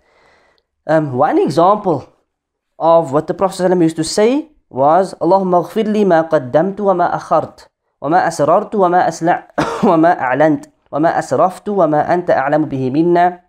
Um, 0.87 1.13
one 1.13 1.37
example 1.37 2.11
of 2.79 3.11
what 3.11 3.27
the 3.27 3.33
Prophet 3.33 3.63
ﷺ 3.63 3.81
used 3.83 3.97
to 3.97 4.03
say 4.03 4.50
was 4.71 5.13
akhart 7.11 7.67
wa 8.01 8.09
ma 8.09 8.19
asrartu 8.25 8.79
wa 8.79 8.89
ma 8.89 9.05
asla' 9.05 9.45
wa 9.83 9.97
ma 9.97 10.11
a'lant 10.17 10.71
wa 10.89 10.99
ma 10.99 11.11
asraftu 11.13 11.75
wa 11.75 11.85
ma 11.87 12.01
anta 12.07 12.33
a'lamu 12.33 12.65
bihi 12.65 12.89
minna 12.89 13.43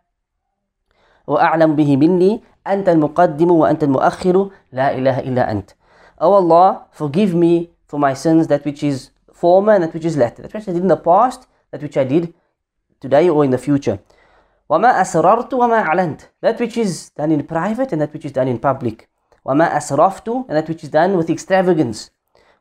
wa 1.26 1.38
a'lamu 1.40 1.74
bihi 1.74 1.96
minni 1.96 2.42
أنت 2.62 2.88
المقدم 2.88 3.50
وأنت 3.50 3.82
المؤخر 3.84 4.50
لا 4.72 4.94
إله 4.94 5.20
إلا 5.20 5.50
أنت 5.50 5.70
Oh 6.22 6.34
Allah, 6.34 6.86
forgive 6.92 7.34
me 7.34 7.70
for 7.86 7.98
my 7.98 8.14
sins, 8.14 8.46
that 8.46 8.64
which 8.64 8.84
is 8.84 9.10
former 9.32 9.72
and 9.72 9.82
that 9.82 9.92
which 9.92 10.04
is 10.04 10.16
latter. 10.16 10.42
That 10.42 10.54
which 10.54 10.68
I 10.68 10.72
did 10.72 10.82
in 10.82 10.86
the 10.86 10.96
past, 10.96 11.48
that 11.72 11.82
which 11.82 11.96
I 11.96 12.04
did 12.04 12.32
today 13.00 13.28
or 13.28 13.44
in 13.44 13.50
the 13.50 13.58
future. 13.58 13.98
وَمَا 14.70 15.00
أَسْرَرْتُ 15.00 15.50
وَمَا 15.50 15.84
أَعْلَنْتُ 15.84 16.20
That 16.40 16.60
which 16.60 16.76
is 16.76 17.10
done 17.10 17.32
in 17.32 17.42
private 17.44 17.90
and 17.90 18.00
that 18.00 18.12
which 18.12 18.24
is 18.24 18.30
done 18.30 18.46
in 18.46 18.60
public. 18.60 19.08
وَمَا 19.46 19.76
أَسْرَفْتُ 19.76 20.48
And 20.48 20.56
that 20.56 20.68
which 20.68 20.84
is 20.84 20.90
done 20.90 21.16
with 21.16 21.30
extravagance. 21.30 22.10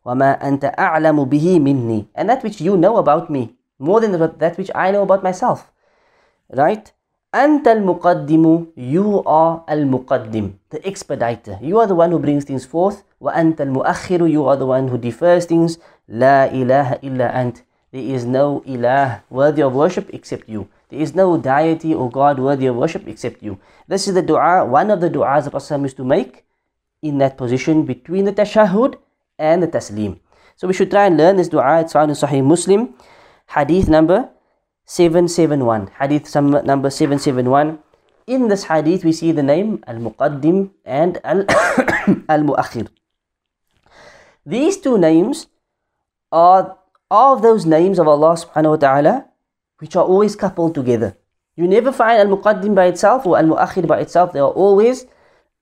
وَمَا 0.05 0.41
أَنْتَ 0.41 0.75
أَعْلَمُ 0.75 1.29
بِهِ 1.29 1.59
مِنِّي 1.59 2.07
And 2.15 2.29
that 2.29 2.43
which 2.43 2.59
you 2.61 2.77
know 2.77 2.97
about 2.97 3.29
me. 3.29 3.55
More 3.79 3.99
than 3.99 4.11
that 4.13 4.57
which 4.57 4.71
I 4.73 4.91
know 4.91 5.03
about 5.03 5.23
myself. 5.23 5.71
Right? 6.49 6.91
أنت 7.35 7.67
المقدم 7.67 8.65
You 8.75 9.23
are 9.25 9.63
المقدم 9.69 10.51
The 10.69 10.85
expediter 10.85 11.57
You 11.61 11.79
are 11.79 11.87
the 11.87 11.95
one 11.95 12.11
who 12.11 12.19
brings 12.19 12.43
things 12.43 12.65
forth 12.65 13.03
وأنت 13.21 13.61
المؤخر 13.61 14.27
You 14.27 14.45
are 14.47 14.57
the 14.57 14.65
one 14.65 14.89
who 14.89 14.97
defers 14.97 15.45
things 15.45 15.77
لا 16.09 16.51
إله 16.51 16.99
إلا 17.03 17.41
أنت 17.41 17.57
There 17.93 18.01
is 18.01 18.25
no 18.25 18.61
ilah 18.67 19.21
worthy 19.29 19.61
of 19.61 19.73
worship 19.73 20.09
except 20.13 20.47
you. 20.47 20.67
There 20.89 20.99
is 20.99 21.13
no 21.13 21.37
deity 21.37 21.93
or 21.93 22.09
God 22.09 22.39
worthy 22.39 22.67
of 22.67 22.75
worship 22.77 23.07
except 23.07 23.43
you. 23.43 23.59
This 23.87 24.07
is 24.07 24.13
the 24.13 24.21
dua, 24.21 24.63
one 24.65 24.89
of 24.91 25.01
the 25.01 25.09
du'as 25.09 25.43
that 25.43 25.53
Rasul 25.53 25.81
used 25.81 25.97
to 25.97 26.05
make 26.05 26.45
in 27.01 27.17
that 27.17 27.37
position 27.37 27.83
between 27.85 28.25
the 28.25 28.33
tashahud 28.33 28.95
and 29.39 29.63
the 29.63 29.67
taslim. 29.67 30.19
So 30.55 30.67
we 30.67 30.73
should 30.73 30.91
try 30.91 31.07
and 31.07 31.17
learn 31.17 31.37
this 31.37 31.49
dua. 31.49 31.81
It's 31.81 31.93
found 31.93 32.11
in 32.11 32.17
Sahih 32.17 32.43
Muslim, 32.43 32.93
hadith 33.49 33.89
number 33.89 34.29
771. 34.85 35.87
Hadith 35.99 36.35
number 36.35 36.89
771. 36.89 37.79
In 38.27 38.47
this 38.47 38.65
hadith, 38.65 39.03
we 39.03 39.11
see 39.11 39.31
the 39.31 39.43
name 39.43 39.83
Al-Muqaddim 39.87 40.69
and 40.85 41.17
Al-Mu'akhir. 42.29 42.87
These 44.45 44.77
two 44.77 44.97
names 44.97 45.47
are 46.31 46.77
of 47.09 47.41
those 47.41 47.65
names 47.65 47.99
of 47.99 48.07
Allah 48.07 48.35
subhanahu 48.35 48.69
wa 48.69 48.75
ta'ala 48.77 49.25
which 49.79 49.95
are 49.95 50.05
always 50.05 50.35
coupled 50.35 50.75
together. 50.75 51.17
You 51.55 51.67
never 51.67 51.91
find 51.91 52.21
Al-Muqaddim 52.21 52.75
by 52.75 52.85
itself 52.85 53.25
or 53.25 53.37
Al-Mu'akhir 53.37 53.87
by 53.87 53.99
itself. 53.99 54.31
They 54.31 54.39
are 54.39 54.51
always 54.51 55.05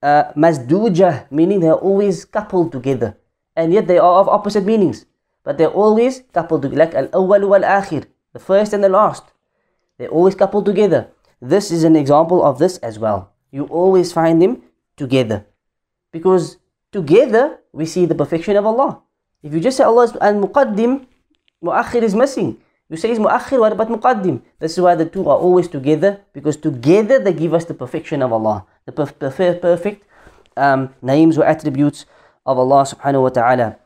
uh, 0.01 0.31
meaning 0.35 1.59
they 1.59 1.69
are 1.69 1.77
always 1.79 2.25
coupled 2.25 2.71
together. 2.71 3.17
And 3.55 3.73
yet 3.73 3.87
they 3.87 3.97
are 3.97 4.19
of 4.19 4.29
opposite 4.29 4.65
meanings. 4.65 5.05
But 5.43 5.57
they're 5.57 5.67
always 5.67 6.23
coupled 6.33 6.61
together. 6.63 6.79
Like 6.79 6.95
Al-Awwal 6.95 7.47
wal-Akhir, 7.47 8.05
the 8.33 8.39
first 8.39 8.73
and 8.73 8.83
the 8.83 8.89
last. 8.89 9.23
They're 9.97 10.09
always 10.09 10.35
coupled 10.35 10.65
together. 10.65 11.07
This 11.41 11.71
is 11.71 11.83
an 11.83 11.95
example 11.95 12.43
of 12.43 12.59
this 12.59 12.77
as 12.77 12.99
well. 12.99 13.33
You 13.51 13.65
always 13.65 14.11
find 14.11 14.41
them 14.41 14.63
together. 14.95 15.45
Because 16.11 16.57
together 16.91 17.59
we 17.71 17.85
see 17.85 18.05
the 18.05 18.15
perfection 18.15 18.55
of 18.55 18.65
Allah. 18.65 19.01
If 19.41 19.53
you 19.53 19.59
just 19.59 19.77
say 19.77 19.83
Allah 19.83 20.03
is 20.03 20.15
Al-Muqaddim, 20.19 21.07
Mu'akhir 21.63 22.03
is 22.03 22.15
missing. 22.15 22.57
You 22.89 22.97
say 22.97 23.11
it's 23.11 23.19
Mu'akhir, 23.19 23.59
what 23.59 23.71
about 23.71 23.89
Muqaddim? 23.89 24.41
This 24.57 24.73
is 24.73 24.81
why 24.81 24.95
the 24.95 25.05
two 25.05 25.29
are 25.29 25.37
always 25.37 25.67
together, 25.67 26.21
because 26.33 26.57
together 26.57 27.19
they 27.19 27.33
give 27.33 27.53
us 27.53 27.65
the 27.65 27.75
perfection 27.75 28.23
of 28.23 28.33
Allah, 28.33 28.65
the 28.85 28.91
perf 28.91 29.61
perfect 29.61 30.07
um, 30.57 30.89
names 31.01 31.37
or 31.37 31.45
attributes 31.45 32.05
of 32.47 32.57
Allah 32.57 32.89
subhanahu 32.89 33.21
wa 33.21 33.29
ta'ala. 33.29 33.77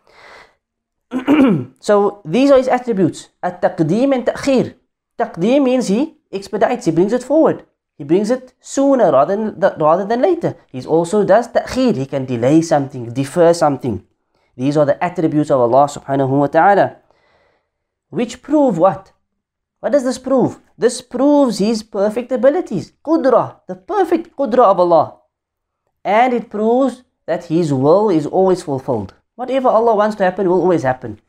so 1.80 2.22
these 2.24 2.50
are 2.50 2.58
his 2.58 2.70
attributes. 2.70 3.28
At-taqdeem 3.44 4.16
and 4.16 4.26
ta'khir. 4.26 4.76
Taqdeem 5.20 5.64
means 5.64 5.90
he 5.90 6.16
expedites, 6.32 6.86
he 6.86 6.92
brings 6.92 7.12
it 7.12 7.24
forward. 7.24 7.66
He 7.98 8.06
brings 8.06 8.32
it 8.32 8.54
sooner 8.62 9.12
rather 9.12 9.36
than, 9.36 9.60
rather 9.78 10.06
than 10.06 10.22
later. 10.22 10.56
He 10.72 10.80
also 10.88 11.26
does 11.26 11.52
ta'khir. 11.52 11.94
He 11.94 12.06
can 12.06 12.24
delay 12.24 12.62
something, 12.62 13.12
defer 13.12 13.54
something. 13.54 14.02
These 14.56 14.78
are 14.78 14.86
the 14.86 14.98
attributes 15.04 15.52
of 15.52 15.60
Allah 15.60 15.92
subhanahu 15.92 16.30
wa 16.30 16.48
ta'ala 16.48 17.03
which 18.14 18.44
prove 18.44 18.78
what? 18.78 19.12
What 19.80 19.92
does 19.92 20.04
this 20.04 20.20
prove? 20.20 20.60
This 20.78 21.02
proves 21.02 21.58
His 21.58 21.82
perfect 21.82 22.32
abilities. 22.32 22.94
Qudra, 23.04 23.62
the 23.68 23.76
perfect 23.76 24.38
Qudra 24.38 24.66
of 24.66 24.80
Allah. 24.80 25.18
And 26.06 26.32
it 26.32 26.52
proves 26.52 27.02
that 27.26 27.46
His 27.46 27.74
will 27.74 28.12
is 28.12 28.28
always 28.28 28.62
fulfilled. 28.62 29.16
Whatever 29.34 29.70
Allah 29.70 29.96
wants 29.96 30.16
to 30.18 30.24
happen 30.24 30.48
will 30.48 30.62
always 30.62 30.84
happen. 30.84 31.22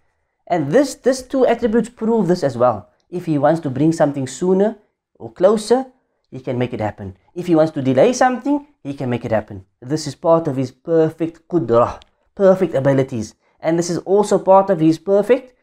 And 0.46 0.72
this, 0.72 0.94
this 0.94 1.22
two 1.22 1.46
attributes 1.46 1.88
prove 1.88 2.28
this 2.28 2.44
as 2.44 2.58
well. 2.58 2.90
If 3.08 3.24
He 3.24 3.38
wants 3.38 3.60
to 3.60 3.70
bring 3.70 3.92
something 3.92 4.26
sooner 4.26 4.76
or 5.14 5.32
closer, 5.32 5.86
He 6.30 6.40
can 6.40 6.58
make 6.58 6.74
it 6.74 6.80
happen. 6.80 7.16
If 7.34 7.46
He 7.46 7.54
wants 7.54 7.72
to 7.72 7.82
delay 7.82 8.12
something, 8.12 8.66
He 8.82 8.92
can 8.92 9.08
make 9.08 9.24
it 9.24 9.32
happen. 9.32 9.64
This 9.80 10.06
is 10.06 10.14
part 10.14 10.48
of 10.48 10.56
His 10.56 10.70
perfect 10.70 11.48
Qudra, 11.48 11.98
perfect 12.34 12.74
abilities. 12.74 13.36
And 13.58 13.78
this 13.78 13.88
is 13.88 13.98
also 13.98 14.38
part 14.38 14.68
of 14.68 14.80
His 14.80 14.98
perfect 14.98 15.54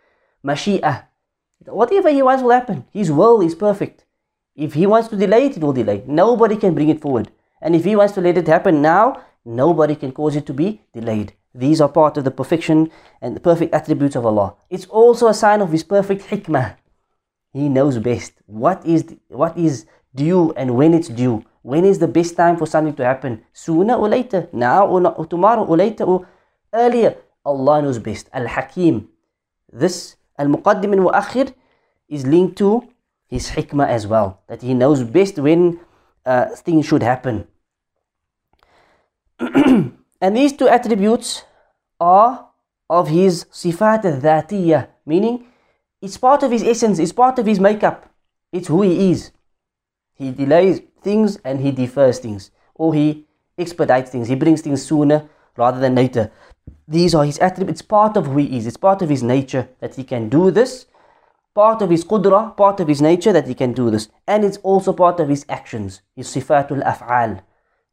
Mashi'ah, 0.43 1.10
Whatever 1.65 2.09
he 2.09 2.21
wants 2.21 2.43
will 2.43 2.51
happen. 2.51 2.85
His 2.91 3.11
will 3.11 3.41
is 3.41 3.55
perfect. 3.55 4.05
If 4.55 4.73
he 4.73 4.85
wants 4.85 5.07
to 5.09 5.15
delay 5.15 5.45
it, 5.45 5.57
it 5.57 5.63
will 5.63 5.73
delay. 5.73 6.03
Nobody 6.07 6.55
can 6.55 6.73
bring 6.73 6.89
it 6.89 7.01
forward. 7.01 7.31
And 7.61 7.75
if 7.75 7.83
he 7.83 7.95
wants 7.95 8.13
to 8.15 8.21
let 8.21 8.37
it 8.37 8.47
happen 8.47 8.81
now, 8.81 9.21
nobody 9.45 9.95
can 9.95 10.11
cause 10.11 10.35
it 10.35 10.45
to 10.47 10.53
be 10.53 10.81
delayed. 10.93 11.33
These 11.53 11.81
are 11.81 11.89
part 11.89 12.17
of 12.17 12.23
the 12.23 12.31
perfection 12.31 12.89
and 13.21 13.35
the 13.35 13.39
perfect 13.39 13.73
attributes 13.73 14.15
of 14.15 14.25
Allah. 14.25 14.55
It's 14.69 14.85
also 14.85 15.27
a 15.27 15.33
sign 15.33 15.61
of 15.61 15.71
His 15.71 15.83
perfect 15.83 16.29
hikmah. 16.29 16.77
He 17.53 17.67
knows 17.67 17.97
best 17.99 18.33
what 18.45 18.85
is 18.85 19.13
what 19.27 19.57
is 19.57 19.85
due 20.15 20.53
and 20.55 20.75
when 20.75 20.93
it's 20.93 21.09
due. 21.09 21.43
When 21.61 21.83
is 21.85 21.99
the 21.99 22.07
best 22.07 22.35
time 22.35 22.57
for 22.57 22.65
something 22.65 22.95
to 22.95 23.05
happen? 23.05 23.43
Sooner 23.53 23.95
or 23.95 24.09
later? 24.09 24.47
Now 24.51 24.87
or, 24.87 25.01
not, 25.01 25.19
or 25.19 25.25
tomorrow 25.25 25.63
or 25.63 25.77
later 25.77 26.05
or 26.05 26.27
earlier? 26.73 27.17
Allah 27.45 27.81
knows 27.81 27.99
best. 27.99 28.29
Al-Hakim. 28.33 29.09
This 29.71 30.15
Al-Muqaddim 30.41 30.93
and 30.93 31.01
Mu'akhir 31.07 31.53
is 32.09 32.25
linked 32.25 32.57
to 32.57 32.83
his 33.27 33.51
hikmah 33.51 33.87
as 33.87 34.07
well. 34.07 34.41
That 34.47 34.61
he 34.61 34.73
knows 34.73 35.03
best 35.03 35.37
when 35.37 35.79
uh, 36.25 36.47
things 36.65 36.85
should 36.85 37.03
happen. 37.03 37.47
and 39.39 40.37
these 40.37 40.53
two 40.53 40.67
attributes 40.67 41.43
are 41.99 42.49
of 42.89 43.07
his 43.07 43.45
sifat 43.53 44.03
al 44.05 44.87
meaning 45.05 45.45
it's 46.01 46.17
part 46.17 46.43
of 46.43 46.51
his 46.51 46.63
essence, 46.63 46.99
it's 46.99 47.13
part 47.13 47.37
of 47.39 47.45
his 47.45 47.59
makeup, 47.59 48.09
it's 48.51 48.67
who 48.67 48.81
he 48.81 49.11
is. 49.11 49.31
He 50.15 50.31
delays 50.31 50.81
things 51.01 51.37
and 51.45 51.59
he 51.59 51.71
defers 51.71 52.19
things, 52.19 52.51
or 52.75 52.93
he 52.93 53.25
expedites 53.57 54.09
things, 54.09 54.27
he 54.27 54.35
brings 54.35 54.61
things 54.61 54.83
sooner 54.83 55.29
rather 55.55 55.79
than 55.79 55.95
later. 55.95 56.31
These 56.87 57.15
are 57.15 57.23
his 57.23 57.39
attributes, 57.39 57.81
it's 57.81 57.87
part 57.87 58.17
of 58.17 58.25
who 58.27 58.37
he 58.37 58.57
is, 58.57 58.67
it's 58.67 58.77
part 58.77 59.01
of 59.01 59.09
his 59.09 59.23
nature 59.23 59.69
that 59.79 59.95
he 59.95 60.03
can 60.03 60.29
do 60.29 60.51
this, 60.51 60.87
part 61.55 61.81
of 61.81 61.89
his 61.89 62.03
qudra, 62.03 62.55
part 62.55 62.79
of 62.79 62.87
his 62.87 63.01
nature 63.01 63.31
that 63.33 63.47
he 63.47 63.53
can 63.53 63.73
do 63.73 63.89
this. 63.89 64.09
And 64.27 64.43
it's 64.43 64.57
also 64.57 64.93
part 64.93 65.19
of 65.19 65.29
his 65.29 65.45
actions, 65.47 66.01
his 66.15 66.27
sifatul 66.27 66.83
af'al. 66.83 67.41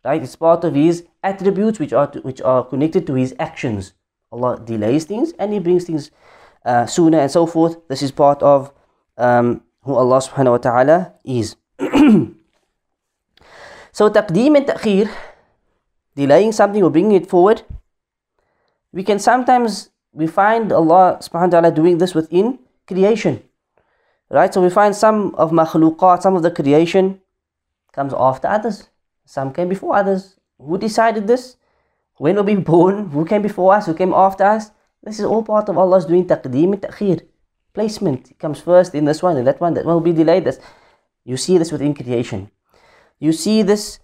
Right? 0.05 0.23
It's 0.23 0.37
part 0.37 0.65
of 0.65 0.75
his 0.75 1.05
attributes 1.23 1.79
which 1.79 1.93
are, 1.93 2.07
to, 2.09 2.21
which 2.21 2.41
are 2.41 2.65
connected 2.65 3.07
to 3.07 3.15
his 3.15 3.35
actions. 3.39 3.93
Allah 4.31 4.61
delays 4.65 5.05
things 5.05 5.33
and 5.39 5.53
he 5.53 5.59
brings 5.59 5.85
things 5.85 6.11
uh, 6.65 6.87
sooner 6.87 7.19
and 7.19 7.31
so 7.31 7.47
forth. 7.47 7.77
This 7.89 8.03
is 8.03 8.13
part 8.13 8.43
of 8.43 8.73
um, 9.17 9.63
who 9.83 9.95
Allah 9.95 10.19
subhanahu 10.19 10.51
wa 10.53 10.59
ta'ala 10.59 11.13
is. 11.25 11.57
so 13.93 14.11
taqdeem 14.11 14.57
and 14.57 14.67
ta'khir, 14.67 15.11
delaying 16.15 16.53
something 16.53 16.83
or 16.83 16.91
bringing 16.91 17.13
it 17.13 17.29
forward, 17.29 17.63
we 18.99 19.05
can 19.05 19.21
sometimes 19.21 19.91
we 20.11 20.27
find 20.27 20.73
Allah 20.73 21.23
subhanahu 21.23 21.55
wa 21.55 21.61
ta'ala 21.61 21.71
doing 21.71 21.99
this 21.99 22.17
within 22.19 22.59
creation. 22.85 23.39
Right? 24.29 24.53
So 24.53 24.61
we 24.61 24.71
find 24.71 24.97
some 24.97 25.37
of 25.37 25.53
makhluqat, 25.53 26.23
some 26.23 26.35
of 26.35 26.43
the 26.43 26.51
creation 26.51 27.21
comes 27.93 28.13
after 28.13 28.49
others. 28.49 28.89
Some 29.25 29.53
came 29.53 29.69
before 29.69 29.95
others. 29.95 30.35
Who 30.59 30.79
decided 30.79 31.29
this? 31.29 31.57
When 32.17 32.35
were 32.35 32.43
we 32.43 32.57
be 32.57 32.63
born? 32.73 33.11
Who 33.15 33.25
came 33.25 33.41
before 33.41 33.73
us? 33.73 33.87
Who 33.87 33.95
came 33.95 34.13
after 34.13 34.43
us? 34.43 34.73
This 35.05 35.21
is 35.21 35.25
all 35.25 35.45
part 35.45 35.69
of 35.69 35.79
Allah's 35.79 36.07
doing 36.11 36.27
taqdeem 36.27 36.73
and 36.73 36.83
ta'khir. 36.83 37.19
Placement. 37.79 38.33
It 38.33 38.39
comes 38.41 38.59
first 38.59 38.97
in 38.97 39.05
this 39.05 39.23
one 39.23 39.37
and 39.37 39.47
that 39.47 39.61
one. 39.61 39.75
That 39.75 39.87
one 39.87 39.95
will 39.95 40.09
be 40.11 40.19
delayed. 40.25 40.43
This. 40.43 40.59
You 41.25 41.37
see 41.37 41.57
this 41.57 41.71
within 41.71 41.95
creation. 41.95 42.51
You 43.21 43.31
see 43.31 43.63
this 43.63 44.01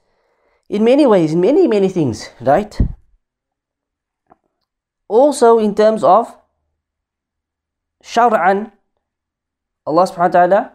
in 0.69 0.85
many 0.85 1.05
ways, 1.05 1.33
in 1.33 1.41
many, 1.41 1.67
many 1.67 1.89
things, 1.89 2.31
right? 2.41 2.79
Also 5.09 5.59
in 5.59 5.75
terms 5.75 6.03
of 6.03 6.37
shar'an, 8.03 8.73
Allah 9.87 10.05
subhanahu 10.09 10.17
wa 10.17 10.29
ta'ala 10.29 10.73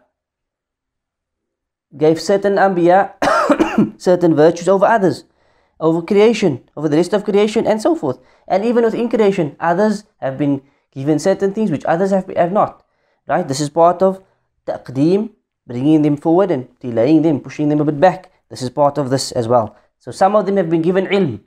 gave 1.97 2.21
certain 2.21 2.55
anbiya 2.55 3.13
certain 3.97 4.35
virtues 4.35 4.67
over 4.69 4.85
others, 4.85 5.25
over 5.79 6.01
creation, 6.01 6.63
over 6.77 6.87
the 6.87 6.97
rest 6.97 7.13
of 7.13 7.23
creation 7.23 7.65
and 7.65 7.81
so 7.81 7.95
forth. 7.95 8.19
And 8.47 8.65
even 8.65 8.83
within 8.83 9.09
creation, 9.09 9.55
others 9.59 10.03
have 10.17 10.37
been 10.37 10.61
given 10.91 11.19
certain 11.19 11.53
things 11.53 11.71
which 11.71 11.85
others 11.85 12.11
have, 12.11 12.27
have 12.35 12.51
not. 12.51 12.85
Right? 13.27 13.47
This 13.47 13.61
is 13.61 13.69
part 13.69 14.01
of 14.01 14.23
taqdeem, 14.65 15.31
bringing 15.65 16.01
them 16.01 16.17
forward 16.17 16.51
and 16.51 16.67
delaying 16.79 17.21
them, 17.21 17.39
pushing 17.39 17.69
them 17.69 17.79
a 17.79 17.85
bit 17.85 17.99
back. 17.99 18.31
This 18.49 18.61
is 18.61 18.69
part 18.69 18.97
of 18.97 19.09
this 19.09 19.31
as 19.31 19.47
well. 19.47 19.75
So 19.99 20.11
some 20.11 20.35
of 20.35 20.45
them 20.45 20.57
have 20.57 20.69
been 20.69 20.81
given 20.81 21.05
ilm, 21.07 21.41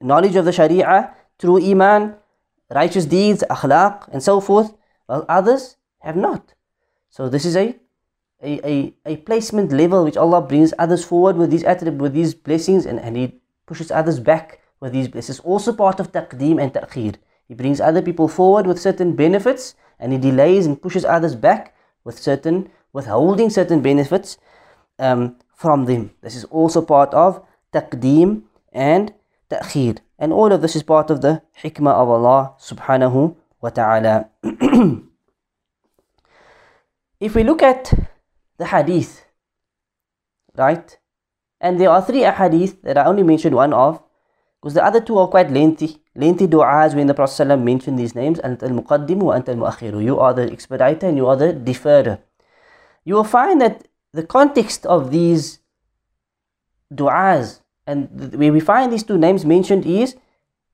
knowledge 0.00 0.36
of 0.36 0.44
the 0.44 0.52
sharia, 0.52 1.14
through 1.38 1.64
iman, 1.70 2.14
righteous 2.70 3.06
deeds, 3.06 3.44
akhlaq 3.50 4.08
and 4.12 4.22
so 4.22 4.40
forth 4.40 4.74
while 5.06 5.24
others 5.28 5.76
have 6.00 6.16
not. 6.16 6.54
So 7.10 7.28
this 7.28 7.44
is 7.44 7.56
a, 7.56 7.76
a, 8.42 8.68
a, 8.68 8.94
a 9.06 9.16
placement 9.18 9.72
level 9.72 10.04
which 10.04 10.16
Allah 10.16 10.40
brings 10.40 10.74
others 10.78 11.04
forward 11.04 11.36
with 11.36 11.50
these 11.50 11.64
attributes, 11.64 12.02
with 12.02 12.14
these 12.14 12.34
blessings, 12.34 12.86
and, 12.86 12.98
and 13.00 13.16
He 13.16 13.40
pushes 13.66 13.90
others 13.90 14.18
back 14.20 14.60
with 14.80 14.92
these 14.92 15.08
blessings. 15.08 15.40
Also 15.40 15.72
part 15.72 16.00
of 16.00 16.12
taqdeem 16.12 16.60
and 16.60 16.72
ta'khir. 16.74 17.14
He 17.46 17.54
brings 17.54 17.80
other 17.80 18.02
people 18.02 18.28
forward 18.28 18.66
with 18.66 18.80
certain 18.80 19.14
benefits, 19.14 19.74
and 19.98 20.12
He 20.12 20.18
delays 20.18 20.66
and 20.66 20.80
pushes 20.80 21.04
others 21.04 21.34
back 21.34 21.74
with 22.04 22.18
certain 22.18 22.70
withholding 22.92 23.50
certain 23.50 23.80
benefits 23.80 24.38
um, 24.98 25.36
from 25.54 25.84
them. 25.84 26.10
This 26.22 26.36
is 26.36 26.44
also 26.44 26.80
part 26.80 27.12
of 27.12 27.44
taqdeem 27.72 28.42
and 28.72 29.12
ta'khir. 29.50 29.96
And 30.24 30.32
all 30.32 30.54
of 30.54 30.62
this 30.62 30.74
is 30.74 30.82
part 30.82 31.10
of 31.10 31.20
the 31.20 31.42
hikmah 31.62 31.92
of 31.92 32.08
Allah 32.08 32.54
subhanahu 32.58 33.36
wa 33.60 33.68
ta'ala. 33.68 34.30
if 37.20 37.34
we 37.34 37.44
look 37.44 37.62
at 37.62 37.92
the 38.56 38.64
hadith, 38.64 39.26
right? 40.56 40.96
And 41.60 41.78
there 41.78 41.90
are 41.90 42.00
three 42.00 42.22
hadith 42.22 42.80
that 42.84 42.96
I 42.96 43.04
only 43.04 43.22
mentioned 43.22 43.54
one 43.54 43.74
of, 43.74 44.02
because 44.62 44.72
the 44.72 44.82
other 44.82 45.02
two 45.02 45.18
are 45.18 45.28
quite 45.28 45.50
lengthy. 45.50 46.00
Lengthy 46.16 46.46
du'as 46.46 46.94
when 46.94 47.06
the 47.06 47.12
Prophet 47.12 47.44
ﷺ 47.44 47.62
mentioned 47.62 47.98
these 47.98 48.14
names, 48.14 48.38
and 48.38 48.62
al-muqaddim 48.62 49.18
wa 49.18 49.34
ant 49.34 49.50
al 49.50 50.00
You 50.00 50.18
are 50.18 50.32
the 50.32 50.50
expediter 50.50 51.06
and 51.06 51.18
you 51.18 51.26
are 51.26 51.36
the 51.36 51.52
deferrer. 51.52 52.18
You 53.04 53.16
will 53.16 53.24
find 53.24 53.60
that 53.60 53.88
the 54.14 54.24
context 54.24 54.86
of 54.86 55.10
these 55.10 55.58
du'as 56.90 57.60
and 57.87 58.33
where 58.35 58.53
we 58.53 58.59
find 58.59 58.91
these 58.91 59.03
two 59.03 59.17
names 59.17 59.45
mentioned 59.45 59.85
is 59.85 60.15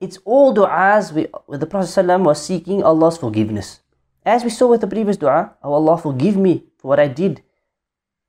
it's 0.02 0.18
all 0.26 0.54
du'as 0.54 1.14
where 1.14 1.58
the 1.58 1.66
Prophet 1.66 1.88
ﷺ 1.88 2.24
was 2.24 2.44
seeking 2.44 2.84
Allah's 2.84 3.18
forgiveness. 3.18 3.80
As 4.26 4.44
we 4.44 4.50
saw 4.50 4.68
with 4.68 4.82
the 4.82 4.88
previous 4.88 5.18
dua, 5.18 5.54
oh 5.64 5.74
Allah 5.74 5.98
forgive 5.98 6.36
me 6.36 6.64
for 6.78 6.90
what 6.90 7.00
I 7.00 7.08
did 7.08 7.42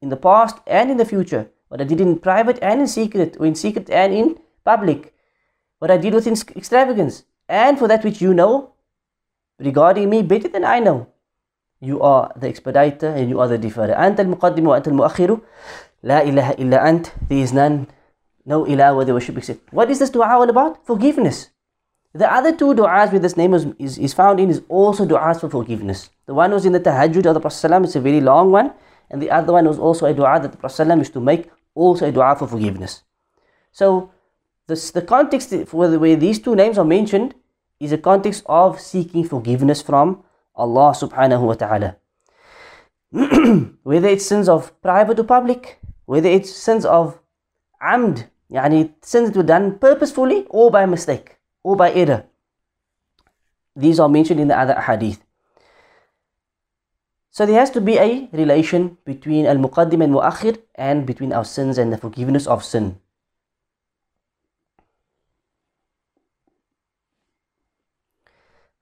in 0.01 0.11
the 0.11 0.17
past 0.17 0.59
and 0.67 0.91
in 0.91 0.99
the 0.99 1.05
future, 1.05 1.51
what 1.69 1.81
I 1.81 1.85
did 1.85 2.01
in 2.01 2.19
private 2.19 2.59
and 2.63 2.81
in 2.81 2.87
secret, 2.87 3.37
or 3.41 3.47
in 3.47 3.55
secret 3.55 3.91
and 3.91 4.13
in 4.13 4.39
public, 4.65 5.15
what 5.79 5.91
I 5.91 5.97
did 5.97 6.15
with 6.15 6.27
extravagance, 6.29 7.25
and 7.49 7.79
for 7.79 7.89
that 7.89 8.05
which 8.05 8.21
you 8.21 8.35
know 8.35 8.73
regarding 9.59 10.11
me 10.11 10.23
better 10.23 10.49
than 10.49 10.65
I 10.65 10.81
know. 10.81 11.09
You 11.81 12.01
are 12.01 12.33
the 12.37 12.49
expediter 12.49 13.09
and 13.09 13.29
you 13.29 13.41
are 13.41 13.49
the 13.49 13.59
deferrer. 13.59 13.97
أنت 13.97 14.21
المقدم 14.21 14.67
وأنت 14.67 14.89
المؤخر 14.89 15.39
لا 16.03 16.23
إله 16.23 16.51
إلا 16.51 16.89
أنت 16.89 17.07
There 17.29 17.39
is 17.39 17.53
none, 17.53 17.87
no 18.46 18.66
ilah 18.66 18.96
worthy 18.96 19.12
worship 19.12 19.38
except. 19.38 19.72
What 19.74 19.90
is 19.90 20.00
this 20.00 20.10
dua 20.10 20.28
all 20.28 20.50
about? 20.50 20.86
Forgiveness. 20.86 21.50
The 22.14 22.32
other 22.32 22.52
two 22.52 22.74
du'as 22.74 23.14
with 23.14 23.22
this 23.22 23.38
name 23.38 23.54
is, 23.54 23.68
is, 23.80 23.98
is, 23.98 24.14
found 24.14 24.40
in 24.40 24.50
is 24.50 24.62
also 24.68 25.06
du'as 25.06 25.40
for 25.40 25.50
forgiveness. 25.50 26.10
The 26.26 26.34
one 26.34 26.52
was 26.52 26.66
in 26.66 26.74
the 26.74 26.80
tahajjud 26.80 27.26
of 27.26 27.36
the 27.36 27.40
Prophet 27.40 27.84
it's 27.84 27.96
a 27.96 28.02
very 28.02 28.20
long 28.20 28.52
one. 28.52 28.74
And 29.10 29.22
the 29.22 29.32
other 29.32 29.54
one 29.54 29.66
was 29.66 29.80
also 29.80 30.06
a 30.06 30.14
dua 30.14 30.40
that 30.42 30.52
the 30.52 30.58
Prophet 30.58 30.88
used 30.98 31.14
to 31.14 31.22
make, 31.22 31.50
also 31.74 32.08
a 32.08 32.12
dua 32.12 32.36
for 32.36 32.48
forgiveness. 32.48 33.04
So 33.72 34.12
this, 34.68 34.92
the 34.92 35.02
context 35.02 35.54
for 35.68 35.88
the 35.88 36.00
way 36.00 36.16
these 36.16 36.40
two 36.40 36.56
names 36.56 36.78
are 36.78 36.86
mentioned 36.86 37.34
is 37.80 37.94
a 37.94 37.98
context 37.98 38.44
of 38.46 38.80
seeking 38.80 39.24
forgiveness 39.24 39.82
from 39.82 40.24
Allah 40.56 40.92
subhanahu 40.92 41.42
wa 41.42 41.54
ta'ala. 41.54 41.96
whether 43.84 44.08
it's 44.08 44.26
sins 44.26 44.50
of 44.50 44.80
private 44.82 45.20
or 45.20 45.24
public, 45.24 45.80
whether 46.06 46.30
it's 46.30 46.54
sins 46.54 46.86
of 46.86 47.21
amd, 47.81 48.29
yani 48.51 48.93
sins 49.03 49.31
that 49.31 49.37
were 49.37 49.43
done 49.43 49.79
purposefully 49.79 50.47
or 50.51 50.71
by 50.71 50.87
mistake 50.87 51.37
or 51.63 51.77
by 51.77 51.93
error. 51.93 52.25
These 53.75 54.01
are 54.01 54.09
mentioned 54.09 54.41
in 54.41 54.49
the 54.49 54.59
other 54.59 54.81
hadith. 54.81 55.21
So 57.31 57.45
there 57.45 57.61
has 57.61 57.71
to 57.73 57.83
be 57.83 57.99
a 57.99 58.31
relation 58.33 58.97
between 59.05 59.45
al-muqaddim 59.45 60.03
and 60.03 60.15
muakhir 60.15 60.57
and 60.75 61.05
between 61.05 61.35
our 61.35 61.45
sins 61.45 61.77
and 61.77 61.93
the 61.93 61.99
forgiveness 61.99 62.47
of 62.47 62.65
sin. 62.65 62.97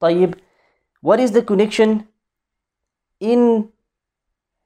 طيب, 0.01 0.39
what 1.01 1.19
is 1.19 1.33
the 1.33 1.43
connection 1.43 2.07
in 3.19 3.73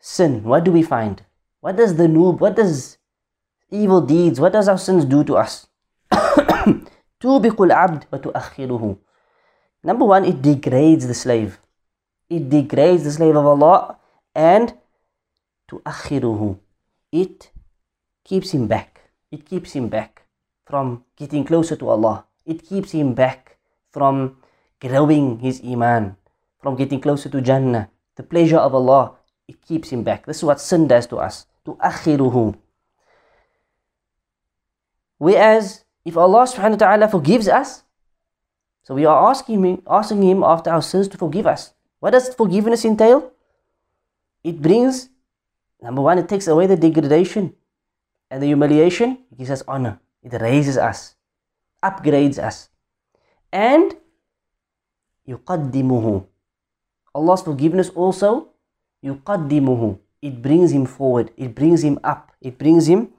sin? 0.01 0.43
What 0.45 0.65
do 0.65 0.73
we 0.73 0.83
find? 0.83 1.23
What 1.61 1.77
does 1.77 1.97
the 1.97 2.09
noob, 2.09 2.41
what 2.41 2.57
does 2.57 2.99
evil 3.73 4.01
deeds, 4.01 4.41
what 4.41 4.53
does 4.53 4.69
our 4.69 4.79
sins 4.79 5.05
do 5.05 5.25
to 5.25 5.37
us? 5.37 5.67
توبق 7.21 7.63
العبد 7.63 8.05
وتؤخره 8.13 8.97
Number 9.85 10.05
one, 10.05 10.25
it 10.25 10.43
degrades 10.43 11.07
the 11.07 11.15
slave. 11.15 11.59
It 12.29 12.49
degrades 12.49 13.05
the 13.05 13.13
slave 13.13 13.37
of 13.37 13.47
Allah 13.47 13.97
and 14.35 14.75
تؤخره 15.69 16.57
It 17.13 17.51
keeps 18.25 18.51
him 18.51 18.67
back. 18.67 19.11
It 19.31 19.45
keeps 19.47 19.73
him 19.73 19.89
back 19.89 20.23
from 20.67 21.05
getting 21.17 21.45
closer 21.45 21.77
to 21.77 21.89
Allah. 21.89 22.25
It 22.47 22.65
keeps 22.65 22.93
him 22.93 23.15
back 23.15 23.59
from 23.91 24.37
growing 24.81 25.39
his 25.41 25.61
iman, 25.65 26.17
from 26.61 26.77
getting 26.77 27.01
closer 27.01 27.29
to 27.29 27.41
Jannah, 27.41 27.91
the 28.17 28.23
pleasure 28.23 28.59
of 28.59 28.75
Allah. 28.75 29.17
It 29.49 29.61
keeps 29.67 29.91
him 29.91 30.03
back. 30.03 30.27
This 30.27 30.39
is 30.39 30.45
what 30.45 30.61
sin 30.61 30.87
does 30.87 31.07
to 31.09 31.17
us. 31.17 31.47
تؤخره 31.67 32.55
Whereas 35.23 35.85
if 36.05 36.17
Allah 36.17 36.47
subhanahu 36.47 36.79
wa 36.79 36.85
ta'ala 36.85 37.09
forgives 37.09 37.49
us, 37.49 37.83
so 38.83 38.95
we 38.95 39.05
are 39.05 39.29
asking 39.29 39.63
him, 39.63 39.83
asking 39.87 40.23
him 40.23 40.43
after 40.43 40.71
our 40.71 40.81
sins 40.81 41.09
to 41.09 41.19
forgive 41.19 41.47
us. 41.47 41.75
What 42.01 42.13
does 42.13 42.33
forgiveness 42.33 42.85
entail? 42.85 43.33
It 44.43 44.63
brings, 44.63 45.11
number 45.83 46.01
one, 46.01 46.17
it 46.19 46.29
takes 46.29 46.47
away 46.47 46.67
the 46.67 46.77
degradation 46.77 47.53
and 48.31 48.43
the 48.43 48.47
humiliation. 48.47 49.19
It 49.31 49.39
gives 49.39 49.51
us 49.51 49.63
honor. 49.69 50.01
It 50.23 50.33
raises 50.41 50.79
us, 50.79 51.17
upgrades 51.83 52.39
us. 52.39 52.71
And 53.53 53.97
يقدمه. 55.29 56.25
Allah's 57.15 57.43
forgiveness 57.43 57.91
also, 57.91 58.49
يقدمه. 59.05 59.99
It 60.23 60.41
brings 60.41 60.73
him 60.73 60.87
forward. 60.87 61.31
It 61.37 61.55
brings 61.55 61.85
him 61.85 62.01
up. 62.03 62.33
It 62.41 62.57
brings 62.57 62.87
him, 62.87 63.13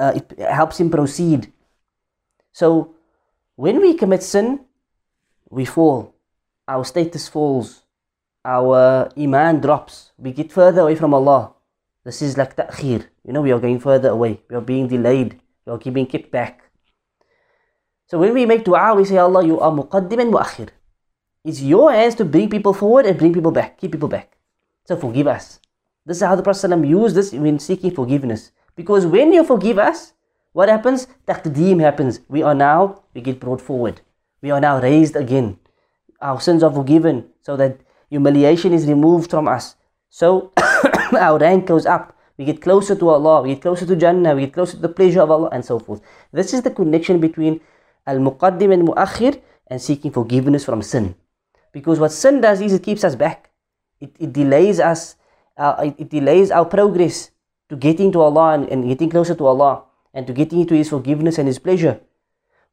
uh, 0.00 0.12
it 0.16 0.38
helps 0.40 0.80
him 0.80 0.88
proceed. 0.88 1.52
So 2.52 2.94
when 3.56 3.80
we 3.80 3.94
commit 3.94 4.22
sin, 4.22 4.64
we 5.50 5.64
fall. 5.64 6.14
Our 6.66 6.84
status 6.84 7.28
falls. 7.28 7.82
Our 8.44 9.10
iman 9.18 9.60
drops. 9.60 10.12
We 10.16 10.32
get 10.32 10.50
further 10.50 10.80
away 10.80 10.96
from 10.96 11.12
Allah. 11.12 11.52
This 12.04 12.22
is 12.22 12.38
like 12.38 12.56
ta'khir. 12.56 13.04
You 13.26 13.32
know, 13.34 13.42
we 13.42 13.52
are 13.52 13.60
going 13.60 13.78
further 13.78 14.08
away. 14.08 14.40
We 14.48 14.56
are 14.56 14.64
being 14.64 14.88
delayed. 14.88 15.38
We 15.66 15.72
are 15.72 15.78
being 15.78 16.06
kept 16.06 16.32
back. 16.32 16.64
So 18.06 18.18
when 18.18 18.32
we 18.32 18.46
make 18.46 18.64
dua, 18.64 18.94
we 18.94 19.04
say, 19.04 19.18
Allah, 19.18 19.44
you 19.44 19.60
are 19.60 19.70
muqaddim 19.70 20.20
and 20.20 20.32
muakhir. 20.32 20.70
It's 21.44 21.60
your 21.60 21.92
hands 21.92 22.14
to 22.16 22.24
bring 22.24 22.48
people 22.48 22.72
forward 22.72 23.06
and 23.06 23.18
bring 23.18 23.32
people 23.32 23.52
back, 23.52 23.78
keep 23.78 23.92
people 23.92 24.08
back. 24.08 24.36
So 24.88 24.96
forgive 24.96 25.26
us. 25.26 25.60
This 26.04 26.16
is 26.16 26.22
how 26.22 26.34
the 26.34 26.42
Prophet 26.42 26.66
ﷺ 26.66 26.88
used 26.88 27.14
this 27.14 27.32
when 27.32 27.58
seeking 27.58 27.92
forgiveness. 27.92 28.52
Because 28.76 29.06
when 29.06 29.32
you 29.32 29.44
forgive 29.44 29.78
us, 29.78 30.12
what 30.52 30.68
happens? 30.68 31.06
Taqdeem 31.26 31.80
happens. 31.80 32.20
We 32.28 32.42
are 32.42 32.54
now, 32.54 33.02
we 33.14 33.20
get 33.20 33.40
brought 33.40 33.60
forward. 33.60 34.00
We 34.42 34.50
are 34.50 34.60
now 34.60 34.80
raised 34.80 35.16
again. 35.16 35.58
Our 36.20 36.40
sins 36.40 36.62
are 36.62 36.72
forgiven 36.72 37.26
so 37.42 37.56
that 37.56 37.80
humiliation 38.08 38.72
is 38.72 38.86
removed 38.86 39.30
from 39.30 39.48
us. 39.48 39.76
So 40.08 40.52
our 41.18 41.38
rank 41.38 41.66
goes 41.66 41.86
up. 41.86 42.16
We 42.36 42.46
get 42.46 42.62
closer 42.62 42.96
to 42.96 43.08
Allah, 43.10 43.42
we 43.42 43.50
get 43.50 43.60
closer 43.60 43.84
to 43.84 43.94
Jannah, 43.94 44.34
we 44.34 44.48
get 44.48 44.54
closer 44.54 44.76
to 44.76 44.80
the 44.80 44.88
pleasure 44.88 45.20
of 45.20 45.30
Allah, 45.30 45.50
and 45.52 45.62
so 45.62 45.78
forth. 45.78 46.00
This 46.32 46.54
is 46.54 46.62
the 46.62 46.70
connection 46.70 47.20
between 47.20 47.60
Al 48.06 48.16
Muqaddim 48.16 48.72
and 48.72 48.88
Muakhir 48.88 49.42
and 49.66 49.80
seeking 49.80 50.10
forgiveness 50.10 50.64
from 50.64 50.80
sin. 50.80 51.14
Because 51.72 52.00
what 52.00 52.12
sin 52.12 52.40
does 52.40 52.60
is 52.62 52.72
it 52.72 52.82
keeps 52.82 53.04
us 53.04 53.14
back, 53.14 53.50
it, 54.00 54.16
it 54.18 54.32
delays 54.32 54.80
us, 54.80 55.16
uh, 55.56 55.76
it, 55.84 55.94
it, 55.98 56.08
delays 56.08 56.50
our 56.50 56.64
progress 56.64 57.30
to 57.70 57.76
getting 57.76 58.12
to 58.12 58.20
Allah 58.20 58.54
and, 58.54 58.68
and 58.68 58.84
getting 58.84 59.08
closer 59.08 59.34
to 59.34 59.46
Allah 59.46 59.84
and 60.12 60.26
to 60.26 60.32
getting 60.34 60.60
into 60.60 60.74
His 60.74 60.90
forgiveness 60.90 61.38
and 61.38 61.46
His 61.46 61.58
pleasure. 61.58 62.00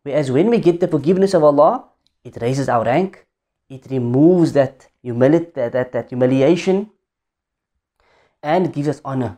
Whereas 0.04 0.32
when 0.32 0.50
we 0.50 0.58
get 0.58 0.80
the 0.80 0.88
forgiveness 0.88 1.34
of 1.34 1.44
Allah, 1.44 1.86
it 2.24 2.42
raises 2.42 2.68
our 2.68 2.84
rank, 2.84 3.26
it 3.70 3.86
removes 3.90 4.54
that, 4.54 4.88
humility, 5.02 5.52
that, 5.56 5.72
that, 5.72 5.92
that 5.92 6.10
humiliation, 6.10 6.90
and 8.42 8.74
gives 8.74 8.88
us 8.88 9.02
honor 9.06 9.38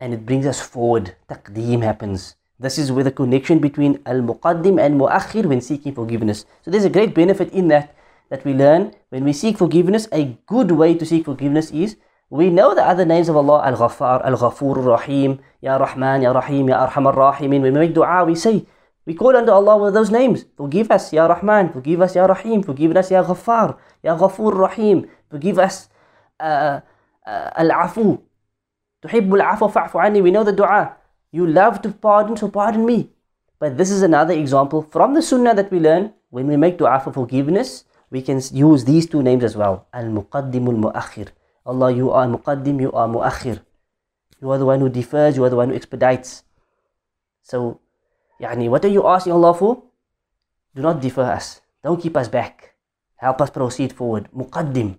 and 0.00 0.12
it 0.12 0.24
brings 0.24 0.46
us 0.46 0.60
forward. 0.60 1.16
Taqdeem 1.28 1.82
happens. 1.82 2.36
This 2.58 2.78
is 2.78 2.90
where 2.90 3.04
the 3.04 3.12
connection 3.12 3.58
between 3.58 4.00
Al 4.06 4.22
Muqaddim 4.22 4.80
and 4.80 5.00
Muakhir 5.00 5.44
when 5.46 5.60
seeking 5.60 5.94
forgiveness. 5.94 6.46
So 6.64 6.70
there's 6.70 6.84
a 6.84 6.90
great 6.90 7.14
benefit 7.14 7.52
in 7.52 7.68
that 7.68 7.94
that 8.28 8.44
we 8.44 8.54
learn 8.54 8.94
when 9.10 9.24
we 9.24 9.32
seek 9.32 9.58
forgiveness. 9.58 10.08
A 10.10 10.36
good 10.46 10.72
way 10.72 10.94
to 10.94 11.04
seek 11.04 11.26
forgiveness 11.26 11.70
is 11.70 11.96
we 12.28 12.50
know 12.50 12.74
the 12.74 12.82
other 12.82 13.04
names 13.04 13.28
of 13.28 13.36
Allah, 13.36 13.62
Al-Ghaffar, 13.66 14.24
Al-Ghafur, 14.26 14.84
Rahim, 14.84 15.38
Ya 15.60 15.76
Rahman, 15.76 16.22
Ya 16.22 16.32
Rahim, 16.32 16.68
Ya 16.68 16.84
Arhamar 16.86 17.14
Rahimin. 17.14 17.62
When 17.62 17.72
we 17.74 17.86
make 17.86 17.94
dua, 17.94 18.24
we 18.24 18.34
say, 18.34 18.66
we 19.06 19.14
call 19.14 19.36
unto 19.36 19.52
Allah 19.52 19.76
with 19.76 19.94
those 19.94 20.10
names. 20.10 20.44
Forgive 20.56 20.90
us, 20.90 21.12
Ya 21.12 21.26
Rahman. 21.26 21.72
Forgive 21.72 22.00
us, 22.00 22.16
Ya 22.16 22.26
Rahim. 22.26 22.64
Forgive 22.64 22.96
us, 22.96 23.12
Ya 23.12 23.22
Ghaffar. 23.22 23.78
Ya 24.02 24.18
Ghafur 24.18 24.58
Rahim. 24.58 25.06
Forgive 25.30 25.60
us, 25.60 25.88
uh, 26.40 26.80
uh, 27.24 27.50
Al-Afu. 27.54 28.18
Tuhibbul 29.02 29.40
Afu 29.40 29.70
fa'fu 29.70 30.02
anni. 30.02 30.20
We 30.20 30.32
know 30.32 30.42
the 30.42 30.52
dua. 30.52 30.96
You 31.30 31.46
love 31.46 31.80
to 31.82 31.90
pardon, 31.92 32.36
so 32.36 32.48
pardon 32.48 32.84
me. 32.84 33.10
But 33.60 33.78
this 33.78 33.90
is 33.90 34.02
another 34.02 34.34
example 34.34 34.82
from 34.82 35.14
the 35.14 35.22
sunnah 35.22 35.54
that 35.54 35.70
we 35.70 35.78
learn. 35.78 36.12
When 36.30 36.48
we 36.48 36.56
make 36.56 36.76
dua 36.76 36.98
for 36.98 37.12
forgiveness, 37.12 37.84
we 38.10 38.20
can 38.20 38.40
use 38.52 38.84
these 38.84 39.06
two 39.06 39.22
names 39.22 39.44
as 39.44 39.56
well. 39.56 39.86
Al-Muqaddimul 39.94 40.90
Mu'akhir. 40.90 41.28
Allah, 41.66 41.90
you 41.90 42.14
are 42.14 42.26
Muqaddim, 42.26 42.80
you 42.80 42.92
are 42.92 43.08
Mu'akhir. 43.08 43.60
You 44.40 44.50
are 44.50 44.58
the 44.58 44.66
one 44.66 44.78
who 44.78 44.88
defers, 44.88 45.36
you 45.36 45.42
are 45.42 45.50
the 45.50 45.56
one 45.56 45.70
who 45.70 45.74
expedites. 45.74 46.44
So, 47.42 47.80
yani, 48.40 48.70
what 48.70 48.84
are 48.84 48.94
you 48.94 49.06
asking 49.06 49.32
Allah 49.32 49.52
for? 49.52 49.82
Do 50.74 50.82
not 50.82 51.00
defer 51.00 51.26
us. 51.26 51.60
Don't 51.82 52.00
keep 52.00 52.16
us 52.16 52.28
back. 52.28 52.74
Help 53.16 53.40
us 53.40 53.50
proceed 53.50 53.92
forward. 53.92 54.28
Muqaddim. 54.30 54.98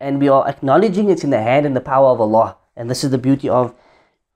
And 0.00 0.20
we 0.20 0.28
are 0.28 0.48
acknowledging 0.48 1.10
it's 1.10 1.24
in 1.24 1.30
the 1.30 1.42
hand 1.42 1.66
and 1.66 1.76
the 1.76 1.80
power 1.84 2.08
of 2.08 2.20
Allah. 2.20 2.56
And 2.76 2.88
this 2.88 3.04
is 3.04 3.10
the 3.10 3.18
beauty 3.18 3.48
of, 3.48 3.74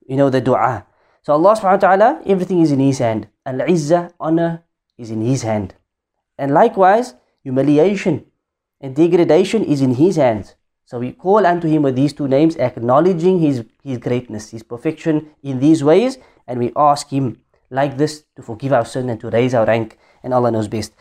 you 0.06 0.16
know, 0.16 0.28
the 0.28 0.40
dua. 0.40 0.84
So 1.22 1.32
Allah 1.32 1.56
subhanahu 1.56 1.82
wa 1.82 1.96
ta'ala, 1.96 2.22
everything 2.26 2.60
is 2.60 2.72
in 2.72 2.80
His 2.80 2.98
hand. 2.98 3.28
Al-Izzah, 3.46 4.12
honor, 4.20 4.64
is 4.98 5.10
in 5.10 5.22
His 5.22 5.42
hand. 5.42 5.74
And 6.36 6.52
likewise, 6.52 7.14
humiliation 7.42 8.26
and 8.80 8.94
degradation 8.94 9.64
is 9.64 9.80
in 9.80 9.94
His 9.94 10.16
hands. 10.16 10.55
So 10.85 10.99
we 10.99 11.13
call 11.13 11.45
unto 11.45 11.67
Him 11.67 11.83
with 11.83 11.95
these 11.95 12.13
two 12.13 12.27
names, 12.27 12.57
acknowledging 12.57 13.39
His, 13.39 13.63
His 13.83 13.97
greatness, 13.97 14.49
His 14.49 14.63
perfection 14.63 15.29
in 15.41 15.59
these 15.59 15.83
ways, 15.83 16.17
and 16.47 16.59
we 16.59 16.71
ask 16.75 17.09
Him 17.09 17.41
like 17.69 17.97
this 17.97 18.23
to 18.35 18.41
forgive 18.41 18.73
our 18.73 18.85
sin 18.85 19.09
and 19.09 19.19
to 19.21 19.29
raise 19.29 19.53
our 19.53 19.65
rank, 19.65 19.97
and 20.23 20.33
Allah 20.33 20.51
knows 20.51 20.67
best. 20.67 20.93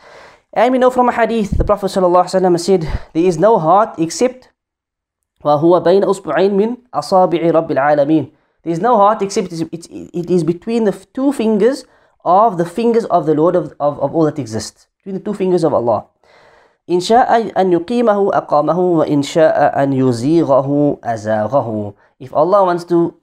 And 0.53 0.71
we 0.71 0.79
know 0.79 0.89
from 0.89 1.09
a 1.09 1.11
hadith, 1.11 1.57
the 1.57 1.63
Prophet 1.63 1.87
ﷺ 1.87 2.59
said, 2.59 2.81
There 3.13 3.23
is 3.23 3.37
no 3.37 3.59
heart 3.59 3.95
except 3.97 4.49
وهو 5.43 5.79
بين 5.79 6.03
أصبعين 6.03 6.53
من 6.53 6.77
أصابع 6.93 7.51
رب 7.51 7.71
العالمين. 7.71 8.31
There 8.63 8.73
is 8.73 8.79
no 8.79 8.95
heart 8.97 9.21
except 9.21 9.51
it's, 9.51 9.87
it 9.91 10.29
is 10.29 10.43
between 10.43 10.83
the 10.83 10.91
two 11.13 11.31
fingers 11.33 11.83
of 12.23 12.57
the 12.57 12.65
fingers 12.65 13.05
of 13.05 13.25
the 13.25 13.33
Lord 13.33 13.55
of, 13.55 13.73
of, 13.79 13.99
of 13.99 14.13
all 14.15 14.25
that 14.25 14.37
exists. 14.37 14.87
Between 14.97 15.15
the 15.15 15.21
two 15.21 15.33
fingers 15.33 15.63
of 15.63 15.73
Allah. 15.73 16.05
إن 16.90 17.00
شاء 17.00 17.60
أن 17.60 17.72
يقيمه 17.72 18.30
أقامه 18.36 18.78
وإن 18.78 19.22
شاء 19.22 19.82
أن 19.82 19.92
يزيغه 19.92 20.98
أزاغه. 21.04 21.94
If 22.20 22.32
Allah 22.32 22.64
wants 22.64 22.84
to 22.84 23.14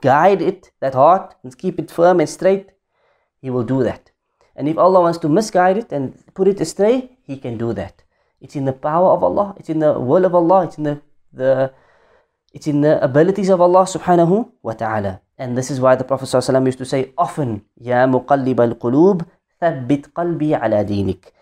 guide 0.00 0.40
it, 0.40 0.72
that 0.80 0.94
heart, 0.94 1.34
and 1.42 1.56
keep 1.56 1.78
it 1.78 1.90
firm 1.90 2.20
and 2.20 2.28
straight, 2.28 2.70
He 3.40 3.50
will 3.50 3.64
do 3.64 3.84
that. 3.84 4.10
And 4.56 4.68
if 4.68 4.78
Allah 4.78 5.02
wants 5.02 5.18
to 5.18 5.28
misguide 5.28 5.76
it 5.76 5.92
and 5.92 6.14
put 6.34 6.48
it 6.48 6.60
astray, 6.60 7.10
He 7.22 7.36
can 7.36 7.58
do 7.58 7.72
that. 7.74 8.02
It's 8.40 8.56
in 8.56 8.64
the 8.64 8.72
power 8.72 9.10
of 9.10 9.22
Allah, 9.22 9.54
it's 9.58 9.68
in 9.68 9.80
the 9.80 9.98
will 10.00 10.24
of 10.24 10.34
Allah, 10.34 10.64
it's 10.64 10.78
in 10.78 10.84
the, 10.84 11.02
the 11.32 11.72
it's 12.52 12.66
in 12.66 12.82
the 12.82 13.02
abilities 13.02 13.48
of 13.48 13.60
Allah 13.60 13.84
subhanahu 13.84 14.50
wa 14.62 14.72
ta'ala. 14.72 15.20
And 15.36 15.58
this 15.58 15.70
is 15.70 15.80
why 15.80 15.96
the 15.96 16.04
Prophet 16.04 16.32
used 16.32 16.78
to 16.78 16.84
say 16.84 17.12
often, 17.18 17.64
Ya 17.80 18.06
muqallib 18.06 18.60
al-qulub, 18.60 19.26
thabbit 19.60 20.12
qalbi 20.12 20.54
ala 20.54 20.84
dinik. 20.84 21.32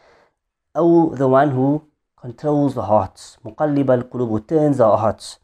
Oh, 0.75 1.15
the 1.15 1.29
one 1.29 1.51
who 1.51 1.85
controls 2.17 2.75
the 2.75 2.83
hearts. 2.83 3.37
Al-qulub, 3.45 4.29
who 4.29 4.41
turns 4.41 4.81
our 4.81 4.97
hearts. 4.97 5.39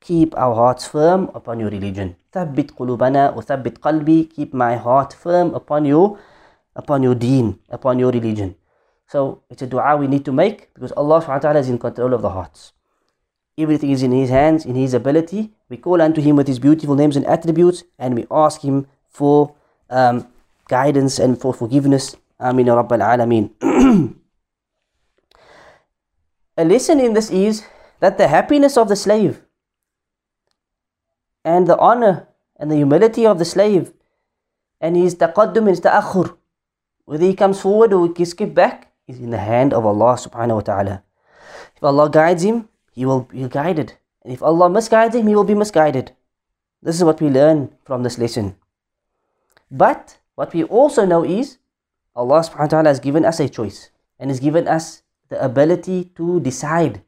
Keep 0.00 0.34
our 0.38 0.54
hearts 0.54 0.86
firm 0.86 1.30
upon 1.34 1.60
your 1.60 1.68
religion. 1.68 2.16
Qulubana 2.32 3.34
wa 3.34 3.42
thabbit 3.42 3.78
qalbi. 3.80 4.30
Keep 4.34 4.54
my 4.54 4.76
heart 4.76 5.12
firm 5.12 5.54
upon 5.54 5.84
your, 5.84 6.18
upon 6.74 7.02
your 7.02 7.14
deen, 7.14 7.58
upon 7.68 7.98
your 7.98 8.10
religion. 8.10 8.54
So 9.06 9.42
it's 9.50 9.60
a 9.60 9.66
dua 9.66 9.98
we 9.98 10.06
need 10.06 10.24
to 10.24 10.32
make 10.32 10.72
because 10.72 10.92
Allah 10.92 11.20
subhanahu 11.20 11.28
wa 11.28 11.38
ta'ala 11.38 11.60
is 11.60 11.68
in 11.68 11.78
control 11.78 12.14
of 12.14 12.22
the 12.22 12.30
hearts. 12.30 12.72
Everything 13.58 13.90
is 13.90 14.02
in 14.02 14.12
His 14.12 14.30
hands, 14.30 14.64
in 14.64 14.76
His 14.76 14.94
ability. 14.94 15.52
We 15.68 15.76
call 15.76 16.00
unto 16.00 16.22
Him 16.22 16.36
with 16.36 16.48
His 16.48 16.58
beautiful 16.58 16.94
names 16.94 17.16
and 17.16 17.26
attributes, 17.26 17.84
and 17.98 18.14
we 18.14 18.26
ask 18.30 18.62
Him 18.62 18.86
for 19.10 19.54
um, 19.90 20.26
guidance 20.68 21.18
and 21.18 21.38
for 21.38 21.52
forgiveness. 21.52 22.16
Amin 22.40 22.66
Alameen. 22.66 24.14
A 26.56 26.64
lesson 26.64 27.00
in 27.00 27.14
this 27.14 27.30
is 27.30 27.64
that 28.00 28.16
the 28.18 28.28
happiness 28.28 28.76
of 28.76 28.88
the 28.88 28.96
slave 28.96 29.42
and 31.44 31.66
the 31.66 31.76
honor 31.78 32.28
and 32.56 32.70
the 32.70 32.76
humility 32.76 33.26
of 33.26 33.38
the 33.38 33.44
slave 33.44 33.92
and 34.80 34.96
his 34.96 35.16
taqaddum 35.16 35.68
and 35.68 35.82
ta'akhur, 35.82 36.36
whether 37.06 37.24
he 37.24 37.34
comes 37.34 37.60
forward 37.60 37.92
or 37.92 38.12
he 38.16 38.24
skip 38.24 38.54
back, 38.54 38.92
is 39.06 39.18
in 39.18 39.30
the 39.30 39.38
hand 39.38 39.74
of 39.74 39.84
Allah 39.84 40.14
subhanahu 40.14 40.54
wa 40.54 40.60
ta'ala. 40.60 41.02
If 41.76 41.82
Allah 41.82 42.08
guides 42.08 42.42
him, 42.42 42.68
he 42.92 43.04
will 43.04 43.22
be 43.22 43.48
guided. 43.48 43.94
And 44.22 44.32
if 44.32 44.42
Allah 44.42 44.70
misguides 44.70 45.14
him, 45.14 45.26
he 45.26 45.34
will 45.34 45.44
be 45.44 45.54
misguided. 45.54 46.12
This 46.82 46.96
is 46.96 47.04
what 47.04 47.20
we 47.20 47.28
learn 47.28 47.74
from 47.84 48.02
this 48.02 48.18
lesson. 48.18 48.56
But 49.70 50.18
what 50.34 50.54
we 50.54 50.64
also 50.64 51.04
know 51.04 51.24
is 51.24 51.58
Allah 52.14 52.40
subhanahu 52.40 52.70
wa 52.70 52.74
ta'ala 52.78 52.88
has 52.88 53.00
given 53.00 53.24
us 53.24 53.40
a 53.40 53.48
choice 53.48 53.90
and 54.18 54.30
has 54.30 54.40
given 54.40 54.68
us 54.68 55.03
the 55.29 55.43
ability 55.43 56.11
to 56.15 56.39
decide. 56.39 57.01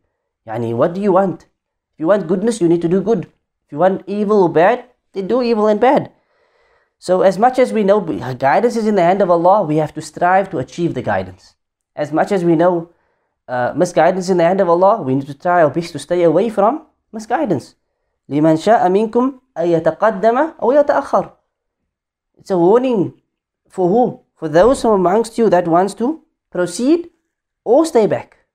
Yani, 0.47 0.73
what 0.73 0.93
do 0.93 1.01
you 1.01 1.11
want? 1.11 1.45
If 1.93 1.99
you 1.99 2.07
want 2.07 2.27
goodness, 2.27 2.61
you 2.61 2.67
need 2.67 2.81
to 2.81 2.89
do 2.89 3.01
good. 3.01 3.25
If 3.25 3.71
you 3.71 3.77
want 3.77 4.03
evil 4.07 4.43
or 4.43 4.49
bad, 4.49 4.85
then 5.13 5.27
do 5.27 5.41
evil 5.41 5.67
and 5.67 5.79
bad. 5.79 6.11
So, 6.99 7.21
as 7.21 7.39
much 7.39 7.57
as 7.57 7.73
we 7.73 7.83
know 7.83 7.99
guidance 7.99 8.75
is 8.75 8.85
in 8.85 8.95
the 8.95 9.01
hand 9.01 9.21
of 9.21 9.31
Allah, 9.31 9.63
we 9.63 9.77
have 9.77 9.93
to 9.95 10.01
strive 10.01 10.49
to 10.51 10.59
achieve 10.59 10.93
the 10.93 11.01
guidance. 11.01 11.55
As 11.95 12.11
much 12.11 12.31
as 12.31 12.45
we 12.45 12.55
know 12.55 12.89
uh, 13.47 13.73
misguidance 13.75 14.29
in 14.29 14.37
the 14.37 14.43
hand 14.43 14.61
of 14.61 14.69
Allah, 14.69 15.01
we 15.01 15.15
need 15.15 15.27
to 15.27 15.33
try 15.33 15.63
our 15.63 15.69
best 15.69 15.93
to 15.93 15.99
stay 15.99 16.23
away 16.23 16.49
from 16.49 16.85
misguidance. 17.11 17.75
لمن 18.29 18.57
شاء 18.57 18.89
منكم 18.89 19.39
أن 19.57 19.67
يتقدم 19.67 20.37
أو 20.61 20.71
يتأخر. 20.71 21.31
It's 22.37 22.51
a 22.51 22.57
warning 22.57 23.13
for 23.67 23.89
who? 23.89 24.19
For 24.35 24.47
those 24.47 24.83
amongst 24.85 25.37
you 25.37 25.49
that 25.49 25.67
wants 25.67 25.93
to 25.95 26.21
proceed 26.51 27.09
or 27.66 27.84
stay 27.84 28.06
back. 28.06 28.46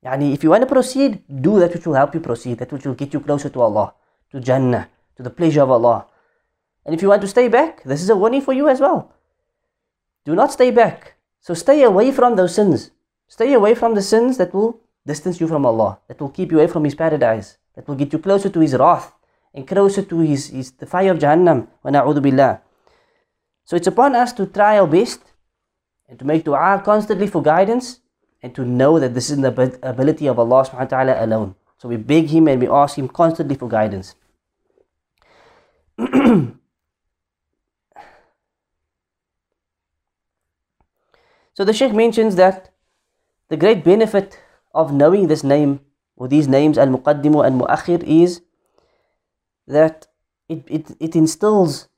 Yani 0.00 0.32
if 0.32 0.42
you 0.42 0.50
want 0.50 0.64
to 0.64 0.66
proceed, 0.66 1.20
do 1.28 1.60
that 1.60 1.72
which 1.74 1.86
will 1.86 2.00
help 2.00 2.14
you 2.14 2.20
proceed, 2.20 2.58
that 2.58 2.72
which 2.72 2.86
will 2.86 2.94
get 2.96 3.12
you 3.12 3.20
closer 3.20 3.50
to 3.50 3.60
Allah, 3.60 3.92
to 4.32 4.40
Jannah, 4.40 4.88
to 5.16 5.22
the 5.22 5.30
pleasure 5.30 5.60
of 5.60 5.70
Allah. 5.70 6.06
And 6.86 6.94
if 6.94 7.02
you 7.02 7.08
want 7.08 7.20
to 7.22 7.28
stay 7.28 7.48
back, 7.48 7.84
this 7.84 8.00
is 8.02 8.08
a 8.08 8.16
warning 8.16 8.40
for 8.40 8.54
you 8.54 8.68
as 8.68 8.80
well. 8.80 9.12
Do 10.24 10.34
not 10.34 10.52
stay 10.52 10.70
back. 10.70 11.14
So 11.40 11.52
stay 11.52 11.82
away 11.82 12.10
from 12.10 12.36
those 12.36 12.54
sins. 12.54 12.90
Stay 13.28 13.52
away 13.52 13.74
from 13.74 13.94
the 13.94 14.02
sins 14.02 14.38
that 14.38 14.54
will 14.54 14.80
distance 15.04 15.40
you 15.40 15.46
from 15.46 15.66
Allah, 15.66 15.98
that 16.08 16.20
will 16.20 16.30
keep 16.30 16.50
you 16.50 16.58
away 16.58 16.68
from 16.72 16.84
His 16.84 16.94
paradise, 16.94 17.58
that 17.74 17.86
will 17.86 17.96
get 17.96 18.12
you 18.12 18.18
closer 18.18 18.48
to 18.48 18.60
His 18.60 18.74
wrath 18.74 19.12
and 19.52 19.68
closer 19.68 20.02
to 20.02 20.18
His, 20.20 20.48
his 20.48 20.72
the 20.72 20.86
fire 20.86 21.12
of 21.12 21.18
Jahannam. 21.18 21.68
Billah. 21.84 22.60
So 23.64 23.76
it's 23.76 23.86
upon 23.86 24.14
us 24.14 24.32
to 24.34 24.46
try 24.46 24.78
our 24.78 24.86
best 24.86 25.20
and 26.08 26.18
to 26.18 26.24
make 26.24 26.44
dua 26.44 26.80
constantly 26.84 27.26
for 27.26 27.42
guidance 27.42 28.00
and 28.46 28.54
to 28.54 28.64
know 28.64 29.00
that 29.00 29.12
this 29.12 29.28
is 29.28 29.38
the 29.42 29.48
ability 29.82 30.28
of 30.28 30.38
Allah 30.38 30.62
subhanahu 30.64 30.86
wa 30.86 30.94
ta'ala 30.94 31.24
alone. 31.24 31.56
So 31.78 31.88
we 31.88 31.96
beg 31.96 32.28
Him 32.28 32.46
and 32.46 32.62
we 32.62 32.68
ask 32.68 32.96
Him 32.96 33.08
constantly 33.08 33.56
for 33.56 33.68
guidance. 33.68 34.14
so 41.54 41.64
the 41.64 41.72
Sheikh 41.72 41.92
mentions 41.92 42.36
that 42.36 42.70
the 43.48 43.56
great 43.56 43.82
benefit 43.82 44.38
of 44.72 44.92
knowing 44.92 45.26
this 45.26 45.42
name 45.42 45.80
or 46.14 46.28
these 46.28 46.46
names 46.46 46.78
Al 46.78 46.86
Muqaddimu 46.86 47.44
and 47.44 47.60
Muakhir 47.60 48.04
is 48.04 48.42
that 49.66 50.06
it, 50.48 50.62
it, 50.68 50.94
it 51.00 51.16
instills 51.16 51.88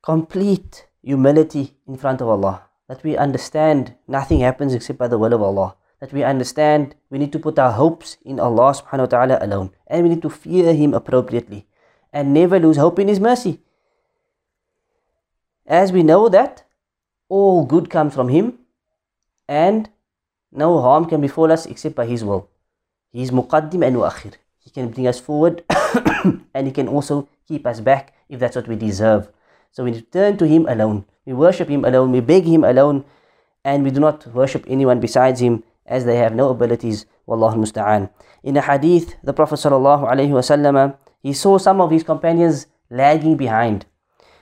complete 0.00 0.86
humility 1.02 1.74
in 1.88 1.96
front 1.96 2.20
of 2.20 2.28
Allah. 2.28 2.62
That 2.86 3.02
we 3.02 3.16
understand 3.16 3.96
nothing 4.06 4.38
happens 4.46 4.74
except 4.74 5.00
by 5.00 5.08
the 5.08 5.18
will 5.18 5.34
of 5.34 5.42
Allah. 5.42 5.74
That 6.00 6.12
we 6.12 6.22
understand 6.22 6.94
we 7.10 7.18
need 7.18 7.32
to 7.32 7.38
put 7.38 7.58
our 7.58 7.72
hopes 7.72 8.16
in 8.24 8.38
Allah 8.38 8.70
subhanahu 8.74 9.10
wa 9.10 9.12
ta'ala 9.12 9.38
alone. 9.40 9.70
And 9.86 10.02
we 10.04 10.08
need 10.10 10.22
to 10.22 10.30
fear 10.30 10.72
Him 10.72 10.94
appropriately. 10.94 11.66
And 12.12 12.32
never 12.32 12.58
lose 12.58 12.76
hope 12.76 12.98
in 12.98 13.08
His 13.08 13.18
mercy. 13.18 13.60
As 15.66 15.92
we 15.92 16.02
know 16.02 16.28
that 16.28 16.64
all 17.28 17.64
good 17.64 17.90
comes 17.90 18.14
from 18.14 18.28
Him 18.28 18.58
and 19.48 19.90
no 20.52 20.80
harm 20.80 21.06
can 21.06 21.20
befall 21.20 21.52
us 21.52 21.66
except 21.66 21.94
by 21.94 22.06
His 22.06 22.24
will. 22.24 22.48
He 23.12 23.22
is 23.22 23.30
muqaddim 23.30 23.84
and 23.84 23.96
muakhir. 23.96 24.34
He 24.58 24.70
can 24.70 24.90
bring 24.90 25.06
us 25.06 25.20
forward 25.20 25.64
and 26.54 26.66
He 26.66 26.72
can 26.72 26.88
also 26.88 27.28
keep 27.46 27.66
us 27.66 27.80
back 27.80 28.14
if 28.28 28.40
that's 28.40 28.56
what 28.56 28.68
we 28.68 28.76
deserve. 28.76 29.28
So 29.72 29.84
we 29.84 30.00
turn 30.00 30.36
to 30.38 30.46
Him 30.46 30.66
alone. 30.68 31.04
We 31.24 31.32
worship 31.32 31.68
Him 31.68 31.84
alone, 31.84 32.12
we 32.12 32.20
beg 32.20 32.44
Him 32.44 32.64
alone, 32.64 33.04
and 33.64 33.84
we 33.84 33.90
do 33.90 34.00
not 34.00 34.26
worship 34.28 34.64
anyone 34.68 35.00
besides 35.00 35.40
Him 35.40 35.62
as 35.87 36.05
they 36.05 36.17
have 36.17 36.33
no 36.33 36.49
abilities. 36.49 37.05
Wallahu 37.27 37.55
musta'an. 37.55 38.09
In 38.43 38.57
a 38.57 38.61
hadith, 38.61 39.15
the 39.23 39.33
Prophet 39.33 39.55
sallallahu 39.55 40.09
alaihi 40.09 40.31
wasallam, 40.31 40.97
he 41.21 41.33
saw 41.33 41.57
some 41.57 41.79
of 41.79 41.91
his 41.91 42.03
companions 42.03 42.67
lagging 42.89 43.37
behind. 43.37 43.85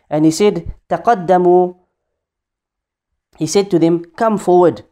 And 0.09 0.25
he 0.25 0.31
said, 0.31 0.73
تقدموا 0.89 1.75
He 3.37 3.47
said 3.47 3.71
to 3.71 3.79
them, 3.79 4.05
come 4.15 4.37
forward 4.37 4.83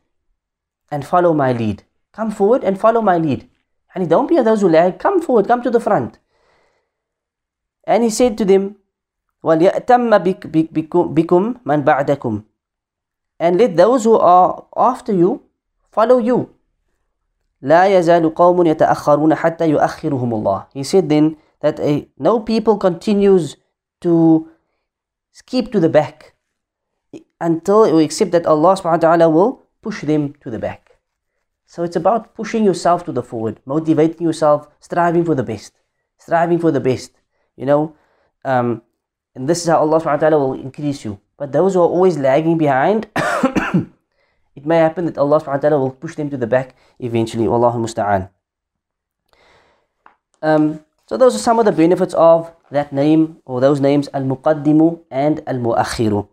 and 0.92 1.06
follow 1.06 1.34
my 1.34 1.52
lead. 1.52 1.84
Come 2.14 2.32
forward 2.32 2.64
and 2.64 2.80
follow 2.80 3.02
my 3.02 3.18
lead. 3.18 3.50
And 3.94 4.10
don't 4.10 4.28
be 4.28 4.38
of 4.38 4.46
those 4.46 4.62
who 4.62 4.70
lag. 4.70 5.00
Come 5.00 5.22
forward, 5.22 5.48
come 5.48 5.62
to 5.62 5.70
the 5.70 5.80
front. 5.80 6.20
And 7.86 8.04
he 8.04 8.10
said 8.10 8.38
to 8.38 8.46
them, 8.46 8.78
وَلْيَأْتَمَّ 9.44 10.12
بِكُمْ 10.20 11.64
مَنْ 11.66 11.84
بَعْدَكُمْ 11.84 12.44
And 13.40 13.58
let 13.58 13.78
those 13.78 14.04
who 14.04 14.16
are 14.16 14.66
after 14.76 15.14
you 15.14 15.43
follow 15.94 16.18
you. 16.18 16.50
لا 17.62 17.88
يزال 17.88 18.34
قوم 18.36 18.66
يتأخرون 18.66 19.36
حتى 19.36 19.70
يؤخرهم 19.70 20.34
الله. 20.34 20.66
He 20.74 20.84
said 20.84 21.10
then 21.10 21.38
that 21.62 21.80
a, 21.80 22.08
no 22.18 22.40
people 22.40 22.78
continues 22.78 23.58
to 24.02 24.48
skip 25.32 25.72
to 25.72 25.80
the 25.80 25.90
back 25.90 26.34
until 27.42 27.88
you 27.88 28.00
accept 28.00 28.32
that 28.32 28.46
Allah 28.46 28.76
subhanahu 28.76 29.04
wa 29.04 29.16
ta'ala 29.16 29.30
will 29.30 29.64
push 29.82 30.02
them 30.02 30.34
to 30.42 30.50
the 30.50 30.60
back. 30.60 30.98
So 31.66 31.84
it's 31.84 31.96
about 31.96 32.34
pushing 32.34 32.64
yourself 32.64 33.06
to 33.06 33.12
the 33.12 33.22
forward, 33.22 33.60
motivating 33.66 34.26
yourself, 34.26 34.68
striving 34.80 35.24
for 35.24 35.36
the 35.36 35.44
best, 35.44 35.74
striving 36.18 36.60
for 36.60 36.72
the 36.72 36.80
best. 36.80 37.12
You 37.56 37.66
know, 37.66 37.96
um, 38.44 38.82
and 39.36 39.48
this 39.48 39.62
is 39.62 39.68
how 39.68 39.80
Allah 39.80 40.00
subhanahu 40.00 40.22
wa 40.22 40.30
ta'ala 40.30 40.40
will 40.40 40.54
increase 40.54 41.06
you. 41.06 41.20
But 41.38 41.52
those 41.52 41.74
who 41.74 41.82
are 41.82 41.88
always 41.88 42.18
lagging 42.18 42.58
behind, 42.58 43.08
it 44.55 44.65
may 44.65 44.79
happen 44.79 45.07
that 45.07 45.19
Allah 45.19 45.41
subhanahu 45.41 45.63
wa 45.63 45.65
ta'ala 45.67 45.79
will 45.79 45.91
push 45.91 46.15
them 46.15 46.31
to 46.31 46.37
the 46.37 46.47
back 46.47 46.77
eventually. 46.99 47.45
Wallahu 47.45 47.83
musta'an. 47.83 48.31
Um, 50.43 50.85
so 51.07 51.17
those 51.17 51.35
are 51.35 51.39
some 51.39 51.59
of 51.59 51.65
the 51.65 51.73
benefits 51.73 52.15
of 52.15 52.53
that 52.71 52.93
name 52.93 53.39
or 53.45 53.61
those 53.61 53.81
names 53.81 54.09
Al-Muqaddimu 54.15 55.01
and 55.11 55.43
Al-Muakhiru. 55.47 56.29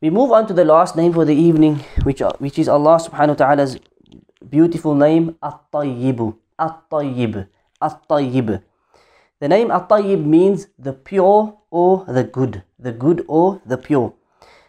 We 0.00 0.10
move 0.10 0.32
on 0.32 0.46
to 0.48 0.52
the 0.52 0.64
last 0.64 0.96
name 0.96 1.12
for 1.12 1.24
the 1.24 1.34
evening, 1.34 1.80
which, 2.02 2.20
which 2.38 2.58
is 2.58 2.68
Allah 2.68 3.00
subhanahu 3.00 3.40
wa 3.40 3.46
ta'ala's 3.46 3.78
beautiful 4.48 4.94
name 4.94 5.36
At-Tayyibu. 5.42 6.36
At-Tayyib. 6.58 7.48
At-Tayyib. 7.80 8.62
The 9.40 9.48
name 9.48 9.70
At-Tayyib 9.70 10.24
means 10.24 10.68
the 10.78 10.92
pure 10.92 11.58
or 11.70 12.04
the 12.06 12.24
good. 12.24 12.62
The 12.78 12.92
good 12.92 13.24
or 13.28 13.60
the 13.64 13.78
pure. 13.78 14.12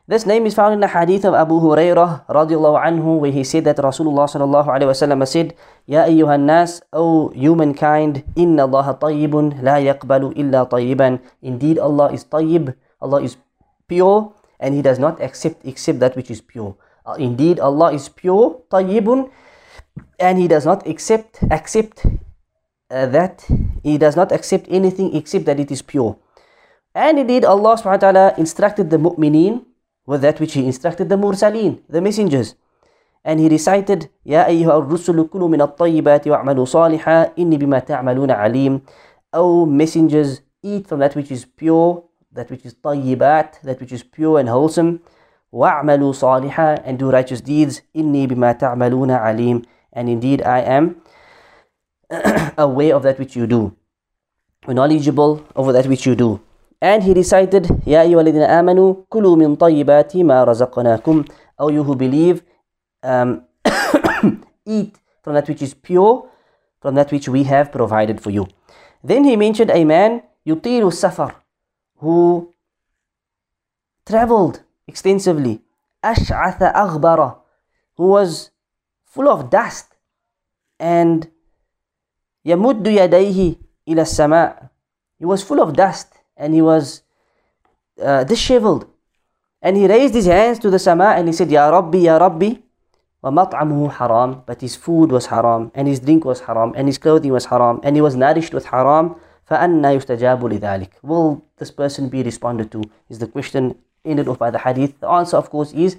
This 0.08 0.24
name 0.24 0.48
is 0.48 0.56
found 0.56 0.72
in 0.72 0.80
the 0.80 0.88
hadith 0.88 1.28
of 1.28 1.36
Abu 1.36 1.60
Hurairah 1.60 2.32
radiallahu 2.32 2.80
anhu 2.80 3.20
where 3.20 3.36
he 3.36 3.44
said 3.44 3.68
that 3.68 3.76
Rasulullah 3.76 4.24
sallallahu 4.24 4.72
alayhi 4.72 4.88
wasallam 4.88 5.20
said 5.28 5.52
Ya 5.84 6.08
ayyuhan 6.08 6.48
nas, 6.48 6.80
O 6.96 7.28
humankind, 7.36 8.24
inna 8.40 8.64
Allah 8.64 8.96
tayyibun 8.96 9.60
la 9.60 9.84
yaqbalu 9.84 10.32
illa 10.40 10.64
tayyiban. 10.64 11.20
Indeed 11.44 11.76
Allah 11.76 12.16
is 12.16 12.24
tayyib, 12.24 12.72
Allah 13.04 13.20
is 13.20 13.36
pure 13.92 14.32
and 14.64 14.72
He 14.72 14.80
does 14.80 14.96
not 14.96 15.20
accept 15.20 15.68
except 15.68 16.00
that 16.00 16.16
which 16.16 16.32
is 16.32 16.40
pure. 16.40 16.80
Uh, 17.04 17.20
indeed 17.20 17.60
Allah 17.60 17.92
is 17.92 18.08
pure, 18.08 18.64
tayyibun 18.72 19.28
and 20.24 20.40
He 20.40 20.48
does 20.48 20.64
not 20.64 20.88
accept 20.88 21.44
accept 21.52 22.08
uh, 22.88 23.12
that 23.12 23.44
He 23.84 24.00
does 24.00 24.16
not 24.16 24.32
accept 24.32 24.72
anything 24.72 25.12
except 25.12 25.44
that 25.52 25.60
it 25.60 25.68
is 25.68 25.84
pure. 25.84 26.16
And 26.96 27.20
indeed 27.20 27.44
Allah 27.44 27.76
subhanahu 27.76 28.00
wa 28.00 28.06
ta'ala 28.08 28.28
instructed 28.40 28.88
the 28.88 29.04
mu'mineen 29.04 29.67
with 30.07 30.21
that 30.23 30.41
which 30.41 30.55
he 30.55 30.67
instructed 30.67 31.09
the 31.09 31.17
mursaleen, 31.17 31.81
the 31.89 32.01
messengers. 32.01 32.55
And 33.25 33.39
he 33.39 33.49
recited, 33.49 34.09
يا 34.27 34.47
أيها 34.47 34.79
الرسل 34.79 35.29
كلوا 35.29 35.49
من 35.49 35.61
الطيبات 35.61 36.29
واعملوا 36.29 36.65
صالحا 36.65 37.31
إني 37.39 37.57
بما 37.57 37.79
تعملون 37.79 38.31
عليم. 38.31 38.81
O 39.33 39.65
messengers, 39.65 40.41
eat 40.63 40.89
from 40.89 40.99
that 40.99 41.15
which 41.15 41.31
is 41.31 41.45
pure, 41.45 42.03
that 42.33 42.51
which 42.51 42.67
is 42.67 42.75
طيبات, 42.75 43.63
that 43.63 43.81
which 43.81 43.93
is 43.93 44.03
pure 44.03 44.41
and 44.41 44.49
wholesome. 44.49 45.01
واعملوا 45.53 46.13
صالحا 46.13 46.85
and 46.85 46.99
do 46.99 47.11
righteous 47.11 47.41
deeds. 47.41 47.83
إني 47.97 48.27
بما 48.27 48.53
تعملون 48.53 49.11
عليم. 49.11 49.63
And 49.93 50.09
indeed 50.09 50.43
I 50.43 50.61
am 50.61 50.97
aware 52.59 52.97
of 52.97 53.05
that 53.05 53.19
which 53.19 53.37
you 53.37 53.47
do. 53.47 53.73
Knowledgeable 54.67 55.43
over 55.55 55.73
that 55.73 55.87
which 55.87 56.07
you 56.07 56.15
do. 56.17 56.41
And 56.83 57.05
he 57.05 57.15
recited, 57.15 57.71
يا 57.87 58.03
أيها 58.03 58.21
الذين 58.21 58.43
آمنوا 58.43 58.95
كلوا 59.09 59.37
من 59.37 59.57
طيبات 59.57 60.17
ما 60.17 60.45
رزقناكم 60.45 61.25
O 61.59 61.69
you 61.69 61.85
who 61.85 61.95
believe, 61.95 62.43
um, 63.05 63.45
eat 64.67 64.97
from 65.23 65.35
that 65.35 65.49
which 65.49 65.63
is 65.63 65.75
pure, 65.75 66.29
from 66.81 66.97
that 66.97 67.13
which 67.13 67.29
we 67.29 67.45
have 67.45 67.71
provided 67.71 68.21
for 68.21 68.31
you. 68.31 68.49
Then 69.05 69.23
he 69.23 69.37
mentioned 69.37 69.71
a 69.71 69.85
man, 69.85 70.23
يطيل 70.47 70.89
السفر, 70.89 71.35
who 71.99 72.53
traveled 74.05 74.63
extensively. 74.89 75.61
أشعث 76.05 76.63
أغبر, 76.63 77.37
who 77.97 78.09
was 78.09 78.51
full 79.05 79.29
of 79.29 79.51
dust. 79.51 79.95
And 80.81 81.29
يمد 82.45 82.87
يديه 82.87 83.57
إلى 83.89 84.03
السماء. 84.03 84.69
He 85.21 85.25
was 85.25 85.45
full 85.45 85.61
of 85.61 85.75
dust 85.75 86.16
and 86.37 86.55
he 86.55 86.63
was 86.63 87.03
uh, 88.03 88.25
disheveled. 88.25 88.87
And 89.61 89.77
he 89.77 89.87
raised 89.87 90.15
his 90.15 90.27
hands 90.27 90.59
to 90.61 90.71
the 90.71 90.79
sama 90.79 91.15
and 91.17 91.29
he 91.29 91.33
said, 91.33 91.51
Ya 91.51 91.69
Rabbi, 91.69 91.99
Ya 91.99 92.17
Rabbi. 92.17 92.55
وَمَطْعَمُهُ 93.23 93.93
haram, 93.93 94.43
but 94.47 94.61
his 94.61 94.75
food 94.75 95.13
was 95.13 95.27
haram, 95.27 95.71
and 95.77 95.87
his 95.87 96.01
drink 96.01 96.25
was 96.25 96.41
haram, 96.41 96.73
and 96.75 96.89
his 96.89 96.99
clothing 96.99 97.31
was 97.31 97.45
haram, 97.45 97.79
and 97.85 97.95
he 97.95 98.03
was 98.03 98.17
nourished 98.17 98.53
with 98.53 98.67
haram. 98.67 99.15
فَأَنَّا 99.49 99.95
يُسْتَجَابُ 99.95 100.41
لِذَلِكَ 100.41 100.91
Will 101.03 101.45
this 101.57 101.71
person 101.71 102.09
be 102.09 102.25
responded 102.25 102.73
to? 102.73 102.83
Is 103.09 103.21
the 103.21 103.29
question 103.29 103.77
ended 104.05 104.29
off 104.29 104.39
by 104.39 104.51
the 104.51 104.59
hadith. 104.59 104.99
The 105.01 105.09
answer, 105.09 105.37
of 105.37 105.51
course, 105.51 105.73
is 105.73 105.97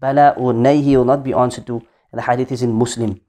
Bala 0.00 0.34
or 0.36 0.52
Nay, 0.52 0.80
he 0.80 0.96
will 0.96 1.04
not 1.04 1.24
be 1.24 1.32
answered 1.32 1.66
to. 1.66 1.82
And 2.12 2.18
the 2.18 2.22
hadith 2.22 2.52
is 2.52 2.62
in 2.62 2.72
Muslim. 2.72 3.20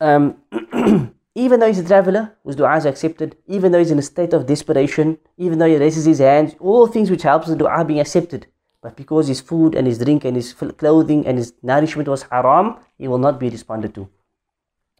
Um, 0.00 0.36
even 1.35 1.59
though 1.59 1.67
he's 1.67 1.79
a 1.79 1.83
traveler, 1.83 2.35
whose 2.43 2.55
dua 2.55 2.77
is 2.77 2.85
accepted, 2.85 3.35
even 3.47 3.71
though 3.71 3.79
he's 3.79 3.91
in 3.91 3.99
a 3.99 4.03
state 4.03 4.33
of 4.33 4.45
desperation, 4.45 5.17
even 5.37 5.57
though 5.57 5.67
he 5.67 5.77
raises 5.77 6.05
his 6.05 6.19
hands, 6.19 6.55
all 6.59 6.85
things 6.87 7.09
which 7.09 7.23
helps 7.23 7.47
the 7.47 7.55
dua 7.55 7.83
being 7.83 7.99
accepted. 7.99 8.47
But 8.81 8.95
because 8.95 9.27
his 9.27 9.41
food 9.41 9.75
and 9.75 9.87
his 9.87 9.97
drink 9.97 10.25
and 10.25 10.35
his 10.35 10.53
clothing 10.53 11.25
and 11.25 11.37
his 11.37 11.53
nourishment 11.63 12.07
was 12.07 12.23
haram, 12.23 12.77
he 12.97 13.07
will 13.07 13.17
not 13.17 13.39
be 13.39 13.49
responded 13.49 13.95
to. 13.95 14.09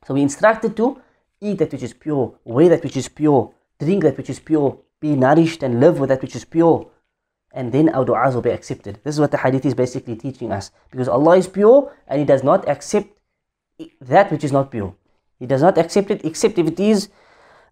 So 0.07 0.13
we 0.13 0.21
instructed 0.21 0.75
to 0.77 1.01
eat 1.41 1.59
that 1.59 1.71
which 1.71 1.83
is 1.83 1.93
pure, 1.93 2.33
wear 2.45 2.69
that 2.69 2.83
which 2.83 2.97
is 2.97 3.09
pure, 3.09 3.53
drink 3.79 4.03
that 4.03 4.17
which 4.17 4.29
is 4.29 4.39
pure, 4.39 4.79
be 4.99 5.15
nourished 5.15 5.61
and 5.63 5.79
live 5.79 5.99
with 5.99 6.09
that 6.09 6.21
which 6.21 6.35
is 6.35 6.45
pure. 6.45 6.89
And 7.51 7.71
then 7.71 7.89
our 7.89 8.05
du'as 8.05 8.33
will 8.33 8.41
be 8.41 8.49
accepted. 8.49 8.99
This 9.03 9.15
is 9.15 9.19
what 9.21 9.31
the 9.31 9.37
hadith 9.37 9.65
is 9.65 9.75
basically 9.75 10.15
teaching 10.15 10.51
us. 10.51 10.71
Because 10.89 11.07
Allah 11.07 11.37
is 11.37 11.47
pure 11.47 11.93
and 12.07 12.19
He 12.19 12.25
does 12.25 12.43
not 12.43 12.67
accept 12.67 13.09
that 14.01 14.31
which 14.31 14.43
is 14.43 14.51
not 14.51 14.71
pure. 14.71 14.95
He 15.43 15.47
does 15.47 15.61
not 15.61 15.77
accept 15.77 16.09
it 16.09 16.23
except 16.23 16.57
if 16.57 16.67
it 16.67 16.79
is 16.79 17.09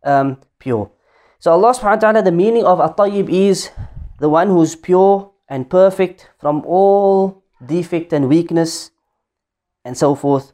um, 0.03 0.35
pure. 0.59 0.91
So 1.39 1.53
Allah 1.53 1.71
subhanahu 1.71 2.03
wa 2.03 2.03
ta'ala, 2.03 2.21
the 2.21 2.35
meaning 2.35 2.65
of 2.65 2.81
at-tayyib 2.83 3.29
is 3.31 3.71
the 4.19 4.27
one 4.27 4.49
who 4.51 4.61
is 4.61 4.75
pure 4.75 5.31
and 5.47 5.69
perfect 5.69 6.27
from 6.37 6.65
all 6.67 7.45
defect 7.65 8.11
and 8.11 8.27
weakness 8.27 8.91
and 9.85 9.97
so 9.97 10.15
forth. 10.15 10.51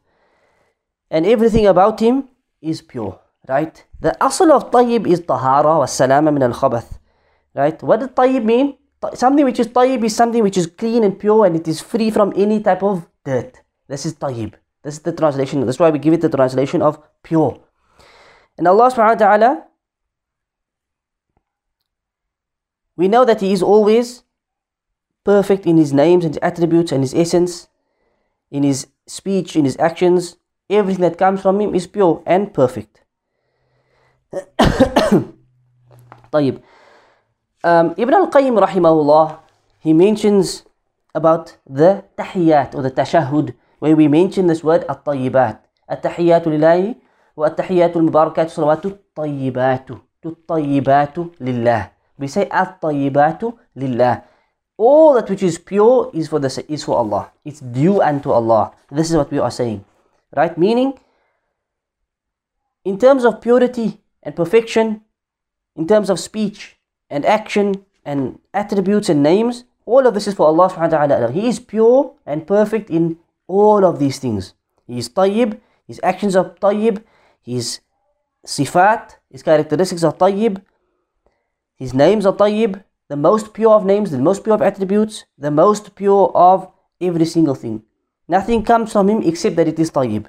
And 1.09 1.25
everything 1.25 1.65
about 1.65 1.99
him 1.99 2.29
is 2.61 2.83
pure, 2.83 3.17
right? 3.49 3.73
The 3.99 4.13
asl 4.21 4.51
of 4.51 4.69
tayyib 4.69 5.07
is 5.07 5.21
tahara 5.21 5.79
wa 5.81 5.89
salama 5.89 6.31
min 6.31 6.43
al-khabath, 6.43 6.99
right? 7.55 7.81
What 7.81 8.01
does 8.01 8.09
tayyib 8.09 8.45
mean? 8.45 8.77
Something 9.15 9.43
which 9.43 9.59
is 9.59 9.69
tayyib 9.69 10.05
is 10.05 10.15
something 10.15 10.43
which 10.43 10.57
is 10.61 10.67
clean 10.67 11.03
and 11.03 11.17
pure 11.17 11.47
and 11.47 11.55
it 11.55 11.67
is 11.67 11.81
free 11.81 12.11
from 12.11 12.31
any 12.37 12.61
type 12.61 12.83
of 12.83 13.09
dirt. 13.25 13.57
This 13.87 14.05
is 14.05 14.13
tayyib. 14.13 14.53
This 14.86 14.94
is 14.94 15.00
the 15.00 15.12
translation. 15.12 15.64
That's 15.64 15.78
why 15.78 15.90
we 15.90 15.98
give 15.98 16.12
it 16.12 16.20
the 16.20 16.28
translation 16.28 16.82
of 16.82 16.98
pure. 17.22 17.60
And 18.58 18.66
Allah 18.66 18.90
subhanahu 18.90 19.20
wa 19.20 19.26
ta'ala, 19.26 19.64
we 22.96 23.08
know 23.08 23.24
that 23.24 23.40
He 23.40 23.52
is 23.52 23.62
always 23.62 24.24
perfect 25.24 25.66
in 25.66 25.76
His 25.76 25.92
names 25.92 26.24
and 26.24 26.34
His 26.34 26.42
attributes 26.42 26.92
and 26.92 27.02
His 27.02 27.14
essence, 27.14 27.68
in 28.50 28.62
His 28.64 28.88
speech, 29.06 29.56
in 29.56 29.64
His 29.64 29.76
actions. 29.78 30.36
Everything 30.68 31.02
that 31.02 31.18
comes 31.18 31.40
from 31.42 31.60
Him 31.60 31.74
is 31.74 31.86
pure 31.86 32.22
and 32.26 32.52
perfect. 32.52 33.02
طيب. 36.32 36.62
Um, 37.64 37.94
Ibn 37.96 38.14
al-Qayyim 38.14 38.58
rahimahullah, 38.58 39.38
he 39.78 39.92
mentions 39.92 40.64
about 41.14 41.56
the 41.68 42.04
tahiyyat 42.18 42.74
or 42.74 42.82
the 42.82 42.90
tashahhud 42.90 43.54
where 43.79 43.95
we 43.95 44.07
mention 44.07 44.47
this 44.47 44.63
word. 44.63 44.85
At-tahiyyatu 44.87 46.47
lillahi 46.51 46.95
wa 47.35 47.47
at-tahiyyatu 47.47 47.95
al-mubarakatu 47.99 48.49
salawatu 48.51 48.97
tayyibatu. 49.15 50.01
Tayyibatu 50.21 51.31
lillah. 51.39 51.91
We 52.17 52.27
say 52.27 52.49
at-tayyibatu 52.51 53.53
lillah. 53.75 54.23
All 54.77 55.13
that 55.15 55.29
which 55.29 55.41
is 55.41 55.57
pure 55.57 56.11
is 56.13 56.27
for 56.29 56.37
the 56.37 56.49
is 56.69 56.83
for 56.83 56.97
Allah. 56.97 57.31
It's 57.45 57.61
due 57.61 58.01
unto 58.01 58.29
Allah. 58.29 58.73
This 58.91 59.09
is 59.09 59.15
what 59.17 59.31
we 59.31 59.39
are 59.39 59.49
saying. 59.49 59.85
Right? 60.35 60.57
Meaning, 60.57 60.99
in 62.85 62.99
terms 62.99 63.25
of 63.25 63.41
purity 63.41 64.01
and 64.21 64.35
perfection, 64.35 65.01
in 65.75 65.87
terms 65.87 66.09
of 66.09 66.19
speech 66.19 66.77
and 67.09 67.25
action 67.25 67.85
and 68.05 68.37
attributes 68.53 69.09
and 69.09 69.23
names, 69.23 69.63
all 69.85 70.05
of 70.05 70.13
this 70.13 70.27
is 70.27 70.35
for 70.35 70.45
Allah 70.45 70.69
subhanahu 70.69 70.91
wa 70.93 71.07
ta'ala. 71.07 71.31
He 71.31 71.47
is 71.47 71.59
pure 71.59 72.13
and 72.25 72.45
perfect 72.45 72.89
in 72.89 73.17
all 73.47 73.85
of 73.85 73.99
these 73.99 74.19
things. 74.19 74.53
He 74.85 74.99
is 74.99 75.09
tayyib, 75.09 75.59
his 75.87 75.99
actions 76.03 76.35
are 76.35 76.55
tayyib, 76.61 77.03
his 77.41 77.79
sifat, 78.45 79.15
his 79.31 79.43
characteristics 79.43 80.03
are 80.03 80.13
tayyib, 80.13 80.61
His 81.77 81.93
names 81.93 82.25
are 82.25 82.33
tayyib, 82.33 82.83
the 83.07 83.15
most 83.15 83.53
pure 83.53 83.71
of 83.71 83.85
names, 83.85 84.09
the 84.09 84.17
most 84.17 84.43
pure 84.43 84.55
of 84.55 84.63
attributes, 84.63 85.25
the 85.37 85.51
most 85.51 85.93
pure 85.95 86.31
of 86.33 86.71
every 86.99 87.25
single 87.25 87.53
thing. 87.53 87.83
Nothing 88.27 88.63
comes 88.63 88.91
from 88.91 89.07
him 89.09 89.21
except 89.21 89.55
that 89.57 89.67
it 89.67 89.77
is 89.79 89.91
tayyib. 89.91 90.25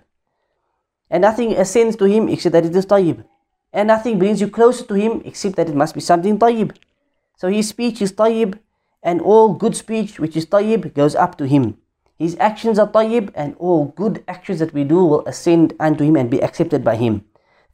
And 1.11 1.23
nothing 1.23 1.57
ascends 1.57 1.97
to 1.97 2.05
him 2.05 2.29
except 2.29 2.53
that 2.53 2.66
it 2.66 2.77
is 2.77 2.85
tayyib. 2.85 3.25
And 3.73 3.89
nothing 3.89 4.19
brings 4.19 4.43
you 4.43 4.49
closer 4.49 4.85
to 4.85 4.95
him 4.95 5.23
except 5.25 5.57
that 5.57 5.71
it 5.71 5.75
must 5.75 5.95
be 5.95 6.01
something 6.01 6.39
tayyib. 6.39 6.77
So 7.37 7.49
his 7.49 7.69
speech 7.69 8.03
is 8.03 8.12
tayyib, 8.12 8.59
and 9.03 9.23
all 9.23 9.55
good 9.55 9.75
speech 9.75 10.21
which 10.21 10.37
is 10.37 10.45
tayyib 10.45 10.93
goes 10.93 11.14
up 11.14 11.39
to 11.39 11.47
him. 11.47 11.79
His 12.18 12.38
actions 12.39 12.80
are 12.80 12.88
tayyib, 12.88 13.32
and 13.36 13.56
all 13.60 13.86
good 13.95 14.24
actions 14.28 14.60
that 14.60 14.74
we 14.74 14.84
do 14.84 15.04
will 15.04 15.26
ascend 15.26 15.74
unto 15.80 16.04
him 16.04 16.16
and 16.16 16.30
be 16.30 16.41
accepted 16.41 16.84
by 16.84 16.95
him. 16.95 17.26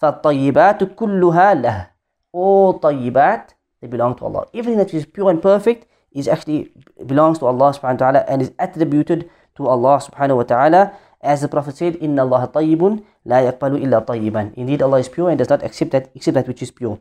فَالطَّيِّبَاتُ 0.02 0.96
كُلُّهَا 0.96 1.62
لَهُ 1.62 1.88
All 2.32 2.80
tayyibat, 2.80 3.54
they 3.82 3.88
belong 3.88 4.16
to 4.16 4.26
Allah. 4.26 4.48
Everything 4.54 4.78
that 4.80 4.94
is 4.94 5.06
pure 5.06 5.30
and 5.30 5.42
perfect 5.42 5.86
is 6.12 6.28
actually 6.28 6.72
belongs 7.06 7.40
to 7.40 7.46
Allah 7.46 7.74
subhanahu 7.76 8.00
wa 8.00 8.12
ta'ala 8.12 8.20
and 8.28 8.42
is 8.42 8.52
attributed 8.58 9.30
to 9.58 9.68
Allah 9.68 10.00
subhanahu 10.00 10.38
wa 10.38 10.44
ta'ala. 10.44 10.98
As 11.22 11.42
the 11.42 11.50
Prophet 11.52 11.76
said, 11.76 11.98
Inna 12.00 12.24
Allah 12.24 12.48
tayyibun 12.48 13.04
la 13.26 13.44
yaqbalu 13.44 13.84
illa 13.84 14.02
tayyiban. 14.02 14.54
Indeed, 14.56 14.82
Allah 14.82 15.00
is 15.04 15.10
pure 15.10 15.30
and 15.30 15.38
does 15.38 15.50
not 15.50 15.64
accept 15.64 15.92
that 15.92 16.10
except 16.16 16.36
that 16.36 16.48
which 16.48 16.64
is 16.64 16.72
pure. 16.72 16.98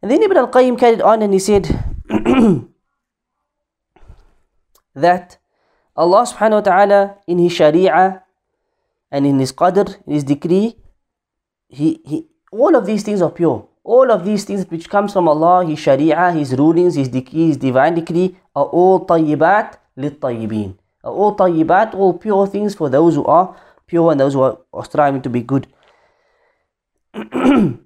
And 0.00 0.10
then 0.10 0.22
Ibn 0.22 0.36
al-Qayyim 0.36 0.78
carried 0.78 1.02
on 1.02 1.22
and 1.22 1.34
he 1.34 1.40
said 1.42 1.66
that 4.94 5.38
Allah 5.95 6.23
subhanahu 6.25 6.61
wa 6.61 6.61
ta'ala 6.61 7.15
in 7.27 7.37
his 7.39 7.53
sharia 7.53 8.23
and 9.11 9.25
in 9.27 9.39
his 9.39 9.51
qadr, 9.51 9.95
in 10.07 10.13
his 10.13 10.23
decree, 10.23 10.75
he, 11.69 12.01
he, 12.05 12.25
all 12.51 12.75
of 12.75 12.85
these 12.85 13.03
things 13.03 13.21
are 13.21 13.31
pure. 13.31 13.67
All 13.83 14.11
of 14.11 14.23
these 14.23 14.45
things 14.45 14.65
which 14.69 14.89
comes 14.89 15.11
from 15.11 15.27
Allah, 15.27 15.65
His 15.65 15.77
Sharia, 15.77 16.31
His 16.31 16.55
rulings, 16.55 16.95
His 16.95 17.09
decree, 17.09 17.47
His 17.47 17.57
divine 17.57 17.95
decree, 17.95 18.37
are 18.55 18.65
all 18.65 19.05
tayyibat 19.05 19.73
lit 19.97 20.21
tayyibin. 20.21 20.77
Are 21.03 21.11
all 21.11 21.35
tayyibat, 21.35 21.93
all 21.93 22.13
pure 22.13 22.47
things 22.47 22.75
for 22.75 22.89
those 22.89 23.15
who 23.15 23.25
are 23.25 23.55
pure 23.85 24.11
and 24.11 24.19
those 24.19 24.33
who 24.33 24.41
are, 24.41 24.57
are 24.71 24.85
striving 24.85 25.21
to 25.21 25.29
be 25.29 25.41
good. 25.41 25.67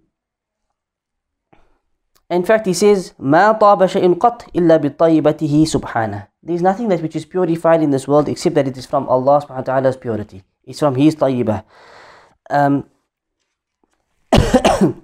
In 2.31 2.43
fact, 2.45 2.67
he 2.67 2.73
says, 2.73 3.13
ما 3.19 3.53
طاب 3.53 3.87
شيء 3.87 4.15
قط 4.19 4.45
إلا 4.57 4.77
بطيبته 4.77 5.65
سبحانه. 5.65 6.27
There 6.43 6.57
is 6.57 6.63
nothing 6.63 6.89
that 6.89 7.03
which 7.03 7.15
is 7.15 7.25
purified 7.25 7.83
in 7.83 7.91
this 7.91 8.09
world 8.09 8.29
except 8.29 8.55
that 8.55 8.67
it 8.67 8.77
is 8.77 8.87
from 8.87 9.09
Allah 9.09 9.43
subhanahu 9.43 9.57
wa 9.57 9.63
ta'ala's 9.63 9.97
purity. 9.97 10.43
It's 10.65 10.79
from 10.79 10.95
His 10.97 11.15
tayyibah. 11.15 11.65
Um, 12.51 12.87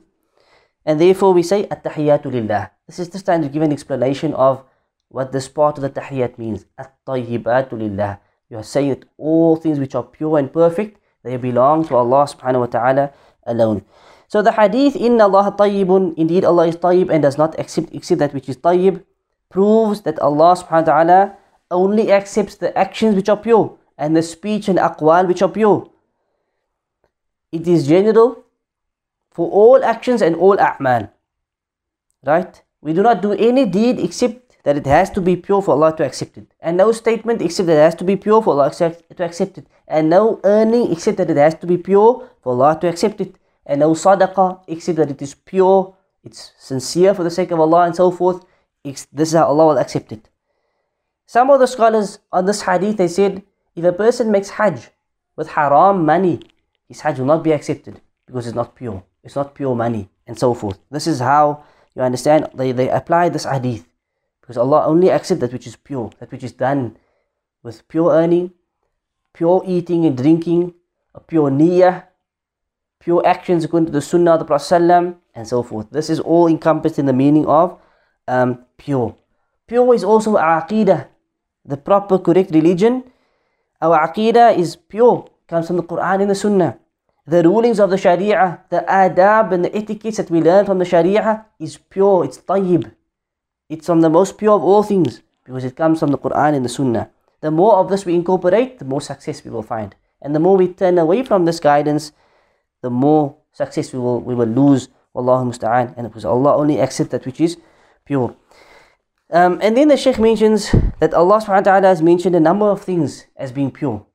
and 0.87 1.01
therefore 1.01 1.35
we 1.35 1.43
say 1.43 1.67
at-tahiyyatu 1.71 2.33
lillah. 2.33 2.71
This 2.87 2.99
is 2.99 3.09
just 3.09 3.27
time 3.27 3.43
to 3.43 3.49
give 3.49 3.63
an 3.63 3.73
explanation 3.73 4.33
of 4.35 4.65
what 5.09 5.33
this 5.33 5.49
part 5.49 5.77
of 5.77 5.83
the 5.83 5.91
tahiyyat 5.91 6.39
means. 6.39 6.65
At-tayyibatu 6.79 7.73
lillah. 7.73 8.21
You 8.49 8.57
are 8.57 8.63
saying 8.65 8.89
that 8.89 9.05
all 9.19 9.57
things 9.57 9.79
which 9.79 9.95
are 9.95 10.03
pure 10.03 10.39
and 10.39 10.51
perfect, 10.51 10.99
they 11.23 11.37
belong 11.37 11.87
to 11.89 11.97
Allah 11.97 12.25
subhanahu 12.25 12.61
wa 12.61 12.67
ta'ala 12.67 13.13
alone. 13.45 13.85
So 14.34 14.42
the 14.42 14.54
hadith, 14.54 14.96
Inna 14.96 15.26
Allah 15.26 15.54
tayyibun, 15.56 16.16
indeed 16.18 16.44
Allah 16.44 16.66
is 16.66 16.76
tayyib 16.76 17.14
and 17.14 17.22
does 17.22 17.38
not 17.38 17.54
accept 17.60 17.94
except 17.94 18.18
that 18.18 18.34
which 18.34 18.50
is 18.50 18.58
tayyib, 18.58 19.04
proves 19.52 20.02
that 20.10 20.18
Allah 20.18 20.58
subhanahu 20.58 20.88
wa 20.88 20.94
ta'ala 20.94 21.38
only 21.70 22.12
accepts 22.12 22.56
the 22.56 22.76
actions 22.76 23.14
which 23.14 23.30
are 23.30 23.38
pure 23.38 23.78
and 23.96 24.18
the 24.18 24.24
speech 24.24 24.68
and 24.68 24.80
aqwal 24.80 25.28
which 25.28 25.44
are 25.44 25.50
pure. 25.50 25.86
It 27.52 27.68
is 27.68 27.86
general 27.88 28.44
for 29.30 29.52
all 29.52 29.86
actions 29.86 30.24
and 30.24 30.36
all 30.36 30.58
a'mal. 30.58 31.12
Right? 32.26 32.60
We 32.82 32.94
do 32.94 33.04
not 33.04 33.22
do 33.22 33.34
any 33.34 33.68
deed 33.68 34.00
except 34.00 34.58
that 34.64 34.78
it 34.78 34.88
has 34.88 35.12
to 35.12 35.22
be 35.22 35.36
pure 35.36 35.62
for 35.62 35.78
Allah 35.78 35.96
to 35.98 36.04
accept 36.04 36.40
it. 36.40 36.50
And 36.60 36.78
no 36.78 36.92
statement 36.92 37.44
except 37.44 37.68
that 37.68 37.78
it 37.78 37.86
has 37.86 37.96
to 38.02 38.04
be 38.04 38.16
pure 38.16 38.42
for 38.42 38.58
Allah 38.58 38.74
to 38.74 39.26
accept 39.26 39.60
it. 39.60 39.68
And 39.88 40.10
no 40.10 40.42
earning 40.44 40.92
except 40.92 41.18
that 41.18 41.30
it 41.30 41.38
has 41.38 41.54
to 41.62 41.68
be 41.68 41.78
pure 41.78 42.28
for 42.42 42.54
Allah 42.54 42.80
to 42.82 42.90
accept 42.90 43.22
it. 43.22 43.36
And 43.66 43.80
no 43.80 43.94
sadaqah 43.94 44.64
except 44.68 44.98
that 44.98 45.12
it 45.12 45.22
is 45.22 45.36
pure, 45.36 45.96
it's 46.24 46.52
sincere 46.58 47.14
for 47.14 47.24
the 47.24 47.32
sake 47.32 47.52
of 47.52 47.60
Allah 47.60 47.84
and 47.84 47.96
so 47.96 48.12
forth. 48.12 48.46
This 48.84 49.08
is 49.14 49.34
how 49.34 49.46
Allah 49.46 49.68
will 49.68 49.78
accept 49.78 50.12
it. 50.12 50.30
Some 51.26 51.50
of 51.50 51.60
the 51.60 51.68
scholars 51.68 52.20
on 52.32 52.46
this 52.46 52.64
hadith 52.64 52.98
they 52.98 53.08
said 53.08 53.44
if 53.76 53.84
a 53.86 53.94
person 53.94 54.32
makes 54.32 54.50
hajj 54.50 54.90
with 55.36 55.50
haram 55.50 56.06
money, 56.06 56.42
his 56.88 57.02
hajj 57.02 57.20
will 57.20 57.26
not 57.26 57.44
be 57.44 57.54
accepted 57.54 58.02
because 58.26 58.46
it's 58.46 58.56
not 58.56 58.76
pure. 58.76 59.04
It's 59.24 59.36
not 59.36 59.56
pure 59.56 59.76
money 59.76 60.10
and 60.28 60.38
so 60.38 60.54
forth. 60.54 60.80
This 60.92 61.08
is 61.08 61.20
how 61.20 61.64
you 61.96 62.02
understand 62.02 62.50
they, 62.54 62.72
they 62.72 62.90
apply 62.90 63.30
this 63.30 63.46
hadith. 63.46 63.88
Because 64.42 64.58
Allah 64.58 64.86
only 64.86 65.10
accepts 65.10 65.42
that 65.42 65.54
which 65.54 65.68
is 65.68 65.78
pure, 65.78 66.12
that 66.20 66.32
which 66.32 66.44
is 66.44 66.52
done 66.52 66.98
with 67.64 67.88
pure 67.88 68.12
earning, 68.12 68.52
pure 69.34 69.64
eating 69.66 70.06
and 70.06 70.18
drinking, 70.18 70.74
a 71.16 71.22
pure 71.22 71.50
niyyah, 71.50 72.04
pure 73.04 73.26
actions 73.28 73.64
according 73.64 73.88
to 73.88 73.92
the 73.92 74.02
sunnah 74.02 74.34
of 74.34 74.40
the 74.40 74.46
Prophet 74.46 75.18
and 75.36 75.48
so 75.48 75.62
forth. 75.62 75.88
This 75.92 76.10
is 76.10 76.20
all 76.20 76.48
encompassed 76.48 76.98
in 76.98 77.06
the 77.06 77.14
meaning 77.14 77.46
of 77.46 77.78
um, 78.28 78.64
pure. 78.78 79.16
Pure 79.68 79.96
is 79.96 80.04
also 80.04 80.38
aqidah, 80.38 81.08
the 81.66 81.78
proper 81.78 82.18
correct 82.18 82.52
religion. 82.52 83.04
Our 83.82 84.00
aqidah 84.08 84.58
is 84.58 84.76
pure, 84.76 85.28
comes 85.48 85.68
from 85.68 85.78
the 85.78 85.84
Quran 85.84 86.22
and 86.22 86.32
the 86.32 86.36
Sunnah 86.36 86.80
the 87.26 87.42
rulings 87.44 87.80
of 87.80 87.90
the 87.90 87.98
Sharia, 87.98 88.60
the 88.70 88.84
adab 88.88 89.54
and 89.54 89.64
the 89.64 89.76
etiquettes 89.76 90.18
that 90.18 90.30
we 90.30 90.42
learn 90.42 90.66
from 90.66 90.80
the 90.80 90.86
Sharia 90.86 91.46
is 91.60 91.78
pure, 91.78 92.26
it's 92.26 92.38
tayyib. 92.38 92.92
It's 93.70 93.86
from 93.86 94.02
the 94.02 94.10
most 94.10 94.38
pure 94.38 94.54
of 94.54 94.64
all 94.64 94.84
things 94.84 95.22
because 95.46 95.64
it 95.64 95.76
comes 95.76 96.00
from 96.00 96.12
the 96.12 96.18
Quran 96.18 96.56
and 96.56 96.66
the 96.66 96.70
Sunnah. 96.70 97.10
The 97.40 97.52
more 97.52 97.76
of 97.76 97.90
this 97.90 98.06
we 98.06 98.16
incorporate, 98.16 98.80
the 98.80 98.86
more 98.86 99.02
success 99.02 99.44
we 99.44 99.52
will 99.52 99.64
find. 99.64 99.96
And 100.22 100.36
the 100.36 100.40
more 100.40 100.58
we 100.58 100.68
turn 100.68 100.98
away 100.98 101.24
from 101.24 101.46
this 101.46 101.60
guidance, 101.60 102.12
the 102.83 102.91
more 102.91 103.37
success 103.53 103.93
we 103.93 103.99
will, 103.99 104.21
we 104.21 104.35
will 104.35 104.47
lose. 104.47 104.89
Wallahu 105.15 105.51
musta'an. 105.51 105.95
And 105.97 106.07
because 106.09 106.25
Allah 106.25 106.57
only 106.57 106.81
accepts 106.81 107.11
that 107.11 107.27
which 107.27 107.41
is 107.41 107.57
pure. 108.05 108.37
Um, 109.31 109.59
and 109.61 109.77
then 109.77 109.89
the 109.89 109.97
Shaykh 109.97 110.19
mentions 110.19 110.73
that 111.01 111.13
Allah 111.13 111.41
subhanahu 111.41 111.67
wa 111.67 111.71
ta'ala 111.73 111.89
has 111.89 112.01
mentioned 112.01 112.35
a 112.35 112.41
number 112.41 112.67
of 112.67 112.83
things 112.83 113.27
as 113.37 113.53
being 113.53 113.71
pure. 113.71 114.07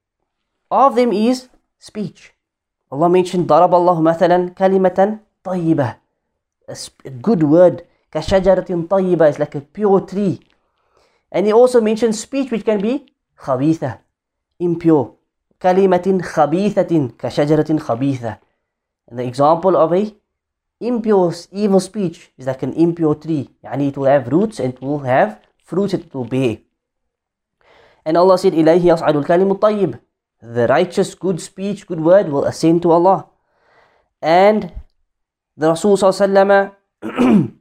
All 0.71 0.89
of 0.89 0.95
them 0.95 1.11
is 1.13 1.49
speech. 1.77 2.33
Allah 2.91 3.09
mentioned 3.09 3.47
ضرب 3.47 3.73
الله 3.73 4.01
مثلا 4.01 4.49
كلمة 4.49 5.19
طيبة 5.43 5.95
a 6.69 7.09
good 7.09 7.43
word 7.43 7.81
كشجرة 8.11 8.87
طيبة 8.89 9.29
is 9.29 9.39
like 9.39 9.55
a 9.55 9.61
pure 9.61 10.01
tree 10.01 10.39
and 11.31 11.45
he 11.45 11.51
also 11.51 11.81
mentioned 11.81 12.15
speech 12.15 12.51
which 12.51 12.63
can 12.63 12.79
be 12.81 13.05
خبيثة 13.37 13.99
impure 14.61 15.17
كلمة 15.61 16.21
خبيثة 16.21 17.09
كشجرة 17.19 17.77
خبيثة 17.77 18.29
and 18.29 18.46
the 19.11 19.23
example 19.23 19.75
of 19.75 19.93
a 19.93 20.15
impure 20.79 21.33
evil 21.51 21.79
speech 21.79 22.31
is 22.37 22.47
like 22.47 22.63
an 22.63 22.73
impure 22.73 23.15
tree 23.15 23.49
يعني 23.63 23.87
it 23.89 23.97
will 23.97 24.05
have 24.05 24.27
roots 24.27 24.59
and 24.59 24.73
it 24.73 24.81
will 24.81 24.99
have 24.99 25.39
fruits 25.63 25.91
that 25.91 26.05
it 26.05 26.13
will 26.13 26.25
bear 26.25 26.57
and 28.05 28.17
Allah 28.17 28.37
said 28.37 28.53
إليه 28.53 28.83
يصعد 28.85 29.15
الكلم 29.15 29.51
الطيب 29.51 29.99
the 30.43 30.67
righteous, 30.67 31.15
good 31.15 31.39
speech, 31.39 31.87
good 31.87 32.01
word 32.01 32.27
will 32.27 32.43
ascend 32.43 32.81
to 32.83 32.91
Allah. 32.91 33.27
And 34.21 34.73
the 35.55 35.69
Rasul 35.69 35.95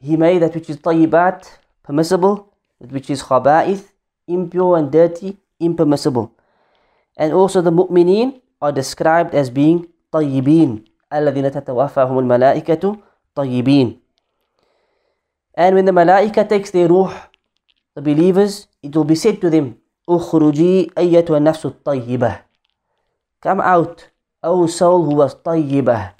he 0.00 0.16
made 0.16 0.40
that 0.40 0.54
which 0.54 0.70
is 0.70 0.78
tayyibat 0.78 1.58
permissible, 1.82 2.54
that 2.80 2.92
which 2.92 3.10
is 3.10 3.22
khaba'ith, 3.22 3.90
impure 4.26 4.78
and 4.78 4.90
dirty, 4.90 5.36
impermissible. 5.60 6.32
And 7.16 7.32
also 7.32 7.60
the 7.60 7.72
mu'mineen 7.72 8.40
are 8.62 8.72
described 8.72 9.34
as 9.34 9.50
being 9.50 9.88
tayyibin. 10.13 10.85
الذين 11.13 11.51
تتوفاهم 11.51 12.19
الملائكة 12.19 12.97
طيبين. 13.35 13.99
And 15.57 15.75
when 15.75 15.85
the 15.85 15.91
malaika 15.91 16.47
takes 16.47 16.71
their 16.71 16.87
ruh, 16.87 17.13
the 17.95 18.01
believers, 18.01 18.67
it 18.81 18.95
will 18.95 19.03
be 19.03 19.15
said 19.15 19.41
to 19.41 19.49
them, 19.49 19.75
اخرجي 20.09 20.91
أيتها 20.97 21.37
النفس 21.37 21.65
الطيبة 21.65 22.39
come 23.47 23.61
out 23.61 24.01
أو 24.45 24.67
soul 24.67 25.05
who 25.05 25.15
was 25.15 25.33
طيبة 25.33 26.11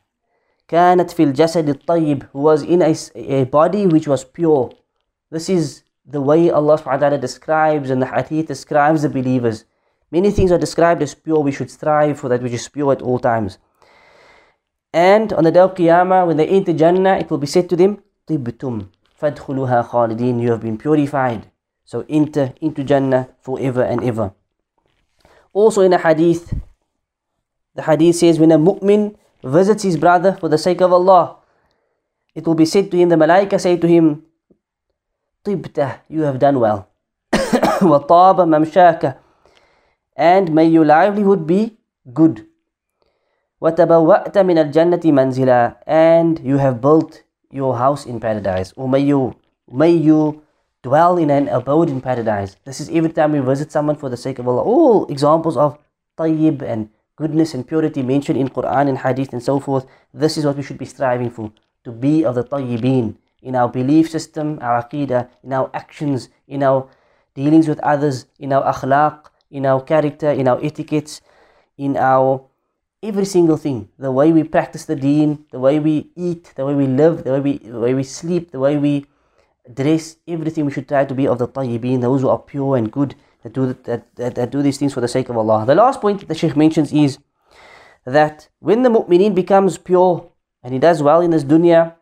كانت 0.67 1.11
في 1.11 1.23
الجسد 1.23 1.69
الطيب 1.69 2.23
who 2.33 2.39
was 2.39 2.63
in 2.63 2.81
a, 2.81 2.95
a 3.15 3.43
body 3.45 3.85
which 3.87 4.07
was 4.07 4.23
pure 4.23 4.69
this 5.31 5.49
is 5.49 5.83
the 6.05 6.21
way 6.21 6.49
Allah 6.49 6.77
subhanahu 6.77 6.85
wa 6.85 6.97
ta'ala 6.97 7.17
describes 7.17 7.89
and 7.89 8.01
the 8.01 8.07
hadith 8.07 8.47
describes 8.47 9.01
the 9.01 9.09
believers 9.09 9.65
many 10.11 10.31
things 10.31 10.51
are 10.51 10.57
described 10.57 11.01
as 11.01 11.13
pure 11.13 11.39
we 11.39 11.51
should 11.51 11.69
strive 11.69 12.17
for 12.19 12.29
that 12.29 12.41
which 12.41 12.53
is 12.53 12.67
pure 12.69 12.93
at 12.93 13.01
all 13.01 13.19
times 13.19 13.57
and 14.92 15.32
on 15.32 15.44
the 15.44 15.52
day 15.52 15.60
of 15.60 15.74
Qiyamah 15.74 16.26
when 16.26 16.36
they 16.36 16.48
enter 16.48 16.72
Jannah 16.72 17.18
it 17.18 17.30
will 17.30 17.38
be 17.38 17.46
said 17.46 17.68
to 17.70 17.76
them 17.76 17.98
طبتم 18.28 18.86
فادخلوها 19.20 19.82
خالدين 19.82 20.40
you 20.40 20.50
have 20.50 20.60
been 20.60 20.78
purified 20.78 21.50
so 21.88 22.04
enter 22.06 22.52
into 22.60 22.84
Jannah 22.84 23.30
forever 23.40 23.82
and 23.82 24.04
ever. 24.04 24.34
Also 25.54 25.80
in 25.80 25.94
a 25.94 25.98
hadith, 25.98 26.52
the 27.74 27.80
hadith 27.80 28.16
says 28.16 28.38
when 28.38 28.52
a 28.52 28.58
mu'min 28.58 29.16
visits 29.42 29.84
his 29.84 29.96
brother 29.96 30.36
for 30.38 30.50
the 30.50 30.58
sake 30.58 30.82
of 30.82 30.92
Allah, 30.92 31.38
it 32.34 32.46
will 32.46 32.54
be 32.54 32.66
said 32.66 32.90
to 32.90 32.96
him, 32.98 33.08
the 33.08 33.16
malaika 33.16 33.58
say 33.58 33.78
to 33.78 33.88
him, 33.88 34.22
Tibta, 35.46 36.00
you 36.08 36.22
have 36.22 36.38
done 36.38 36.60
well. 36.60 36.90
وَطَابَ 37.32 38.36
مَمْشَاكَ 38.36 39.16
And 40.14 40.52
may 40.52 40.66
your 40.66 40.84
livelihood 40.84 41.46
be 41.46 41.78
good. 42.12 42.46
وَتَبَوَّأْتَ 43.62 44.38
مِنَ 44.38 44.58
الْجَنَّةِ 44.58 45.02
مَنْزِلًا 45.02 45.76
And 45.86 46.38
you 46.44 46.58
have 46.58 46.80
built 46.80 47.22
your 47.50 47.76
house 47.76 48.06
in 48.06 48.20
paradise. 48.20 48.72
Or 48.76 48.88
may 48.88 49.00
you, 49.00 49.34
may 49.70 49.90
you 49.90 50.42
dwell 50.82 51.18
in 51.18 51.30
an 51.30 51.48
abode 51.48 51.90
in 51.90 52.00
paradise. 52.00 52.56
This 52.64 52.80
is 52.80 52.88
every 52.90 53.10
time 53.10 53.32
we 53.32 53.40
visit 53.40 53.72
someone 53.72 53.96
for 53.96 54.08
the 54.08 54.16
sake 54.16 54.38
of 54.38 54.46
Allah. 54.46 54.62
All 54.62 55.06
examples 55.06 55.56
of 55.56 55.78
tayyib 56.16 56.62
and 56.62 56.88
goodness 57.16 57.54
and 57.54 57.66
purity 57.66 58.02
mentioned 58.02 58.38
in 58.38 58.48
Quran 58.48 58.88
and 58.88 58.98
Hadith 58.98 59.32
and 59.32 59.42
so 59.42 59.58
forth. 59.58 59.86
This 60.14 60.38
is 60.38 60.44
what 60.44 60.56
we 60.56 60.62
should 60.62 60.78
be 60.78 60.86
striving 60.86 61.30
for. 61.30 61.50
To 61.84 61.90
be 61.90 62.24
of 62.24 62.36
the 62.36 62.44
tayyibin 62.44 63.16
in 63.42 63.56
our 63.56 63.68
belief 63.68 64.10
system, 64.10 64.58
our 64.62 64.82
aqidah, 64.82 65.28
in 65.42 65.52
our 65.52 65.70
actions, 65.74 66.28
in 66.46 66.62
our 66.62 66.88
dealings 67.34 67.66
with 67.66 67.78
others, 67.80 68.26
in 68.38 68.52
our 68.52 68.62
akhlaq, 68.72 69.30
in 69.50 69.66
our 69.66 69.82
character, 69.82 70.30
in 70.30 70.46
our 70.46 70.62
etiquettes, 70.62 71.20
in 71.76 71.96
our 71.96 72.44
every 73.03 73.25
single 73.25 73.57
thing. 73.57 73.89
The 73.99 74.11
way 74.11 74.31
we 74.31 74.43
practice 74.43 74.85
the 74.85 74.95
deen, 74.95 75.45
the 75.51 75.59
way 75.59 75.79
we 75.79 76.09
eat, 76.15 76.53
the 76.55 76.65
way 76.65 76.73
we 76.73 76.87
live, 76.87 77.23
the 77.25 77.33
way 77.33 77.39
we, 77.41 77.57
the 77.57 77.79
way 77.79 77.93
we 77.93 78.03
sleep, 78.03 78.51
the 78.51 78.59
way 78.59 78.77
we 78.77 79.05
dress, 79.71 80.15
everything 80.27 80.65
we 80.65 80.71
should 80.71 80.87
try 80.87 81.05
to 81.05 81.13
be 81.13 81.27
of 81.27 81.37
the 81.37 81.47
tayyibin, 81.47 82.01
those 82.01 82.21
who 82.21 82.29
are 82.29 82.39
pure 82.39 82.77
and 82.77 82.91
good, 82.91 83.15
that 83.43 83.53
do, 83.53 83.73
that, 83.83 84.15
that, 84.15 84.35
that 84.35 84.49
do 84.51 84.61
these 84.61 84.77
things 84.77 84.93
for 84.93 85.01
the 85.01 85.07
sake 85.07 85.29
of 85.29 85.37
Allah. 85.37 85.65
The 85.65 85.75
last 85.75 85.99
point 85.99 86.21
that 86.21 86.29
the 86.29 86.35
Shaykh 86.35 86.55
mentions 86.55 86.93
is 86.93 87.19
that 88.05 88.47
when 88.59 88.83
the 88.83 88.89
mu'mineen 88.89 89.35
becomes 89.35 89.77
pure 89.77 90.29
and 90.63 90.73
he 90.73 90.79
does 90.79 91.03
well 91.03 91.21
in 91.21 91.31
this 91.31 91.43
dunya, 91.43 91.95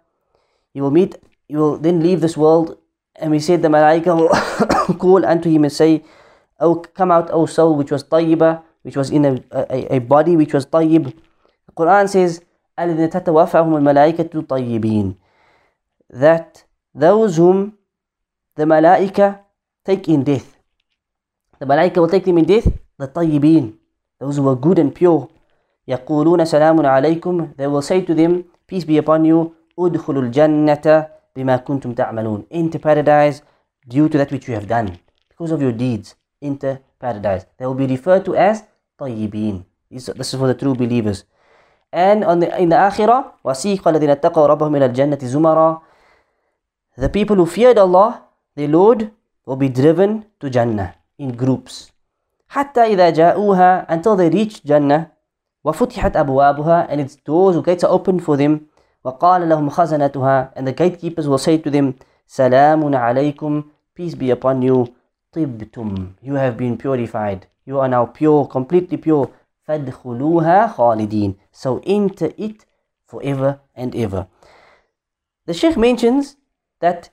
he 0.73 0.81
will 0.81 0.91
meet, 0.91 1.15
he 1.47 1.55
will 1.55 1.77
then 1.77 2.01
leave 2.01 2.21
this 2.21 2.37
world 2.37 2.77
and 3.15 3.31
we 3.31 3.39
said 3.39 3.61
the 3.61 3.67
malaika 3.67 4.15
will 4.15 4.95
call 4.97 5.25
unto 5.25 5.49
him 5.49 5.63
and 5.63 5.73
say, 5.73 6.03
Oh, 6.59 6.75
come 6.75 7.11
out, 7.11 7.29
O 7.31 7.47
soul, 7.47 7.75
which 7.75 7.89
was 7.89 8.03
tayyibah, 8.03 8.61
which 8.82 8.96
was 8.96 9.10
in 9.10 9.24
a, 9.24 9.32
a, 9.50 9.96
a 9.96 9.98
body 9.98 10.36
which 10.36 10.52
was 10.54 10.66
tayyib. 10.66 11.04
The 11.66 11.72
Quran 11.76 12.08
says, 12.08 12.40
الَّذِينَ 12.78 13.10
تَتَوَفَّهُمُ 13.10 13.72
الْمَلَائِكَةُ 13.80 14.30
طَيِّبِينَ 14.46 15.16
That 16.10 16.64
those 16.94 17.36
whom 17.36 17.74
the 18.56 18.64
malaika 18.64 19.40
take 19.84 20.08
in 20.08 20.24
death. 20.24 20.56
The 21.58 21.66
malaika 21.66 21.96
will 21.98 22.08
take 22.08 22.24
them 22.24 22.38
in 22.38 22.44
death, 22.44 22.66
the 22.98 23.08
tayyibin, 23.08 23.74
those 24.18 24.36
who 24.36 24.48
are 24.48 24.56
good 24.56 24.78
and 24.78 24.94
pure. 24.94 25.28
يقولون 25.88 26.44
سلام 26.44 26.86
عليكم 26.86 27.54
They 27.56 27.66
will 27.66 27.82
say 27.82 28.00
to 28.02 28.14
them, 28.14 28.44
peace 28.66 28.84
be 28.84 28.98
upon 28.98 29.24
you, 29.24 29.54
ادخلوا 29.78 30.22
الجنة 30.22 31.08
بما 31.36 31.56
كنتم 31.56 31.92
تعملون 31.94 32.46
Enter 32.50 32.78
paradise 32.78 33.42
due 33.88 34.08
to 34.08 34.18
that 34.18 34.32
which 34.32 34.48
you 34.48 34.54
have 34.54 34.66
done. 34.66 34.98
Because 35.28 35.52
of 35.52 35.62
your 35.62 35.72
deeds, 35.72 36.14
enter 36.42 36.80
paradise. 36.98 37.46
They 37.58 37.66
will 37.66 37.74
be 37.74 37.86
referred 37.86 38.24
to 38.24 38.34
as 38.34 38.64
طيبين. 39.00 39.64
This 39.90 40.08
is 40.08 40.34
for 40.34 40.46
the 40.46 40.54
true 40.54 40.74
believers. 40.74 41.24
And 41.92 42.24
on 42.24 42.40
the, 42.40 42.60
in 42.60 42.68
the 42.68 42.76
akhirah, 42.76 43.32
وَسِيقَ 43.44 43.82
الَّذِينَ 43.82 44.20
اتَّقَوْا 44.20 44.46
رَبَّهُمْ 44.46 44.76
إِلَى 44.76 44.86
الْجَنَّةِ 44.92 45.18
زُمَرًا 45.22 45.80
The 46.98 47.08
people 47.08 47.36
who 47.36 47.46
feared 47.46 47.78
Allah, 47.78 48.22
their 48.56 48.68
Lord, 48.68 49.10
will 49.46 49.56
be 49.56 49.68
driven 49.68 50.26
to 50.40 50.50
Jannah 50.50 50.94
in 51.18 51.32
groups. 51.36 51.92
حتى 52.48 52.80
إذا 52.80 53.10
جاءوها 53.10 53.86
until 53.88 54.16
they 54.16 54.28
reach 54.30 54.64
Jannah 54.64 55.06
وفتحت 55.64 56.16
أبوابها 56.16 56.88
and 56.88 57.00
its 57.00 57.16
doors 57.16 57.56
or 57.56 57.62
gates 57.62 57.84
are 57.84 57.90
opened 57.90 58.22
for 58.24 58.36
them 58.36 58.60
وقال 59.04 59.48
لهم 59.48 59.70
خزنتها 59.70 60.52
and 60.56 60.66
the 60.66 60.72
gatekeepers 60.72 61.28
will 61.28 61.38
say 61.38 61.58
to 61.58 61.70
them 61.70 61.94
سلام 62.26 62.94
عليكم 62.94 63.62
peace 63.94 64.14
be 64.14 64.30
upon 64.30 64.62
you 64.62 64.86
طبتم 65.32 66.12
you 66.22 66.34
have 66.34 66.56
been 66.56 66.76
purified 66.76 67.46
you 67.70 67.78
are 67.78 67.88
now 67.88 68.06
pure 68.06 68.46
completely 68.46 68.96
pure 68.96 69.28
فادخلوها 69.68 70.66
خالدين 70.66 71.34
so 71.52 71.80
enter 71.84 72.32
it 72.36 72.64
forever 73.06 73.60
and 73.74 73.94
ever 73.94 74.26
the 75.46 75.54
Sheikh 75.54 75.76
mentions 75.76 76.36
that 76.80 77.10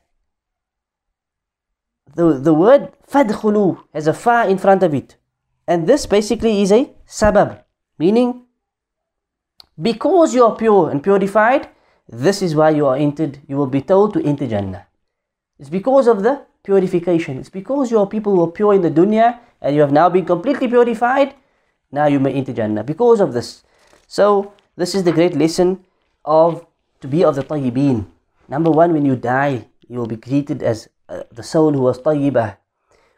the, 2.16 2.40
the 2.40 2.54
word 2.54 2.92
فادخلوا 3.08 3.76
has 3.94 4.08
a 4.08 4.14
fa 4.14 4.48
in 4.48 4.58
front 4.58 4.84
of 4.84 4.94
it 4.94 5.18
and 5.68 5.88
this 5.88 6.06
basically 6.06 6.62
is 6.62 6.72
a 6.72 6.94
sabab 7.08 7.64
meaning 7.98 8.44
because 9.82 10.36
you 10.36 10.44
are 10.46 10.56
pure 10.56 10.90
and 10.92 11.02
purified 11.02 11.70
this 12.08 12.42
is 12.42 12.56
why 12.56 12.70
you 12.70 12.86
are 12.86 12.98
entered 12.98 13.40
you 13.48 13.58
will 13.58 13.68
be 13.68 13.82
told 13.82 14.14
to 14.14 14.24
enter 14.24 14.48
Jannah 14.48 14.86
it's 15.58 15.70
because 15.70 16.08
of 16.08 16.22
the 16.22 16.46
purification 16.69 17.41
it's 17.41 17.55
because 17.61 17.91
your 17.97 18.07
people 18.15 18.37
were 18.41 18.53
pure 18.61 18.75
in 18.79 18.83
the 18.85 18.93
dunya 19.01 19.41
and 19.63 19.75
you 19.75 19.81
have 19.81 19.95
now 20.01 20.09
been 20.17 20.27
completely 20.35 20.69
purified 20.69 21.33
now 21.91 22.07
you 22.07 22.21
may 22.21 22.33
enter 22.33 22.53
Jannah 22.53 22.85
because 22.85 23.21
of 23.21 23.33
this. 23.33 23.65
So 24.07 24.53
this 24.77 24.95
is 24.95 25.05
the 25.05 25.13
great 25.13 25.35
lesson 25.35 25.85
of 26.25 26.67
to 27.01 27.09
be 27.09 27.25
of 27.25 27.37
the 27.37 27.43
tayyibin 27.43 28.05
number 28.49 28.71
one 28.71 28.93
when 28.93 29.05
you 29.05 29.17
die 29.17 29.65
you 29.89 29.99
will 29.99 30.11
be 30.11 30.17
greeted 30.17 30.63
as 30.63 30.89
uh, 31.09 31.23
the 31.33 31.43
soul 31.43 31.73
who 31.73 31.81
was 31.81 31.99
tayyibah. 32.01 32.57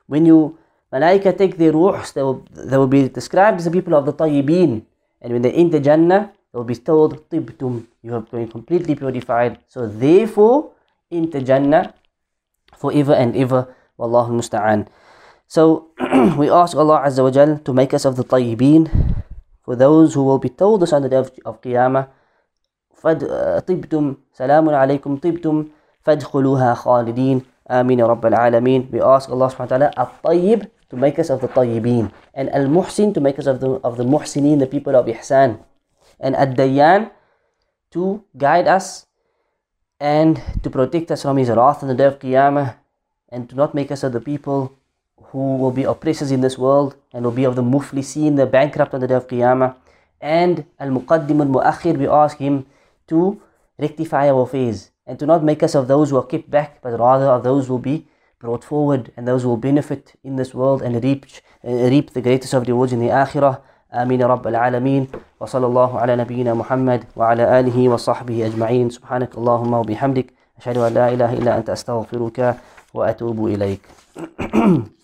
When 0.07 0.27
you 0.27 0.59
malaika 0.93 1.37
take 1.37 1.59
their 1.59 1.73
ruhs 1.73 2.13
they 2.13 2.23
will, 2.23 2.47
they 2.55 2.77
will 2.77 2.91
be 2.91 3.09
described 3.09 3.59
as 3.59 3.65
the 3.65 3.75
people 3.75 3.95
of 3.95 4.07
the 4.07 4.13
tayyibin 4.13 4.83
and 5.21 5.33
when 5.33 5.43
they 5.43 5.53
enter 5.53 5.81
Jannah 5.81 6.31
they 6.53 6.57
will 6.57 6.69
be 6.69 6.77
told 6.77 7.29
tibtum 7.29 7.87
you 8.03 8.13
have 8.13 8.31
been 8.31 8.49
completely 8.49 8.95
purified. 8.95 9.59
So 9.67 9.89
therefore 9.89 10.73
enter 11.11 11.41
Jannah 11.41 11.95
forever 12.80 13.14
and 13.14 13.36
ever 13.36 13.68
wallahu 13.98 14.36
musta'an 14.36 14.88
so 15.48 15.92
we 16.40 16.50
ask 16.50 16.76
Allah 16.76 17.06
Azza 17.06 17.22
wa 17.24 17.32
Jal 17.32 17.60
to 17.62 17.72
make 17.74 17.94
us 17.94 18.06
of 18.06 18.16
the 18.16 18.26
tayyibin 18.26 18.90
for 19.64 19.76
those 19.76 20.14
who 20.14 20.24
will 20.24 20.40
be 20.40 20.50
told 20.50 20.84
us 20.84 20.94
on 20.94 21.02
the 21.02 21.10
day 21.10 21.18
of, 21.22 21.32
of 21.46 21.62
Qiyamah 21.62 22.08
طبتم 23.06 24.16
سلام 24.34 24.66
عليكم 24.70 25.18
طبتم 25.18 25.66
فادخلوها 26.02 26.74
خالدين 26.74 27.42
آمين 27.72 28.00
يا 28.00 28.08
رب 28.08 28.26
العالمين 28.26 28.90
we 28.94 28.98
ask 29.02 29.30
Allah 29.30 29.50
subhanahu 29.54 29.70
wa 29.70 29.78
ta'ala 29.78 29.90
الطيب 29.94 30.60
to 30.90 30.96
make 30.98 31.20
us 31.22 31.30
of 31.30 31.42
the 31.42 31.48
طيبين 31.48 32.10
and 32.34 32.50
المحسن 32.50 33.14
to 33.14 33.22
make 33.22 33.38
us 33.38 33.46
of 33.46 33.60
the, 33.62 33.78
of 33.86 33.98
the 33.98 34.04
محسنين 34.04 34.58
the 34.58 34.66
people 34.66 34.96
of 34.96 35.06
ihsan 35.06 35.62
and 36.20 36.34
الديان 36.36 37.10
to 37.94 38.26
guide 38.38 38.68
us 38.68 39.06
and 40.01 40.41
to 40.63 40.71
protect 40.71 41.11
us 41.11 41.23
from 41.23 41.37
his 41.37 41.51
wrath 41.51 41.83
on 41.83 41.89
the 41.89 41.95
day 41.95 42.05
of 42.05 42.19
Qiyamah 42.19 42.75
and 43.29 43.49
to 43.51 43.55
not 43.55 43.75
make 43.75 43.93
us 43.93 44.03
of 44.03 44.13
the 44.13 44.21
people 44.21 44.73
who 45.25 45.57
will 45.57 45.71
be 45.71 45.85
oppressors 45.85 46.31
in 46.31 46.41
this 46.41 46.57
world 46.59 46.97
and 47.13 47.25
will 47.25 47.33
be 47.33 47.45
of 47.45 47.55
the 47.55 47.63
muflisin, 47.63 48.37
the 48.37 48.47
bankrupt 48.47 48.95
on 48.95 49.01
the 49.01 49.07
day 49.07 49.15
of 49.15 49.29
Qiyamah. 49.29 49.77
And 50.21 50.65
Al-Muqaddim 50.79 51.41
Al-Mu'akhir, 51.41 51.97
we 51.97 52.07
ask 52.09 52.39
him 52.39 52.67
to 53.09 53.41
rectify 53.79 54.29
our 54.31 54.43
affairs 54.43 54.91
and 55.07 55.19
to 55.19 55.27
not 55.27 55.45
make 55.45 55.63
us 55.63 55.75
of 55.75 55.87
those 55.87 56.11
who 56.11 56.17
are 56.17 56.27
kept 56.27 56.51
back, 56.51 56.81
but 56.83 56.99
rather 56.99 57.27
of 57.27 57.43
those 57.43 57.67
who 57.67 57.75
will 57.75 57.79
be 57.79 58.07
brought 58.39 58.65
forward 58.65 59.13
and 59.17 59.29
those 59.29 59.43
who 59.43 59.49
will 59.51 59.57
benefit 59.57 60.15
in 60.25 60.37
this 60.37 60.55
world 60.55 60.83
and 60.83 61.03
reap, 61.05 61.27
uh, 61.65 61.71
reap 61.71 62.11
the 62.11 62.23
greatest 62.23 62.55
of 62.55 62.67
rewards 62.67 62.93
in 62.93 63.01
the 63.01 63.09
Akhirah. 63.09 63.61
آمين 63.95 64.23
رب 64.23 64.47
العالمين. 64.47 65.07
وصلى 65.41 65.67
الله 65.67 65.99
على 65.99 66.17
نبينا 66.17 66.55
محمد 66.55 67.05
وعلى 67.17 67.61
آله 67.61 67.89
وصحبه 67.89 68.47
أجمعين. 68.47 68.91
سبحانك 68.91 69.39
اللهم 69.39 69.75
وبحمدك. 69.75 70.27
أشهد 70.59 70.77
أن 70.77 70.95
لا 70.95 71.09
إله 71.09 71.33
إلا 71.33 71.59
أنت 71.59 71.71
أستغفرك 71.71 72.57
وأتوب 72.95 73.47
إليك. 73.47 73.81